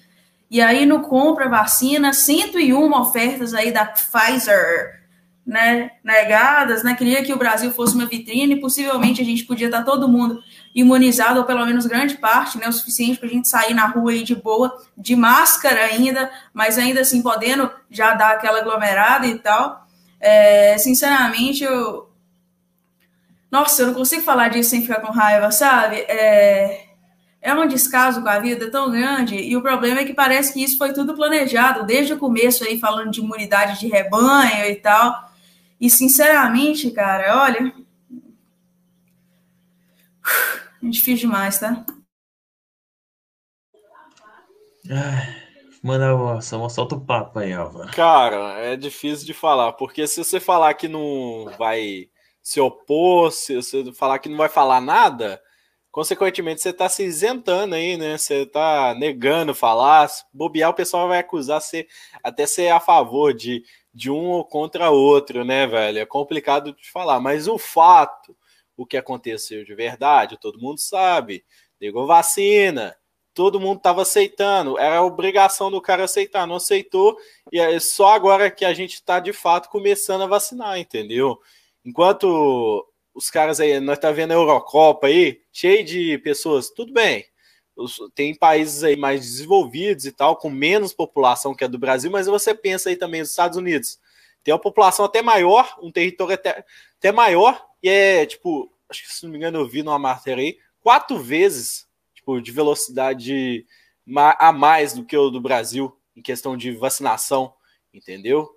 [0.48, 5.02] E aí não compra vacina, 101 ofertas aí da Pfizer,
[5.44, 6.94] né, negadas, né?
[6.94, 10.40] Queria que o Brasil fosse uma vitrine, possivelmente a gente podia estar todo mundo
[10.76, 12.68] imunizado, ou pelo menos grande parte, né?
[12.68, 16.76] O suficiente para a gente sair na rua aí de boa, de máscara ainda, mas
[16.76, 19.88] ainda assim podendo já dar aquela aglomerada e tal.
[20.20, 22.10] É, sinceramente, eu.
[23.50, 25.96] Nossa, eu não consigo falar disso sem ficar com raiva, sabe?
[25.96, 26.88] É,
[27.40, 30.62] é um descaso com a vida tão grande, e o problema é que parece que
[30.62, 35.30] isso foi tudo planejado, desde o começo aí, falando de imunidade de rebanho e tal.
[35.80, 37.72] E sinceramente, cara, olha.
[40.82, 41.84] É difícil demais, tá?
[45.82, 47.86] manda, só solta o papo aí, Alva.
[47.88, 52.08] Cara, é difícil de falar, porque se você falar que não vai
[52.42, 55.42] se opor, se você falar que não vai falar nada,
[55.90, 58.16] consequentemente você está se isentando aí, né?
[58.16, 60.08] Você está negando falar.
[60.08, 61.88] Se bobear, o pessoal vai acusar você
[62.22, 63.64] até ser a favor de
[63.96, 65.98] de um ou contra outro, né, velho?
[65.98, 68.36] É complicado de falar, mas o fato,
[68.76, 71.44] o que aconteceu de verdade, todo mundo sabe.
[71.80, 72.96] Negou vacina,
[73.36, 77.18] todo mundo estava aceitando, era obrigação do cara aceitar, não aceitou,
[77.52, 81.38] e é só agora que a gente está de fato começando a vacinar, entendeu?
[81.84, 87.26] Enquanto os caras aí, nós tá vendo a Eurocopa aí, cheio de pessoas, tudo bem,
[88.14, 92.26] tem países aí mais desenvolvidos e tal, com menos população que a do Brasil, mas
[92.26, 93.98] você pensa aí também nos Estados Unidos.
[94.46, 96.64] Tem uma população até maior, um território até,
[96.96, 100.40] até maior, e é tipo, acho que se não me engano, eu vi numa matéria
[100.40, 103.66] aí, quatro vezes tipo, de velocidade
[104.38, 107.52] a mais do que o do Brasil em questão de vacinação,
[107.92, 108.48] entendeu?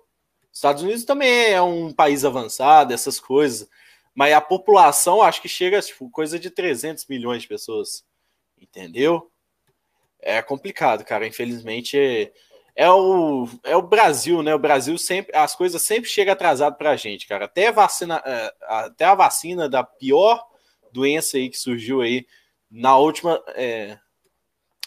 [0.52, 3.68] Estados Unidos também é um país avançado, essas coisas,
[4.14, 8.04] mas a população acho que chega tipo, coisa de 300 milhões de pessoas.
[8.60, 9.28] Entendeu?
[10.20, 11.26] É complicado, cara.
[11.26, 12.32] Infelizmente
[12.80, 14.54] é, o, é o Brasil, né?
[14.54, 15.36] O Brasil sempre.
[15.36, 17.44] As coisas sempre chegam atrasado pra gente, cara.
[17.44, 20.42] Até a vacina, é, até a vacina da pior
[20.90, 22.26] doença aí que surgiu aí
[22.70, 23.38] na última.
[23.48, 23.98] É,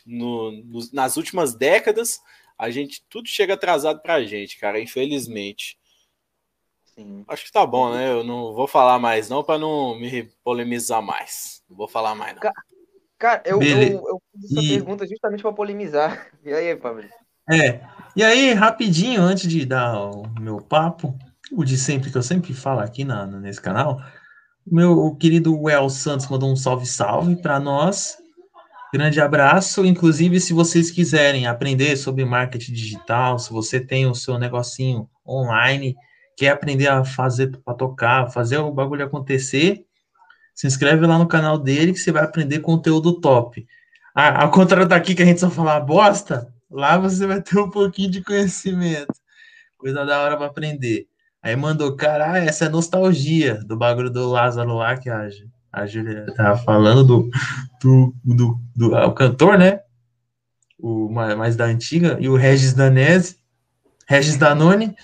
[0.03, 2.19] no, no, nas últimas décadas,
[2.57, 5.77] a gente tudo chega atrasado pra gente, cara, infelizmente.
[6.95, 7.23] Sim.
[7.27, 8.11] Acho que tá bom, né?
[8.11, 11.63] Eu não vou falar mais, não, para não me polemizar mais.
[11.69, 12.41] Não vou falar mais, não.
[13.19, 14.69] Cara, eu, eu, eu, fiz essa e...
[14.69, 16.31] pergunta justamente para polemizar.
[16.43, 17.07] E aí, Pablo?
[17.49, 17.81] É.
[18.15, 21.17] E aí, rapidinho, antes de dar o meu papo,
[21.51, 24.01] o de sempre, que eu sempre falo aqui na, nesse canal,
[24.65, 28.17] meu querido Well Santos mandou um salve, salve para nós.
[28.93, 29.85] Grande abraço.
[29.85, 35.95] Inclusive, se vocês quiserem aprender sobre marketing digital, se você tem o seu negocinho online,
[36.37, 39.83] quer aprender a fazer para tocar, fazer o bagulho acontecer,
[40.53, 43.65] se inscreve lá no canal dele que você vai aprender conteúdo top.
[44.15, 47.69] Ah, ao contrário daqui que a gente só fala bosta, lá você vai ter um
[47.69, 49.13] pouquinho de conhecimento.
[49.77, 51.07] Coisa da hora para aprender.
[51.41, 55.29] Aí mandou, cara, essa é nostalgia do bagulho do Lázaro lá que a,
[55.71, 57.29] a Júlia tava falando do,
[57.81, 59.81] do, do, do ah, o cantor, né?
[60.79, 63.37] O mais da antiga, e o Regis Danese,
[64.07, 64.95] Regis Danone.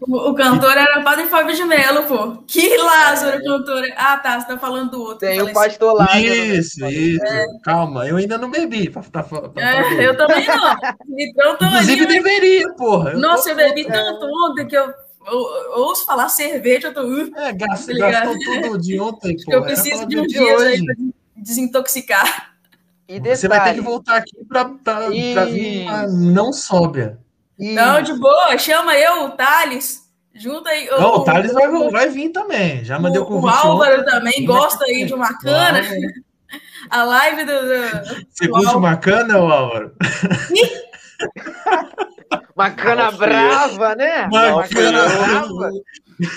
[0.00, 2.42] O, o cantor era Padre Fábio de Mello, pô.
[2.46, 3.84] Que Lázaro, cantor.
[3.96, 5.18] Ah, tá, você tá falando do outro.
[5.18, 6.20] Tem o pastor Lázaro.
[6.20, 6.28] Né?
[6.28, 7.24] Isso, isso.
[7.24, 7.46] É.
[7.64, 8.88] Calma, eu ainda não bebi.
[8.88, 10.76] Pra, pra, pra, é, eu também não.
[11.18, 13.10] Então, Inclusive, ali, deveria, porra.
[13.10, 13.50] Eu Nossa, tô...
[13.50, 14.92] eu bebi tanto ontem que eu
[15.26, 17.02] eu ouço falar cerveja, eu tô.
[17.02, 19.52] Uh, é, gastou, tá gastou tudo de ontem, pô.
[19.52, 20.94] Eu preciso de um dia aí pra
[21.36, 22.54] desintoxicar.
[23.06, 25.34] Detalhe, Você vai ter que voltar aqui pra, pra, e...
[25.34, 27.18] pra vir uma não sóbria.
[27.60, 27.74] E...
[27.74, 30.00] Não, de boa, chama eu, o Thales.
[30.34, 30.88] Junta aí.
[30.90, 32.82] Não, o, o Thales vai, vai vir também.
[32.84, 33.54] Já mandei o convite.
[33.54, 34.10] O Álvaro ontem.
[34.10, 35.82] também gosta aí de uma cana.
[36.88, 37.52] A live do.
[37.52, 39.94] do Você do curte uma cana, Álvaro?
[42.56, 44.26] Uma cana brava, né?
[44.26, 45.70] Uma cana brava.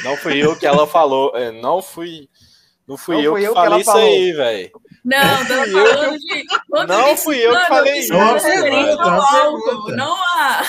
[0.03, 1.35] Não fui eu que ela falou.
[1.35, 2.29] É, não fui.
[2.85, 4.07] Não fui não eu que eu falei que isso falou.
[4.07, 4.71] aí, velho.
[5.05, 6.45] Não, não, fui eu, de,
[6.87, 8.13] não fui eu que falei isso.
[8.13, 8.35] Não,
[9.95, 10.63] não a.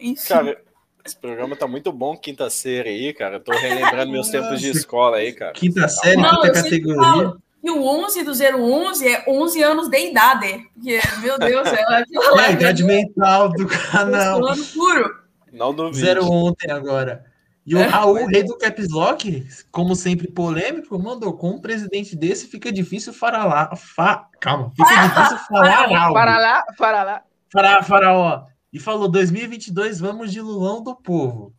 [0.00, 0.28] Enfim.
[0.28, 0.62] Cara,
[1.04, 3.36] esse programa tá muito bom, quinta série aí, cara.
[3.36, 5.52] Eu tô relembrando meus tempos de escola aí, cara.
[5.52, 7.34] Quinta série, não, quinta categoria.
[7.62, 10.66] E o 11 do 011 é 11 anos de idade.
[10.74, 11.82] Porque, meu Deus, é,
[12.40, 14.46] é a idade mental do canal.
[14.46, 15.20] Ano puro.
[15.52, 15.98] Não duvido.
[15.98, 17.24] Zero ontem agora.
[17.66, 22.16] E o é, Raul, rei do Caps Lock, como sempre polêmico, mandou: com um presidente
[22.16, 23.76] desse fica difícil falar.
[23.76, 26.14] Fa, calma, fica difícil falar algo.
[26.14, 27.22] Faralá, faralá.
[27.52, 28.49] Fará, faraó.
[28.72, 31.54] E falou: 2022, vamos de Lulão do povo.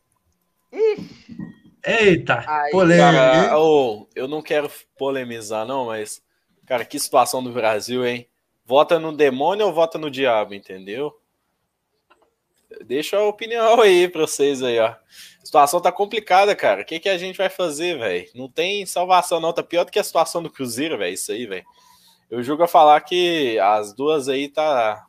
[0.71, 1.51] Ixi.
[1.83, 3.11] Eita, polêmica.
[3.11, 6.21] Cara, oh, eu não quero polemizar, não, mas,
[6.65, 8.27] cara, que situação do Brasil, hein?
[8.63, 11.11] Vota no demônio ou vota no diabo, entendeu?
[12.85, 14.88] Deixa a opinião aí pra vocês aí, ó.
[14.88, 14.99] A
[15.43, 16.81] situação tá complicada, cara.
[16.81, 18.29] O que, que a gente vai fazer, velho?
[18.35, 19.51] Não tem salvação, não.
[19.51, 21.13] Tá pior do que a situação do Cruzeiro, velho.
[21.13, 21.65] Isso aí, velho.
[22.29, 25.05] Eu julgo a falar que as duas aí tá.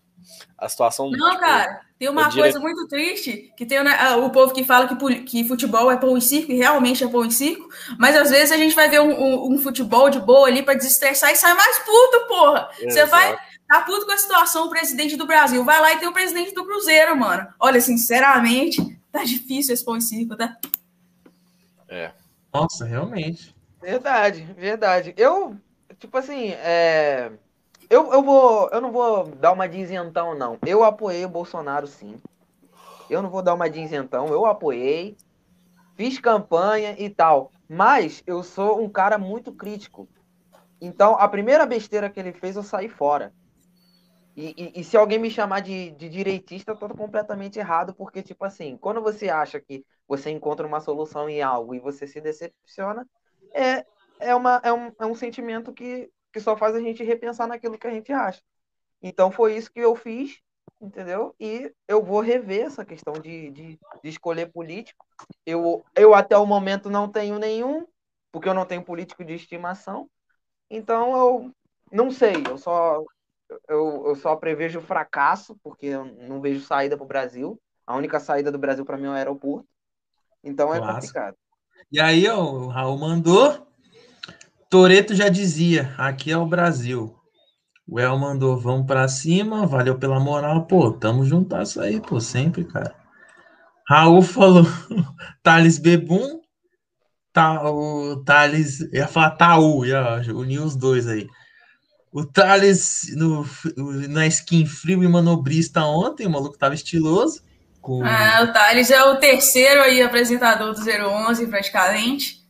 [0.57, 1.11] A situação.
[1.11, 1.81] Não, tipo, cara.
[2.03, 2.43] Tem uma dire...
[2.43, 6.19] coisa muito triste, que tem né, o povo que fala que, que futebol é pão
[6.19, 9.01] e circo, e realmente é pão e circo, mas às vezes a gente vai ver
[9.01, 12.69] um, um, um futebol de boa ali para desestressar e sai mais puto, porra.
[12.83, 13.39] Você vai
[13.69, 16.53] tá puto com a situação, o presidente do Brasil vai lá e tem o presidente
[16.53, 17.47] do Cruzeiro, mano.
[17.61, 20.57] Olha, sinceramente, tá difícil esse pão e circo, tá?
[21.89, 22.11] É.
[22.53, 23.55] Nossa, realmente.
[23.81, 25.15] Verdade, verdade.
[25.17, 25.57] Eu,
[26.01, 27.31] tipo assim, é
[27.93, 30.59] eu, eu, vou, eu não vou dar uma de isentão, não.
[30.65, 32.19] Eu apoiei o Bolsonaro, sim.
[33.11, 34.29] Eu não vou dar uma de isentão.
[34.29, 35.15] Eu apoiei,
[35.95, 37.53] fiz campanha e tal.
[37.69, 40.09] Mas eu sou um cara muito crítico.
[40.81, 43.31] Então, a primeira besteira que ele fez, eu saí fora.
[44.35, 48.23] E, e, e se alguém me chamar de, de direitista, eu tô completamente errado, porque,
[48.23, 52.23] tipo assim, quando você acha que você encontra uma solução em algo e você se
[52.23, 53.07] decepciona,
[53.53, 53.85] é,
[54.19, 57.79] é, uma, é, um, é um sentimento que que só faz a gente repensar naquilo
[57.79, 58.41] que a gente acha.
[59.03, 60.41] Então foi isso que eu fiz,
[60.81, 61.35] entendeu?
[61.39, 65.05] E eu vou rever essa questão de, de, de, escolher político.
[65.45, 67.87] Eu, eu até o momento não tenho nenhum,
[68.31, 70.09] porque eu não tenho político de estimação.
[70.71, 71.51] Então eu
[71.91, 73.05] não sei, eu só
[73.69, 77.61] eu, eu só prevejo fracasso, porque eu não vejo saída para o Brasil.
[77.87, 79.69] A única saída do Brasil para mim é o aeroporto.
[80.43, 80.95] Então é Nossa.
[80.95, 81.37] complicado.
[81.91, 83.67] E aí, ó, o Raul mandou
[84.73, 87.15] Toreto já dizia, aqui é o Brasil.
[87.87, 92.65] O El mandou, vamos para cima, valeu pela moral, pô, tamo juntas aí, pô, sempre,
[92.65, 92.95] cara.
[93.87, 94.65] Raul falou,
[95.45, 96.41] Thales Bebum,
[97.35, 101.27] tá, o Thales, ia falar Taú, ia unir os dois aí.
[102.11, 103.47] O Thales no,
[104.09, 107.43] na skin frio e manobrista ontem, o maluco tava estiloso.
[107.83, 108.03] Com...
[108.07, 112.42] Ah, o Thales é o terceiro aí apresentador do 011, praticamente.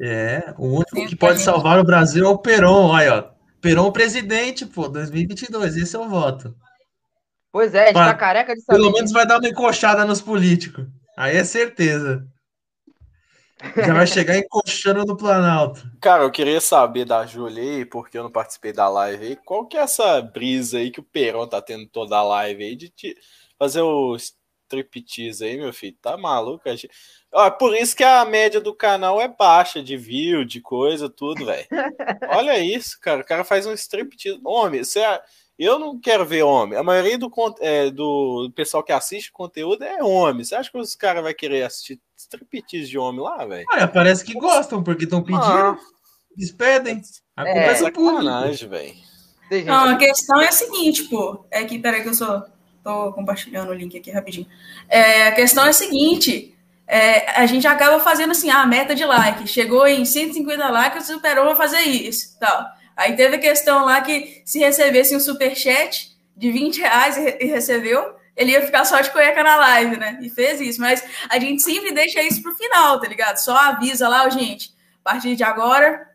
[0.00, 3.24] É, o único que pode salvar o Brasil é o Peron, aí, ó.
[3.60, 6.56] Peron presidente, pô, 2022, esse é o voto.
[7.52, 8.78] Pois é, a gente pra, tá careca de saber.
[8.78, 10.86] Pelo menos vai dar uma encoxada nos políticos.
[11.18, 12.26] Aí é certeza.
[13.76, 15.82] Já vai chegar encoxando no Planalto.
[16.00, 19.36] Cara, eu queria saber da Júlia aí, porque eu não participei da live aí.
[19.44, 22.74] Qual que é essa brisa aí que o Perão tá tendo toda a live aí
[22.74, 23.14] de te
[23.58, 24.16] fazer o
[24.70, 25.96] striptease aí, meu filho?
[26.00, 26.64] Tá maluco?
[27.32, 31.44] Ó, por isso que a média do canal é baixa de view, de coisa, tudo,
[31.44, 31.66] velho.
[32.28, 33.22] Olha isso, cara.
[33.22, 34.40] O cara faz um striptease.
[34.44, 35.00] Homem, você.
[35.00, 35.20] É
[35.58, 36.78] eu não quero ver homem.
[36.78, 37.30] A maioria do,
[37.60, 40.42] é, do pessoal que assiste conteúdo é homem.
[40.42, 43.66] Você acha que os caras vão querer assistir striptease de homem lá, velho?
[43.70, 45.44] Olha, parece que gostam, porque estão pedindo.
[45.44, 45.78] Ah.
[46.34, 47.02] Eles pedem.
[47.36, 48.70] A culpa é, é do público.
[48.70, 48.94] velho.
[49.66, 51.44] Não, a questão é a seguinte, pô.
[51.50, 52.46] É que, peraí que eu só
[52.82, 54.46] tô compartilhando o link aqui rapidinho.
[54.88, 56.54] É, a questão é a seguinte.
[56.86, 59.46] É, a gente acaba fazendo assim, a meta de like.
[59.46, 62.38] Chegou em 150 likes, superou, vai fazer isso.
[62.38, 62.66] Tal.
[62.96, 68.14] Aí teve a questão lá que se recebesse um superchat de 20 reais e recebeu,
[68.36, 70.18] ele ia ficar só de cueca na live, né?
[70.22, 70.80] E fez isso.
[70.80, 73.36] Mas a gente sempre deixa isso pro final, tá ligado?
[73.36, 74.74] Só avisa lá, gente,
[75.04, 76.08] a partir de agora.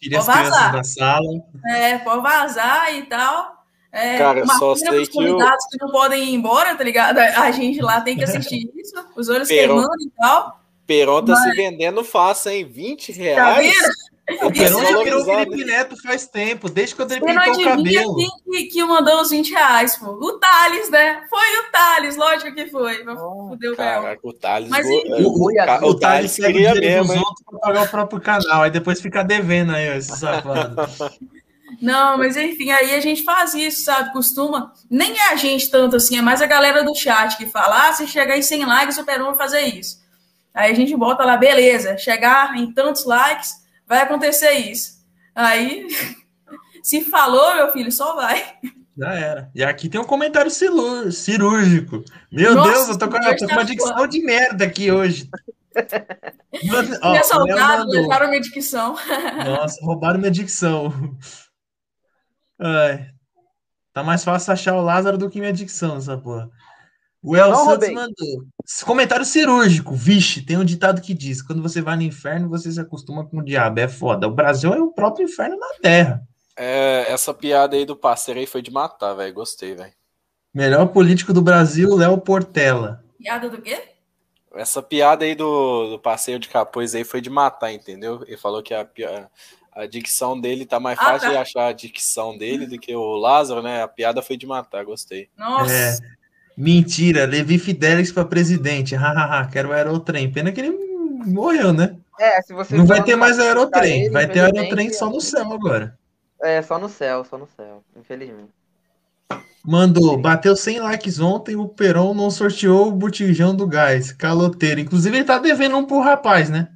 [0.00, 0.26] Tira as
[0.72, 1.42] da sala.
[1.66, 3.57] É, pode vazar e tal.
[3.90, 5.70] É, Cara, só sei que convidados eu...
[5.70, 7.18] que não podem ir embora, tá ligado?
[7.18, 9.74] A gente lá tem que assistir isso, os olhos Peron...
[9.76, 10.60] queimando e tal.
[10.86, 11.42] Peron tá Mas...
[11.42, 12.64] se vendendo fácil, hein?
[12.64, 13.74] 20 tá reais.
[13.74, 17.64] Tá o Peron já virou o Felipe Neto faz tempo, desde quando ele pintou o
[17.64, 18.16] cabelo.
[18.16, 20.10] Quem que, que mandou os 20 reais, pô?
[20.10, 21.22] O Thales, né?
[21.30, 23.06] Foi o Thales, lógico que foi.
[23.08, 24.68] Oh, Fudeu caraca, o Thales.
[24.68, 27.14] Mas, o, o, o, o Thales queria mesmo.
[27.14, 30.76] Os outros pra pagar o próprio canal, aí depois fica devendo aí, esse safado.
[31.80, 34.12] Não, mas enfim, aí a gente faz isso, sabe?
[34.12, 34.72] Costuma.
[34.90, 37.92] Nem é a gente tanto assim, é mais a galera do chat que fala: ah,
[37.92, 39.98] se chegar em 100 likes, o Peron vai fazer isso.
[40.54, 43.54] Aí a gente bota lá, beleza, chegar em tantos likes
[43.86, 44.98] vai acontecer isso.
[45.34, 45.86] Aí,
[46.82, 48.44] se falou, meu filho, só vai.
[48.96, 49.50] Já era.
[49.54, 52.04] E aqui tem um comentário cirúrgico.
[52.32, 55.30] Meu Nossa, Deus, eu tô com, eu tô com uma dicção de merda aqui hoje.
[56.64, 58.96] Mano, ó, minha saudade, levaram minha dicção.
[59.44, 60.92] Nossa, roubaram minha dicção.
[62.58, 63.06] Ai.
[63.92, 66.48] Tá mais fácil achar o Lázaro do que minha dicção, essa porra.
[67.22, 68.44] O El não, Santos mandou.
[68.84, 69.94] Comentário cirúrgico.
[69.94, 73.38] Vixe, tem um ditado que diz: quando você vai no inferno, você se acostuma com
[73.38, 73.80] o diabo.
[73.80, 74.28] É foda.
[74.28, 76.22] O Brasil é o próprio inferno na Terra.
[76.56, 79.34] É, essa piada aí do parceiro aí foi de matar, velho.
[79.34, 79.92] Gostei, velho.
[80.54, 83.04] Melhor político do Brasil, Léo Portela.
[83.18, 83.82] Piada do quê?
[84.54, 88.22] Essa piada aí do, do parceiro de capuz aí foi de matar, entendeu?
[88.26, 88.88] Ele falou que a,
[89.82, 91.30] a, dicção dele tá mais ah, fácil tá.
[91.30, 93.82] de achar a dicção dele do que o Lázaro, né?
[93.82, 95.28] A piada foi de matar, gostei.
[95.36, 95.72] Nossa.
[95.72, 95.96] É.
[96.56, 98.96] Mentira, Levi Fidelix para presidente.
[98.96, 100.32] Hahaha, quero o aerotrem.
[100.32, 100.76] Pena que ele
[101.26, 101.96] morreu, né?
[102.18, 104.06] É, se você Não vai ter mais aerotrem.
[104.06, 105.96] Ele, vai ter aerotrem só no céu agora.
[106.42, 108.50] É, só no céu, só no céu, infelizmente.
[109.64, 114.80] Mandou, bateu 100 likes ontem, o Peron não sorteou o botijão do gás, caloteiro.
[114.80, 116.68] Inclusive, ele tá devendo um pro rapaz, né?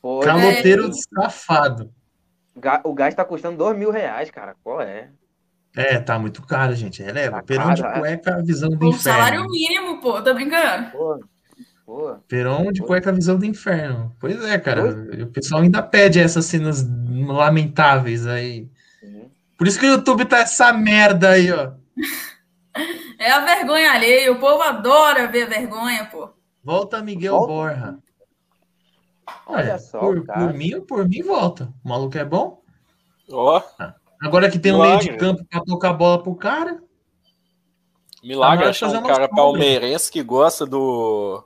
[0.00, 0.24] Foi.
[0.24, 0.92] Caloteiro é.
[0.92, 1.92] safado.
[2.84, 4.54] O gás tá custando 2 mil reais, cara.
[4.62, 5.10] Qual é?
[5.76, 7.02] É, tá muito caro, gente.
[7.02, 7.36] Releva.
[7.36, 7.92] Tá Perão de é.
[7.98, 9.18] cueca, a visão do inferno.
[9.18, 10.90] Salário mínimo, pô, tá brincando.
[10.90, 11.20] Pô,
[11.86, 12.88] pô, Perão de pô.
[12.88, 14.14] cueca, a visão do inferno.
[14.18, 14.82] Pois é, cara.
[14.82, 15.22] Pô.
[15.22, 16.84] O pessoal ainda pede essas cenas
[17.26, 18.68] lamentáveis aí.
[19.56, 21.72] Por isso que o YouTube tá essa merda aí, ó.
[23.18, 24.32] É a vergonha alheia.
[24.32, 26.30] O povo adora ver vergonha, pô.
[26.64, 27.52] Volta Miguel volta.
[27.52, 27.98] Borra.
[29.50, 31.72] Olha é, só, por, por, mim, por mim, volta.
[31.84, 32.62] O maluco é bom?
[33.30, 33.58] Ó.
[33.58, 33.84] Oh.
[34.22, 36.82] Agora que tem um meio de campo para tocar a bola pro cara.
[38.22, 41.42] Milagre achar um cara palmeirense que gosta do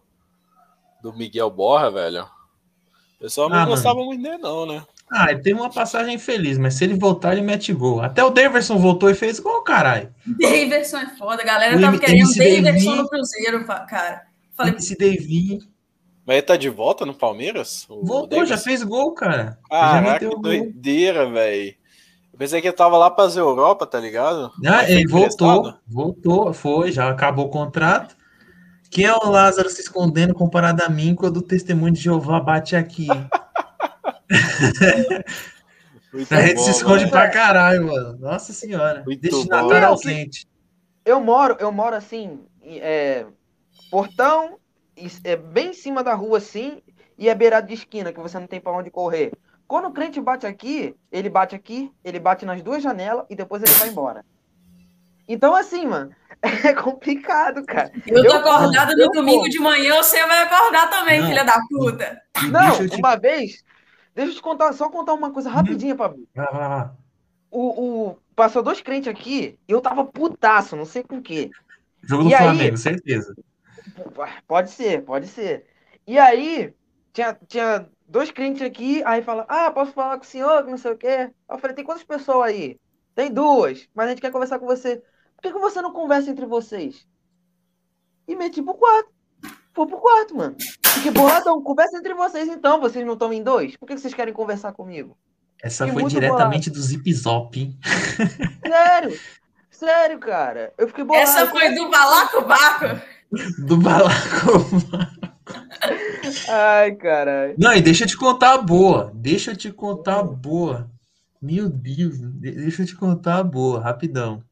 [1.01, 2.23] do Miguel Borra, velho.
[2.23, 4.07] O pessoal não ah, gostava mano.
[4.07, 4.83] muito dele, não, né?
[5.13, 8.01] Ah, ele teve uma passagem feliz, mas se ele voltar, ele mete gol.
[8.01, 10.13] Até o Daverson voltou e fez gol, caralho.
[10.27, 14.27] Daverson é foda, a galera o tava M querendo Daverson no Cruzeiro, cara.
[14.57, 15.61] Falei, esse Davi.
[16.27, 17.87] Mas ele tá de volta no Palmeiras?
[17.89, 19.59] Voltou, já fez gol, cara.
[19.69, 21.75] Caraca, que doideira, velho.
[22.33, 24.51] Eu pensei que ele tava lá para as Europa, tá ligado?
[24.67, 28.17] Ah, ele voltou, voltou, foi, já acabou o contrato.
[28.91, 32.75] Quem é o Lázaro se escondendo comparado a mim quando o testemunho de Jeová bate
[32.75, 33.09] aqui?
[36.31, 37.11] a gente bom, se esconde mano.
[37.11, 38.19] pra caralho, mano.
[38.19, 39.03] Nossa senhora.
[39.05, 40.47] Muito Deixa natural quente.
[41.05, 43.27] Eu moro, eu moro assim, é,
[43.91, 44.59] portão,
[45.25, 46.83] é bem em cima da rua assim,
[47.19, 49.33] e é beirado de esquina, que você não tem para onde correr.
[49.67, 53.63] Quando o crente bate aqui, ele bate aqui, ele bate nas duas janelas e depois
[53.63, 54.25] ele vai embora.
[55.27, 57.91] Então, assim, mano, é complicado, cara.
[58.07, 61.29] Eu tô eu, acordado no domingo de manhã, você vai acordar também, não.
[61.29, 62.21] filha da puta.
[62.51, 62.97] Não, te...
[62.97, 63.65] uma vez,
[64.15, 66.23] deixa eu te contar, só contar uma coisa rapidinha, Pablo.
[67.51, 71.51] O, o, passou dois crentes aqui e eu tava putaço, não sei com o quê.
[72.03, 73.35] Jogo do e Flamengo, aí, certeza.
[74.47, 75.67] Pode ser, pode ser.
[76.07, 76.75] E aí,
[77.13, 80.79] tinha, tinha dois clientes aqui, aí fala, ah, posso falar com o senhor, que não
[80.79, 81.31] sei o quê.
[81.49, 82.79] Eu falei, tem quantas pessoas aí?
[83.15, 85.03] Tem duas, mas a gente quer conversar com você.
[85.37, 87.07] Por que, que você não conversa entre vocês?
[88.27, 89.11] E meti pro quarto.
[89.73, 90.57] Foi pro quarto, mano.
[90.87, 91.63] Fiquei boladão.
[91.63, 92.81] Conversa entre vocês então.
[92.81, 93.77] Vocês não estão em dois?
[93.77, 95.17] Por que vocês querem conversar comigo?
[95.63, 96.81] Essa Fiquei foi diretamente bolado.
[96.81, 97.79] do Zip Zop, hein?
[98.67, 99.21] Sério.
[99.71, 100.73] Sério, cara.
[100.79, 101.29] Eu fiquei bolado.
[101.29, 103.03] Essa foi do Balacobaco.
[103.59, 105.25] Do Balacobaco.
[106.49, 107.55] Ai, caralho.
[107.59, 109.13] Não, e deixa eu te contar a boa.
[109.15, 110.91] Deixa eu te contar a boa.
[111.41, 114.43] Meu Deus, deixa eu te contar a boa, rapidão.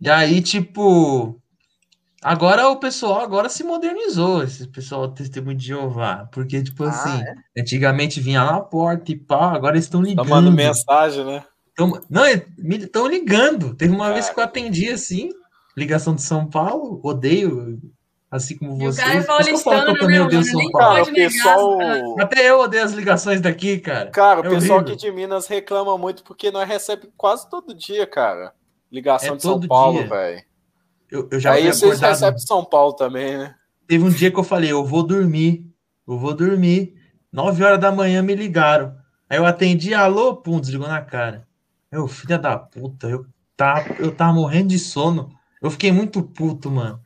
[0.00, 1.40] E aí, tipo,
[2.22, 7.22] agora o pessoal agora se modernizou, esse pessoal testemunho de Jeová, porque tipo ah, assim,
[7.22, 7.60] é?
[7.60, 10.24] antigamente vinha lá na porta e pá, agora estão ligando.
[10.26, 11.44] Tá mandando mensagem, né?
[11.74, 13.74] Tão, não, estão ligando.
[13.74, 14.14] Teve uma Cara.
[14.14, 15.30] vez que eu atendi assim,
[15.76, 17.80] ligação de São Paulo, odeio
[18.30, 19.00] assim como você.
[19.00, 21.04] O cara é paulistano, eu também odeio São Paulo.
[21.04, 22.20] Cara, pessoal...
[22.20, 24.10] Até eu odeio as ligações daqui, cara.
[24.10, 24.94] Cara, é o pessoal horrível.
[24.94, 28.52] aqui de Minas reclama muito porque nós recebemos quase todo dia, cara.
[28.90, 30.42] Ligação é de São Paulo, velho.
[31.10, 32.10] Eu, eu já Aí vocês acordado...
[32.10, 33.54] recebem São Paulo também, né?
[33.86, 35.64] Teve um dia que eu falei, eu vou dormir,
[36.06, 36.94] eu vou dormir.
[37.32, 38.96] Nove horas da manhã me ligaram.
[39.28, 41.46] Aí eu atendi, alô, pum, desligou na cara.
[41.90, 43.26] Eu, filha da puta, eu,
[43.56, 45.35] tá, eu tava morrendo de sono.
[45.62, 47.00] Eu fiquei muito puto, mano.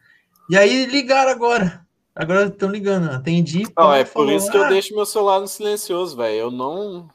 [0.48, 1.86] E aí ligaram agora.
[2.14, 3.62] Agora estão ligando, atendi.
[3.76, 4.68] Não, é por isso que eu ah.
[4.68, 6.34] deixo meu celular no silencioso, velho.
[6.34, 7.08] Eu não.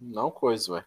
[0.00, 0.84] Não coisa, velho.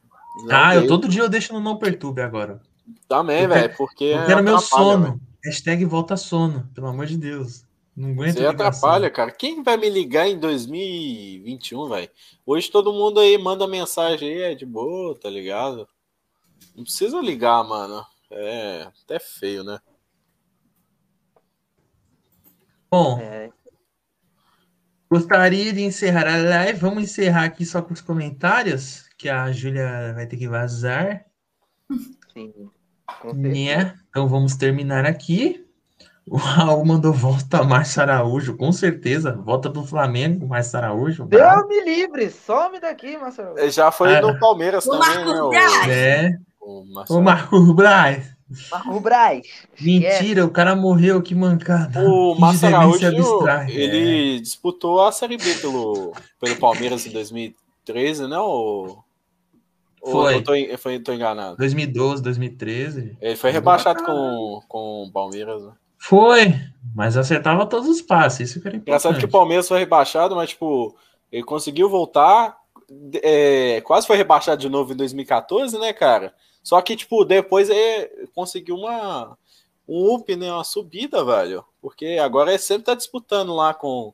[0.50, 2.62] Ah, eu todo dia eu deixo no não perturbe agora.
[3.08, 4.06] Também, velho, porque.
[4.06, 5.04] Eu quero meu sono.
[5.04, 5.22] Véio.
[5.46, 7.64] Hashtag volta sono, pelo amor de Deus.
[7.96, 8.38] Não aguento.
[8.38, 9.32] Você atrapalha, cara.
[9.32, 12.10] Quem vai me ligar em 2021, velho?
[12.46, 15.88] Hoje todo mundo aí manda mensagem aí, é de boa, tá ligado?
[16.76, 18.06] Não precisa ligar, mano.
[18.30, 19.80] É até feio, né?
[22.90, 23.50] Bom, é.
[25.10, 26.80] gostaria de encerrar a live.
[26.80, 31.26] Vamos encerrar aqui só com os comentários, que a Júlia vai ter que vazar.
[32.34, 32.54] Sim.
[33.34, 33.98] Né?
[34.10, 35.66] Então vamos terminar aqui.
[36.30, 39.32] O Raul mandou volta Márcio Araújo, com certeza.
[39.32, 41.26] Volta do Flamengo, Márcio Araújo.
[41.26, 43.70] Deus me livre, some daqui, Márcio Araújo.
[43.72, 44.22] Já foi ah.
[44.22, 45.42] no Palmeiras o também, Marcos né?
[45.42, 45.54] O...
[45.90, 46.38] É.
[46.68, 48.36] O, Marcos Braz.
[48.70, 49.48] Marco Braz.
[49.80, 52.02] Mentira, o cara morreu, que mancada.
[52.02, 53.06] O Márcio Araújo,
[53.70, 54.40] ele é.
[54.40, 58.44] disputou a Série B pelo, pelo Palmeiras em 2013, não?
[58.44, 59.04] Ou,
[60.02, 60.36] foi.
[60.36, 61.56] Ou tô, foi, tô enganado?
[61.56, 63.18] 2012, 2013.
[63.22, 65.72] Ele foi rebaixado com, com o Palmeiras, né?
[65.98, 66.54] Foi,
[66.94, 69.00] mas acertava todos os passes, isso que era importante.
[69.00, 70.96] Engraçado que o Palmeiras foi rebaixado, mas, tipo,
[71.32, 72.58] ele conseguiu voltar,
[73.24, 76.34] é, quase foi rebaixado de novo em 2014, né, cara?
[76.68, 79.38] Só que, tipo, depois ele conseguiu uma,
[79.88, 80.52] um up, né?
[80.52, 81.64] Uma subida, velho.
[81.82, 84.14] Porque agora ele sempre tá disputando lá com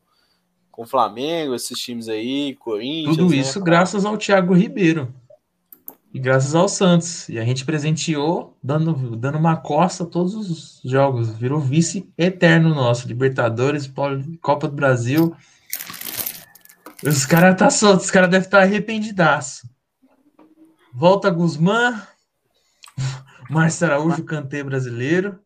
[0.69, 3.17] com Flamengo, esses times aí, Corinthians.
[3.17, 5.11] Tudo né, isso né, graças ao Thiago Ribeiro.
[6.13, 7.27] E graças ao Santos.
[7.27, 11.31] E a gente presenteou, dando, dando uma costa a todos os jogos.
[11.31, 13.07] Virou vice eterno nosso.
[13.07, 13.91] Libertadores,
[14.43, 15.35] Copa do Brasil.
[17.03, 19.67] Os caras tá soltos, os caras devem estar tá arrependidaço.
[20.93, 21.99] Volta Guzmán,
[23.53, 25.39] Márcio Araújo, cantê brasileiro.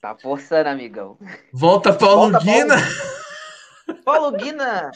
[0.00, 1.16] Tá forçando, amigão.
[1.52, 2.76] Volta Paulo Volta, Guina.
[2.76, 4.02] Paulo...
[4.04, 4.90] Paulo Guina.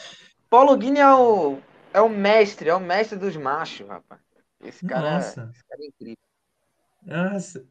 [0.49, 1.57] Paulo Guina é o,
[1.93, 4.21] é o mestre, é o mestre dos machos, rapaz.
[4.61, 5.49] Esse cara, Nossa.
[5.53, 6.32] esse cara é incrível.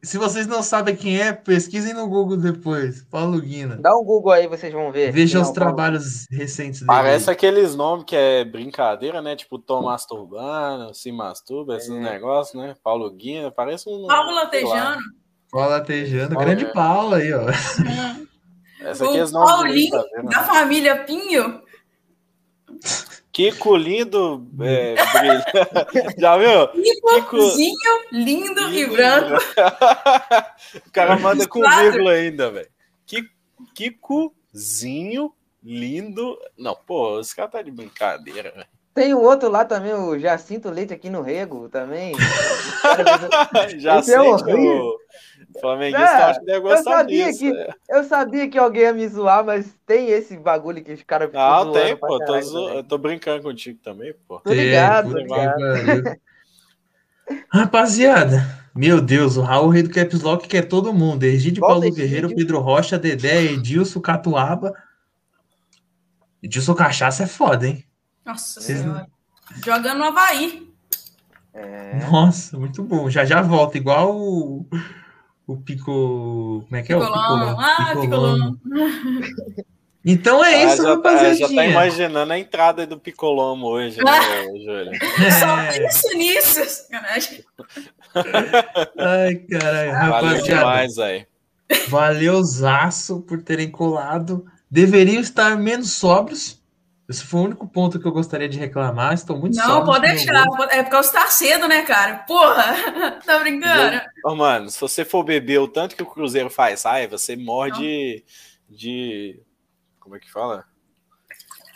[0.01, 3.03] Se vocês não sabem quem é, pesquisem no Google depois.
[3.05, 3.77] Paulo Guina.
[3.77, 5.11] Dá um Google aí, vocês vão ver.
[5.11, 6.41] Veja os trabalhos Paulo...
[6.43, 6.87] recentes dele.
[6.87, 9.35] Parece aqueles nomes que é brincadeira, né?
[9.35, 11.99] Tipo Tom Masturbano, Se Masturba, esses é.
[11.99, 12.75] negócios, né?
[12.83, 14.05] Paulo Guina, parece um.
[14.05, 15.01] Paulo Latejano.
[15.51, 16.71] Paulo Latejano, grande é.
[16.71, 17.45] Paulo aí, ó.
[18.81, 21.61] Essa aqui é os nomes Paulinho, tá da família Pinho.
[23.33, 24.93] Kiko lindo, é,
[26.19, 26.67] já viu?
[26.67, 27.73] Kikozinho
[28.11, 29.43] lindo, lindo e branco.
[30.85, 32.69] o cara manda com vírgula ainda, velho.
[33.73, 35.33] Kikozinho
[35.63, 36.37] lindo.
[36.55, 38.67] Não, pô, esse cara tá de brincadeira, velho.
[38.93, 42.13] Tem o outro lá também, o Jacinto Leite aqui no Rego também.
[43.79, 44.49] Jacinto.
[44.49, 45.59] É.
[45.59, 47.39] Flamenguista é, acho que deve gostar eu sabia disso.
[47.39, 47.69] Que, é.
[47.89, 51.41] Eu sabia que alguém ia me zoar, mas tem esse bagulho que os caras ficam
[51.41, 52.19] Ah, tem, pô.
[52.19, 52.69] Tô, zo...
[52.69, 54.39] eu tô brincando contigo também, pô.
[54.39, 56.19] Tô ligado, tô ligado.
[57.49, 58.43] Rapaziada,
[58.75, 61.23] meu Deus, o Raul Rei do Caps Lock quer todo mundo.
[61.23, 62.03] Egídio Paulo Egídio.
[62.03, 64.73] Guerreiro, Pedro Rocha, Dedé, Edilson Catuaba.
[66.41, 67.85] Edilson Cachaça é foda, hein?
[68.25, 68.79] Nossa Vocês...
[68.79, 69.07] senhora.
[69.63, 70.71] Jogando no Havaí.
[71.53, 71.99] É...
[72.09, 73.09] Nossa, muito bom.
[73.09, 74.65] Já já volta, igual o
[75.45, 76.65] o Pico.
[76.65, 76.97] Como é que é?
[76.97, 77.21] Picolão.
[77.21, 77.59] O Picolão.
[77.59, 78.59] Ah, Picolão.
[80.05, 84.91] Então é isso, já, tá, já tá imaginando a entrada do Picolomo hoje, né, Júlio?
[85.39, 87.45] Só isso nisso, sacanagem.
[88.97, 91.25] Ai, caralho, Valeu demais, aí.
[91.87, 94.45] Valeuzaço por terem colado.
[94.69, 96.61] Deveriam estar menos sóbrios.
[97.09, 99.13] Esse foi o único ponto que eu gostaria de reclamar.
[99.13, 100.45] Estou muito Não, pode deixar.
[100.71, 102.19] É porque está cedo, né, cara?
[102.19, 104.01] Porra, tá brincando?
[104.25, 107.71] Oh, mano, se você for beber o tanto que o Cruzeiro faz ai, você morre
[107.71, 108.23] de,
[108.69, 109.41] de
[109.99, 110.63] como é que fala?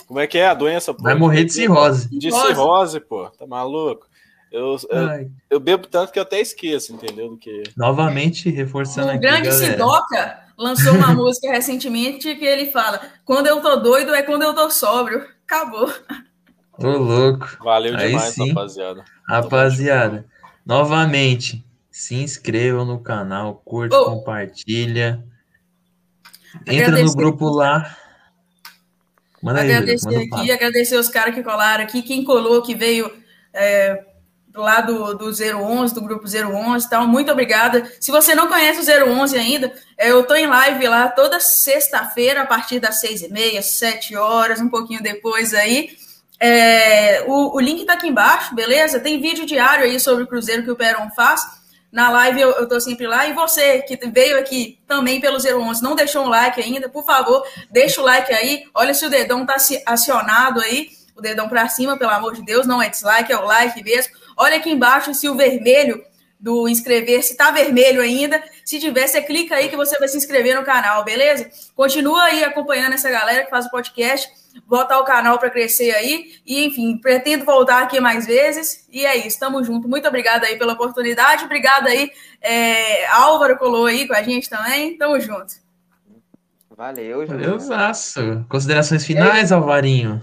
[0.07, 0.93] Como é que é a doença?
[0.93, 1.03] Pô?
[1.03, 2.07] Vai morrer de cirrose.
[2.17, 3.29] De cirrose, pô.
[3.31, 4.07] Tá maluco?
[4.49, 7.31] Eu, eu, eu, bebo tanto que eu até esqueço, entendeu?
[7.31, 7.63] Do que...
[7.75, 9.19] Novamente, reforçando o aqui.
[9.19, 14.41] Grande Sidoca lançou uma música recentemente que ele fala: Quando eu tô doido é quando
[14.41, 15.25] eu tô sóbrio.
[15.45, 15.93] Acabou.
[16.79, 17.57] Ô, louco.
[17.63, 18.49] Valeu Aí demais, sim.
[18.49, 19.05] rapaziada.
[19.27, 20.25] Rapaziada,
[20.65, 24.05] novamente, se inscrevam no canal, curte, oh.
[24.05, 25.23] compartilha.
[26.65, 27.03] Entra Agradecer.
[27.03, 27.95] no grupo lá.
[29.41, 33.11] Manda agradecer aí, aqui, agradecer os caras que colaram aqui, quem colou, que veio
[33.53, 34.03] é,
[34.55, 37.91] lá do, do 011, do grupo 011 então, muito obrigada.
[37.99, 42.41] Se você não conhece o 011 ainda, é, eu tô em live lá toda sexta-feira,
[42.41, 45.89] a partir das seis e meia, sete horas, um pouquinho depois aí.
[46.39, 48.99] É, o, o link tá aqui embaixo, beleza?
[48.99, 51.41] Tem vídeo diário aí sobre o Cruzeiro que o Peron faz.
[51.91, 53.25] Na live eu, tô sempre lá.
[53.27, 57.43] E você que veio aqui também pelo 011, não deixou um like ainda, por favor,
[57.71, 58.65] deixa o like aí.
[58.73, 62.67] Olha se o dedão tá acionado aí, o dedão para cima, pelo amor de Deus,
[62.67, 64.13] não é dislike, é o like mesmo.
[64.37, 66.03] Olha aqui embaixo se o vermelho
[66.39, 68.41] do inscrever, se tá vermelho ainda.
[68.63, 71.49] Se tiver, você clica aí que você vai se inscrever no canal, beleza?
[71.75, 74.29] Continua aí acompanhando essa galera que faz o podcast
[74.65, 76.35] botar o canal para crescer aí.
[76.45, 78.87] E, enfim, pretendo voltar aqui mais vezes.
[78.91, 79.87] E é isso, tamo junto.
[79.87, 81.45] Muito obrigada aí pela oportunidade.
[81.45, 82.11] Obrigada aí.
[82.41, 84.97] É, Álvaro colou aí com a gente também.
[84.97, 85.53] Tamo junto.
[86.75, 87.45] Valeu, Júlio.
[87.45, 88.45] Valeuzaço.
[88.47, 90.21] Considerações finais, Alvarinho?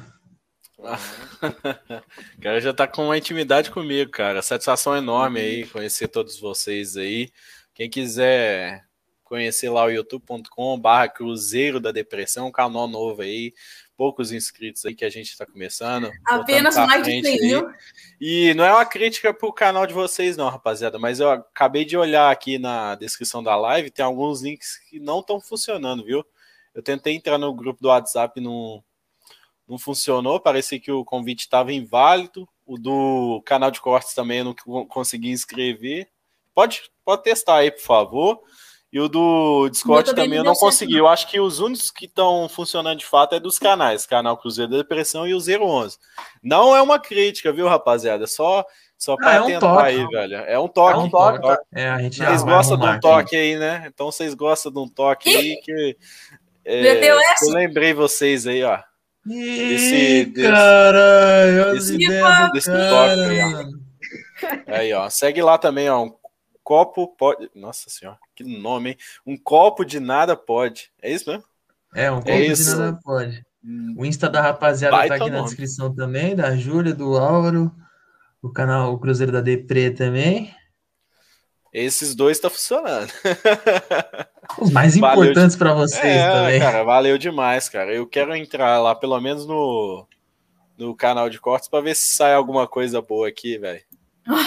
[0.92, 4.42] O cara já tá com uma intimidade comigo, cara.
[4.42, 7.30] Satisfação enorme aí conhecer todos vocês aí.
[7.74, 8.84] Quem quiser
[9.22, 13.52] conhecer lá o youtube.com barra Cruzeiro da Depressão, um canal novo aí
[13.96, 16.10] poucos inscritos aí que a gente está começando.
[16.24, 17.70] Apenas mais de 100 mil.
[18.20, 21.96] E não é uma crítica pro canal de vocês, não, rapaziada, mas eu acabei de
[21.96, 26.24] olhar aqui na descrição da live, tem alguns links que não estão funcionando, viu?
[26.74, 28.82] Eu tentei entrar no grupo do WhatsApp, não,
[29.68, 32.48] não funcionou, parecia que o convite estava inválido.
[32.66, 36.08] O do canal de cortes também eu não consegui inscrever.
[36.54, 38.40] Pode, pode testar aí, por favor.
[38.92, 40.96] E o do Discord também, também eu não consegui.
[40.96, 44.70] Eu acho que os únicos que estão funcionando de fato é dos canais, canal Cruzeiro
[44.70, 45.98] da Depressão e o 011.
[46.42, 48.26] Não é uma crítica, viu, rapaziada?
[48.26, 48.64] Só
[48.96, 49.82] só para ah, é um tentar toque.
[49.82, 50.36] aí, velho.
[50.36, 50.94] É um toque.
[50.94, 51.42] É um toque.
[51.42, 51.58] Tá?
[51.74, 53.84] É, a gente vocês gostam de um toque aí, né?
[53.86, 55.96] Então vocês gostam de um toque aí que
[56.64, 57.18] é, eu
[57.52, 58.78] lembrei vocês aí, ó.
[59.26, 63.64] Ih, desse, caralho, desse, desse toque aí, ó.
[64.66, 65.08] Aí, ó.
[65.08, 66.04] Segue lá também, ó.
[66.04, 66.14] Um
[66.62, 67.50] copo pode.
[67.54, 68.96] Nossa senhora, que nome, hein?
[69.26, 70.90] Um copo de nada pode.
[71.00, 71.44] É isso mesmo?
[71.94, 73.46] É, um é copo é de nada pode.
[73.64, 73.94] Hum.
[73.96, 75.40] O Insta da rapaziada Baita tá aqui nome.
[75.40, 77.72] na descrição também, da Júlia, do Álvaro,
[78.42, 80.54] o canal o Cruzeiro da Depre também.
[81.74, 83.12] Esses dois tá funcionando.
[84.60, 86.60] Os mais importantes para vocês é, também.
[86.60, 87.92] Cara, valeu demais, cara.
[87.92, 90.06] Eu quero entrar lá, pelo menos no,
[90.78, 93.82] no canal de cortes, para ver se sai alguma coisa boa aqui, velho.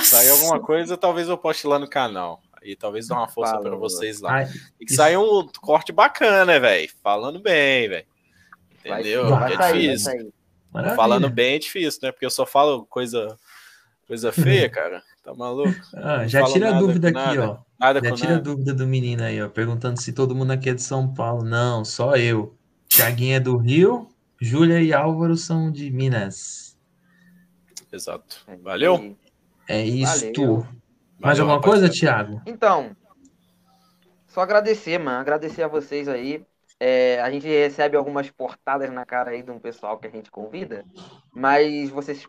[0.05, 2.41] Sair alguma coisa, talvez eu poste lá no canal.
[2.63, 4.33] E talvez dê uma força para vocês lá.
[4.33, 6.89] Ai, Tem que sair um corte bacana, velho.
[7.03, 8.05] Falando bem, velho.
[8.79, 9.29] Entendeu?
[9.29, 10.33] Vai, é difícil.
[10.95, 12.11] Falando bem é difícil, né?
[12.11, 13.37] Porque eu só falo coisa,
[14.07, 15.03] coisa feia, cara.
[15.27, 15.69] Tá maluco?
[15.93, 17.49] Ah, já tira a dúvida aqui, nada.
[17.51, 17.57] ó.
[17.77, 18.39] Nada já tira nada.
[18.39, 19.49] a dúvida do menino aí, ó.
[19.49, 21.43] Perguntando se todo mundo aqui é de São Paulo.
[21.43, 22.55] Não, só eu.
[22.87, 24.07] Tiaguinho é do Rio,
[24.39, 26.77] Júlia e Álvaro são de Minas.
[27.91, 28.45] Exato.
[28.63, 29.17] Valeu.
[29.67, 30.65] É isto.
[31.19, 32.41] Mais alguma coisa, Thiago?
[32.45, 32.95] Então,
[34.27, 35.19] só agradecer, mano.
[35.19, 36.45] Agradecer a vocês aí.
[36.79, 40.29] É, a gente recebe algumas portadas na cara aí de um pessoal que a gente
[40.29, 40.85] convida,
[41.33, 42.23] mas vocês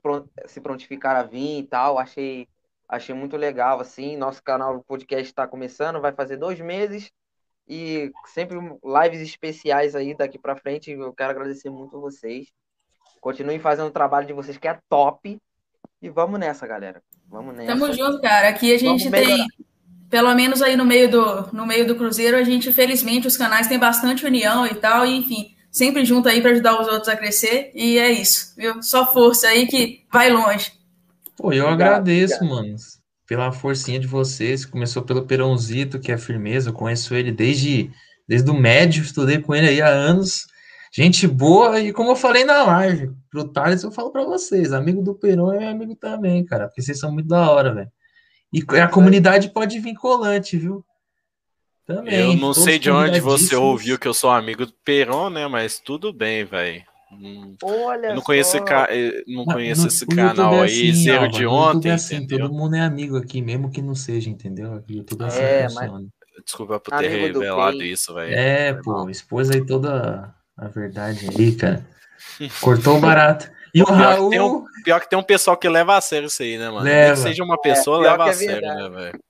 [0.47, 1.99] se prontificaram a vir e tal.
[1.99, 2.49] Achei,
[2.89, 4.17] achei muito legal, assim.
[4.17, 7.11] Nosso canal podcast está começando, vai fazer dois meses
[7.69, 10.91] e sempre lives especiais aí daqui para frente.
[10.91, 12.49] Eu quero agradecer muito a vocês.
[13.21, 15.39] Continuem fazendo o trabalho de vocês que é top.
[16.01, 17.03] E vamos nessa, galera.
[17.29, 17.73] Vamos nessa.
[17.73, 18.49] Tamo junto, cara.
[18.49, 19.47] Aqui a gente tem,
[20.09, 23.67] pelo menos aí no meio do, no meio do Cruzeiro, a gente, felizmente, os canais
[23.67, 27.17] têm bastante união e tal, e, enfim, sempre junto aí para ajudar os outros a
[27.17, 27.71] crescer.
[27.75, 28.83] E é isso, viu?
[28.83, 30.78] Só força aí que vai longe.
[31.39, 32.57] Pô, eu obrigado, agradeço, obrigado.
[32.57, 32.77] mano,
[33.25, 34.67] pela forcinha de vocês.
[34.67, 36.71] Começou pelo Perãozito, que é firmeza.
[36.71, 37.91] Eu conheço ele desde,
[38.27, 40.47] desde o médio, estudei com ele aí há anos.
[40.93, 45.03] Gente boa, e como eu falei na live, pro Thales eu falo para vocês, amigo
[45.03, 47.93] do Peron é amigo também, cara, porque vocês são muito da hora, velho.
[48.51, 50.83] E a comunidade pode vir colante, viu?
[51.87, 52.33] Também.
[52.33, 55.47] Eu não sei de onde você ouviu que eu sou amigo do Peron, né?
[55.47, 56.83] Mas tudo bem, velho.
[57.63, 58.89] Olha eu não conheço, ca...
[59.27, 61.91] não conheço no, esse canal é aí, assim, zero de ontem.
[61.91, 64.83] É assim, todo mundo é amigo aqui, mesmo que não seja, entendeu?
[64.89, 65.93] YouTube é assim é, funciona.
[65.93, 66.19] Mas...
[66.45, 68.35] Desculpa por ter amigo revelado isso, velho.
[68.35, 71.87] É, pô, expôs aí toda a verdade aí, cara.
[72.61, 73.51] Cortou o barato.
[73.75, 74.31] E o pior Raul.
[74.31, 76.85] Que um, pior que tem um pessoal que leva a sério isso aí, né, mano?
[76.85, 77.15] Leva.
[77.15, 79.21] Que seja uma pessoa, é, leva a é sério, né, velho?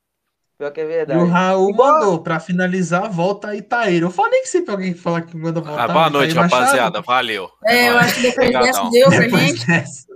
[0.58, 1.20] Pior que é verdade.
[1.20, 4.06] E o Raul mandou, pra finalizar, volta a Itaíra.
[4.06, 5.84] Eu falei que sempre alguém fala que manda voltar.
[5.84, 7.00] Ah, boa noite, rapaziada.
[7.00, 7.48] Valeu.
[7.64, 9.64] É, eu acho que depois dessa deu pra gente.
[9.64, 10.08] Dessa.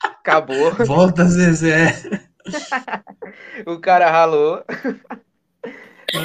[0.00, 0.72] Acabou.
[0.86, 2.00] Volta, Zezé.
[3.66, 4.64] o cara ralou.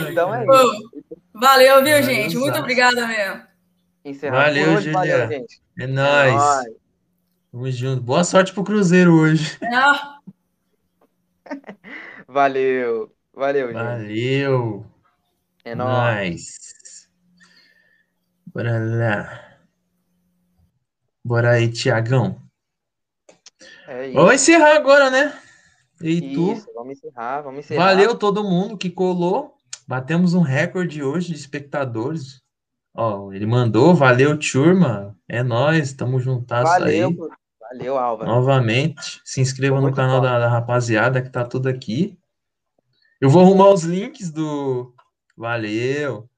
[0.07, 0.91] então é isso.
[1.33, 2.37] Valeu, viu, gente?
[2.37, 3.41] Muito obrigada mesmo.
[4.05, 5.27] Encerramos valeu, hoje, Julia.
[5.27, 5.59] gente.
[5.79, 6.27] É nóis.
[6.27, 6.65] É nóis.
[7.51, 8.03] Tamo junto.
[8.03, 9.57] Boa sorte pro Cruzeiro hoje.
[12.27, 13.16] Valeu.
[13.37, 13.75] Valeu, gente.
[13.75, 14.85] Valeu.
[15.63, 16.31] É nóis.
[16.31, 17.07] Nice.
[18.47, 19.59] Bora lá.
[21.23, 22.41] Bora aí, Tiagão.
[23.87, 25.39] É vamos encerrar agora, né?
[26.01, 26.73] E isso, tu?
[26.73, 27.85] vamos encerrar, vamos encerrar.
[27.85, 29.55] Valeu todo mundo que colou.
[29.87, 32.41] Batemos um recorde hoje de espectadores.
[32.95, 35.15] Ó, ele mandou, valeu, turma.
[35.29, 37.17] É nós, estamos juntados valeu, aí.
[37.61, 38.31] Valeu, Álvaro.
[38.31, 42.17] Novamente, se inscreva no canal da, da, rapaziada que tá tudo aqui.
[43.19, 44.93] Eu vou arrumar os links do.
[45.35, 46.29] Valeu.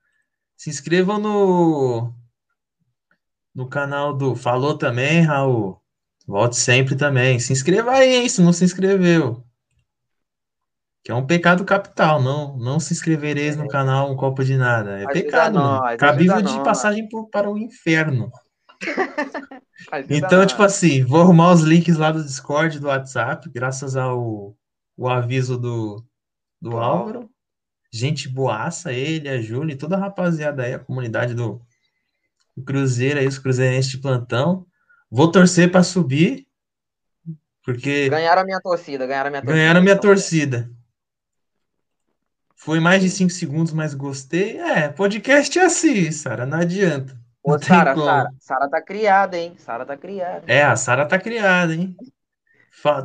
[0.55, 2.13] Se inscrevam no.
[3.53, 4.35] No canal do.
[4.35, 5.81] Falou também, Raul.
[6.25, 7.39] Volte sempre também.
[7.39, 9.43] Se inscreva aí, hein, se não se inscreveu.
[11.03, 12.21] Que é um pecado capital.
[12.21, 14.91] Não, não se inscrevereis no canal Um Copo de Nada.
[14.91, 15.97] É ajuda pecado, nós.
[15.97, 18.31] Cabível de passagem por, para o inferno.
[20.09, 24.55] então, tipo assim, vou arrumar os links lá do Discord, do WhatsApp, graças ao
[24.95, 26.03] o aviso do,
[26.61, 27.29] do Álvaro.
[27.91, 31.61] Gente boaça, ele, a Júlia e toda a rapaziada aí, a comunidade do,
[32.55, 34.65] do Cruzeiro aí, os cruzeirenses de plantão.
[35.09, 36.47] Vou torcer para subir,
[37.63, 38.09] porque...
[38.09, 39.59] Ganharam a minha torcida, ganharam a minha torcida.
[39.59, 40.71] Ganharam a minha torcida.
[42.55, 44.59] Foi mais de cinco segundos, mas gostei.
[44.59, 47.17] É, podcast é assim, Sara, não adianta.
[47.41, 49.55] Ô, Sara, Sara, Sara tá criada, hein?
[49.57, 50.43] Sara tá criada.
[50.45, 51.95] É, a Sara tá criada, hein?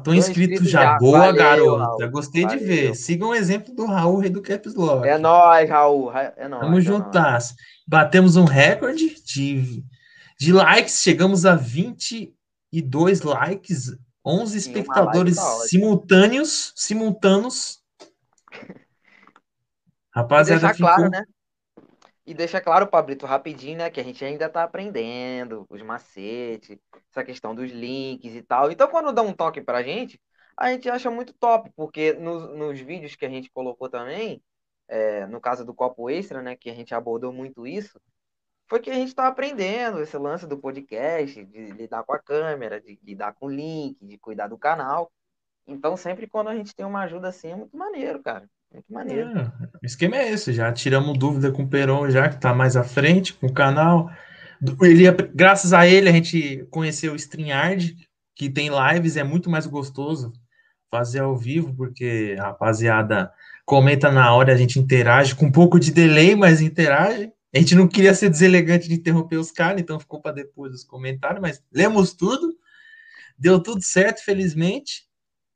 [0.02, 0.82] Tô inscrito, já.
[0.82, 0.98] já.
[0.98, 1.84] Boa, Valeu, garota.
[1.84, 2.10] Raul.
[2.10, 2.58] Gostei Valeu.
[2.58, 2.94] de ver.
[2.94, 5.06] Siga um exemplo do Raul, rei do Caps Lock.
[5.06, 6.12] É nóis, Raul.
[6.16, 6.62] É nóis.
[6.62, 7.54] Tamo é juntas.
[7.86, 9.84] Batemos um recorde de,
[10.38, 11.02] de likes.
[11.02, 13.96] Chegamos a 22 likes.
[14.26, 15.38] 11 Sim, espectadores
[15.68, 16.72] simultâneos.
[16.76, 17.80] Simultâneos.
[20.14, 20.86] Rapaziada, ficou...
[20.86, 21.24] claro, né?
[22.26, 23.90] E deixa claro, Pablito, rapidinho, né?
[23.90, 26.78] Que a gente ainda tá aprendendo os macetes,
[27.10, 28.70] essa questão dos links e tal.
[28.70, 30.20] Então, quando dá um toque pra gente,
[30.56, 34.42] a gente acha muito top, porque nos, nos vídeos que a gente colocou também,
[34.88, 36.56] é, no caso do copo extra, né?
[36.56, 38.00] Que a gente abordou muito isso,
[38.68, 42.80] foi que a gente tá aprendendo esse lance do podcast, de lidar com a câmera,
[42.80, 45.12] de lidar com o link, de cuidar do canal.
[45.66, 48.48] Então, sempre quando a gente tem uma ajuda assim, é muito maneiro, cara.
[48.74, 49.38] Muito maneiro.
[49.38, 52.76] É, o esquema é esse, já tiramos dúvida com o Peron, já que está mais
[52.76, 54.10] à frente com o canal.
[54.82, 57.96] Ele, graças a ele, a gente conheceu o StreamYard,
[58.34, 60.32] que tem lives, é muito mais gostoso
[60.90, 63.32] fazer ao vivo, porque a rapaziada
[63.64, 67.32] comenta na hora, a gente interage com um pouco de delay, mas interage.
[67.54, 70.82] A gente não queria ser deselegante de interromper os caras, então ficou para depois os
[70.82, 72.56] comentários, mas lemos tudo,
[73.38, 75.03] deu tudo certo, felizmente.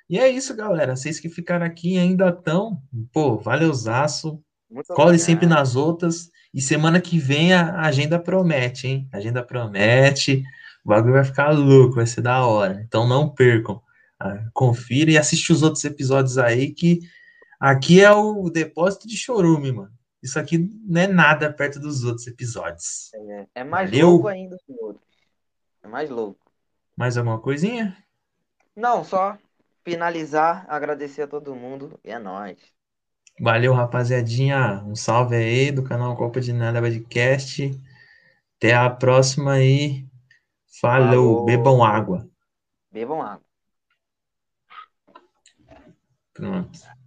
[0.08, 0.96] E é isso, galera.
[0.96, 4.42] Vocês que ficaram aqui ainda estão, pô, valeuzaço.
[4.88, 6.30] Cole sempre nas outras.
[6.52, 9.08] E semana que vem a agenda promete, hein?
[9.12, 10.42] A agenda promete.
[10.84, 12.82] O bagulho vai ficar louco, vai ser da hora.
[12.86, 13.82] Então não percam.
[14.18, 17.00] Ah, confira e assiste os outros episódios aí, que
[17.60, 19.92] aqui é o depósito de chorume, mano.
[20.22, 23.12] Isso aqui não é nada perto dos outros episódios.
[23.14, 24.08] É, é mais Valeu.
[24.08, 25.02] louco ainda que o outro.
[25.82, 26.50] É mais louco.
[26.96, 27.96] Mais alguma coisinha?
[28.74, 29.38] Não, só
[29.84, 32.58] finalizar, agradecer a todo mundo e é nóis.
[33.40, 34.82] Valeu, rapaziadinha.
[34.84, 37.70] Um salve aí do canal Copa de Nada Podcast.
[38.56, 40.04] Até a próxima aí.
[40.80, 41.08] Falou.
[41.08, 41.44] Falou.
[41.44, 42.28] Bebam água.
[42.90, 43.44] Bebam água.
[46.34, 46.97] Pronto.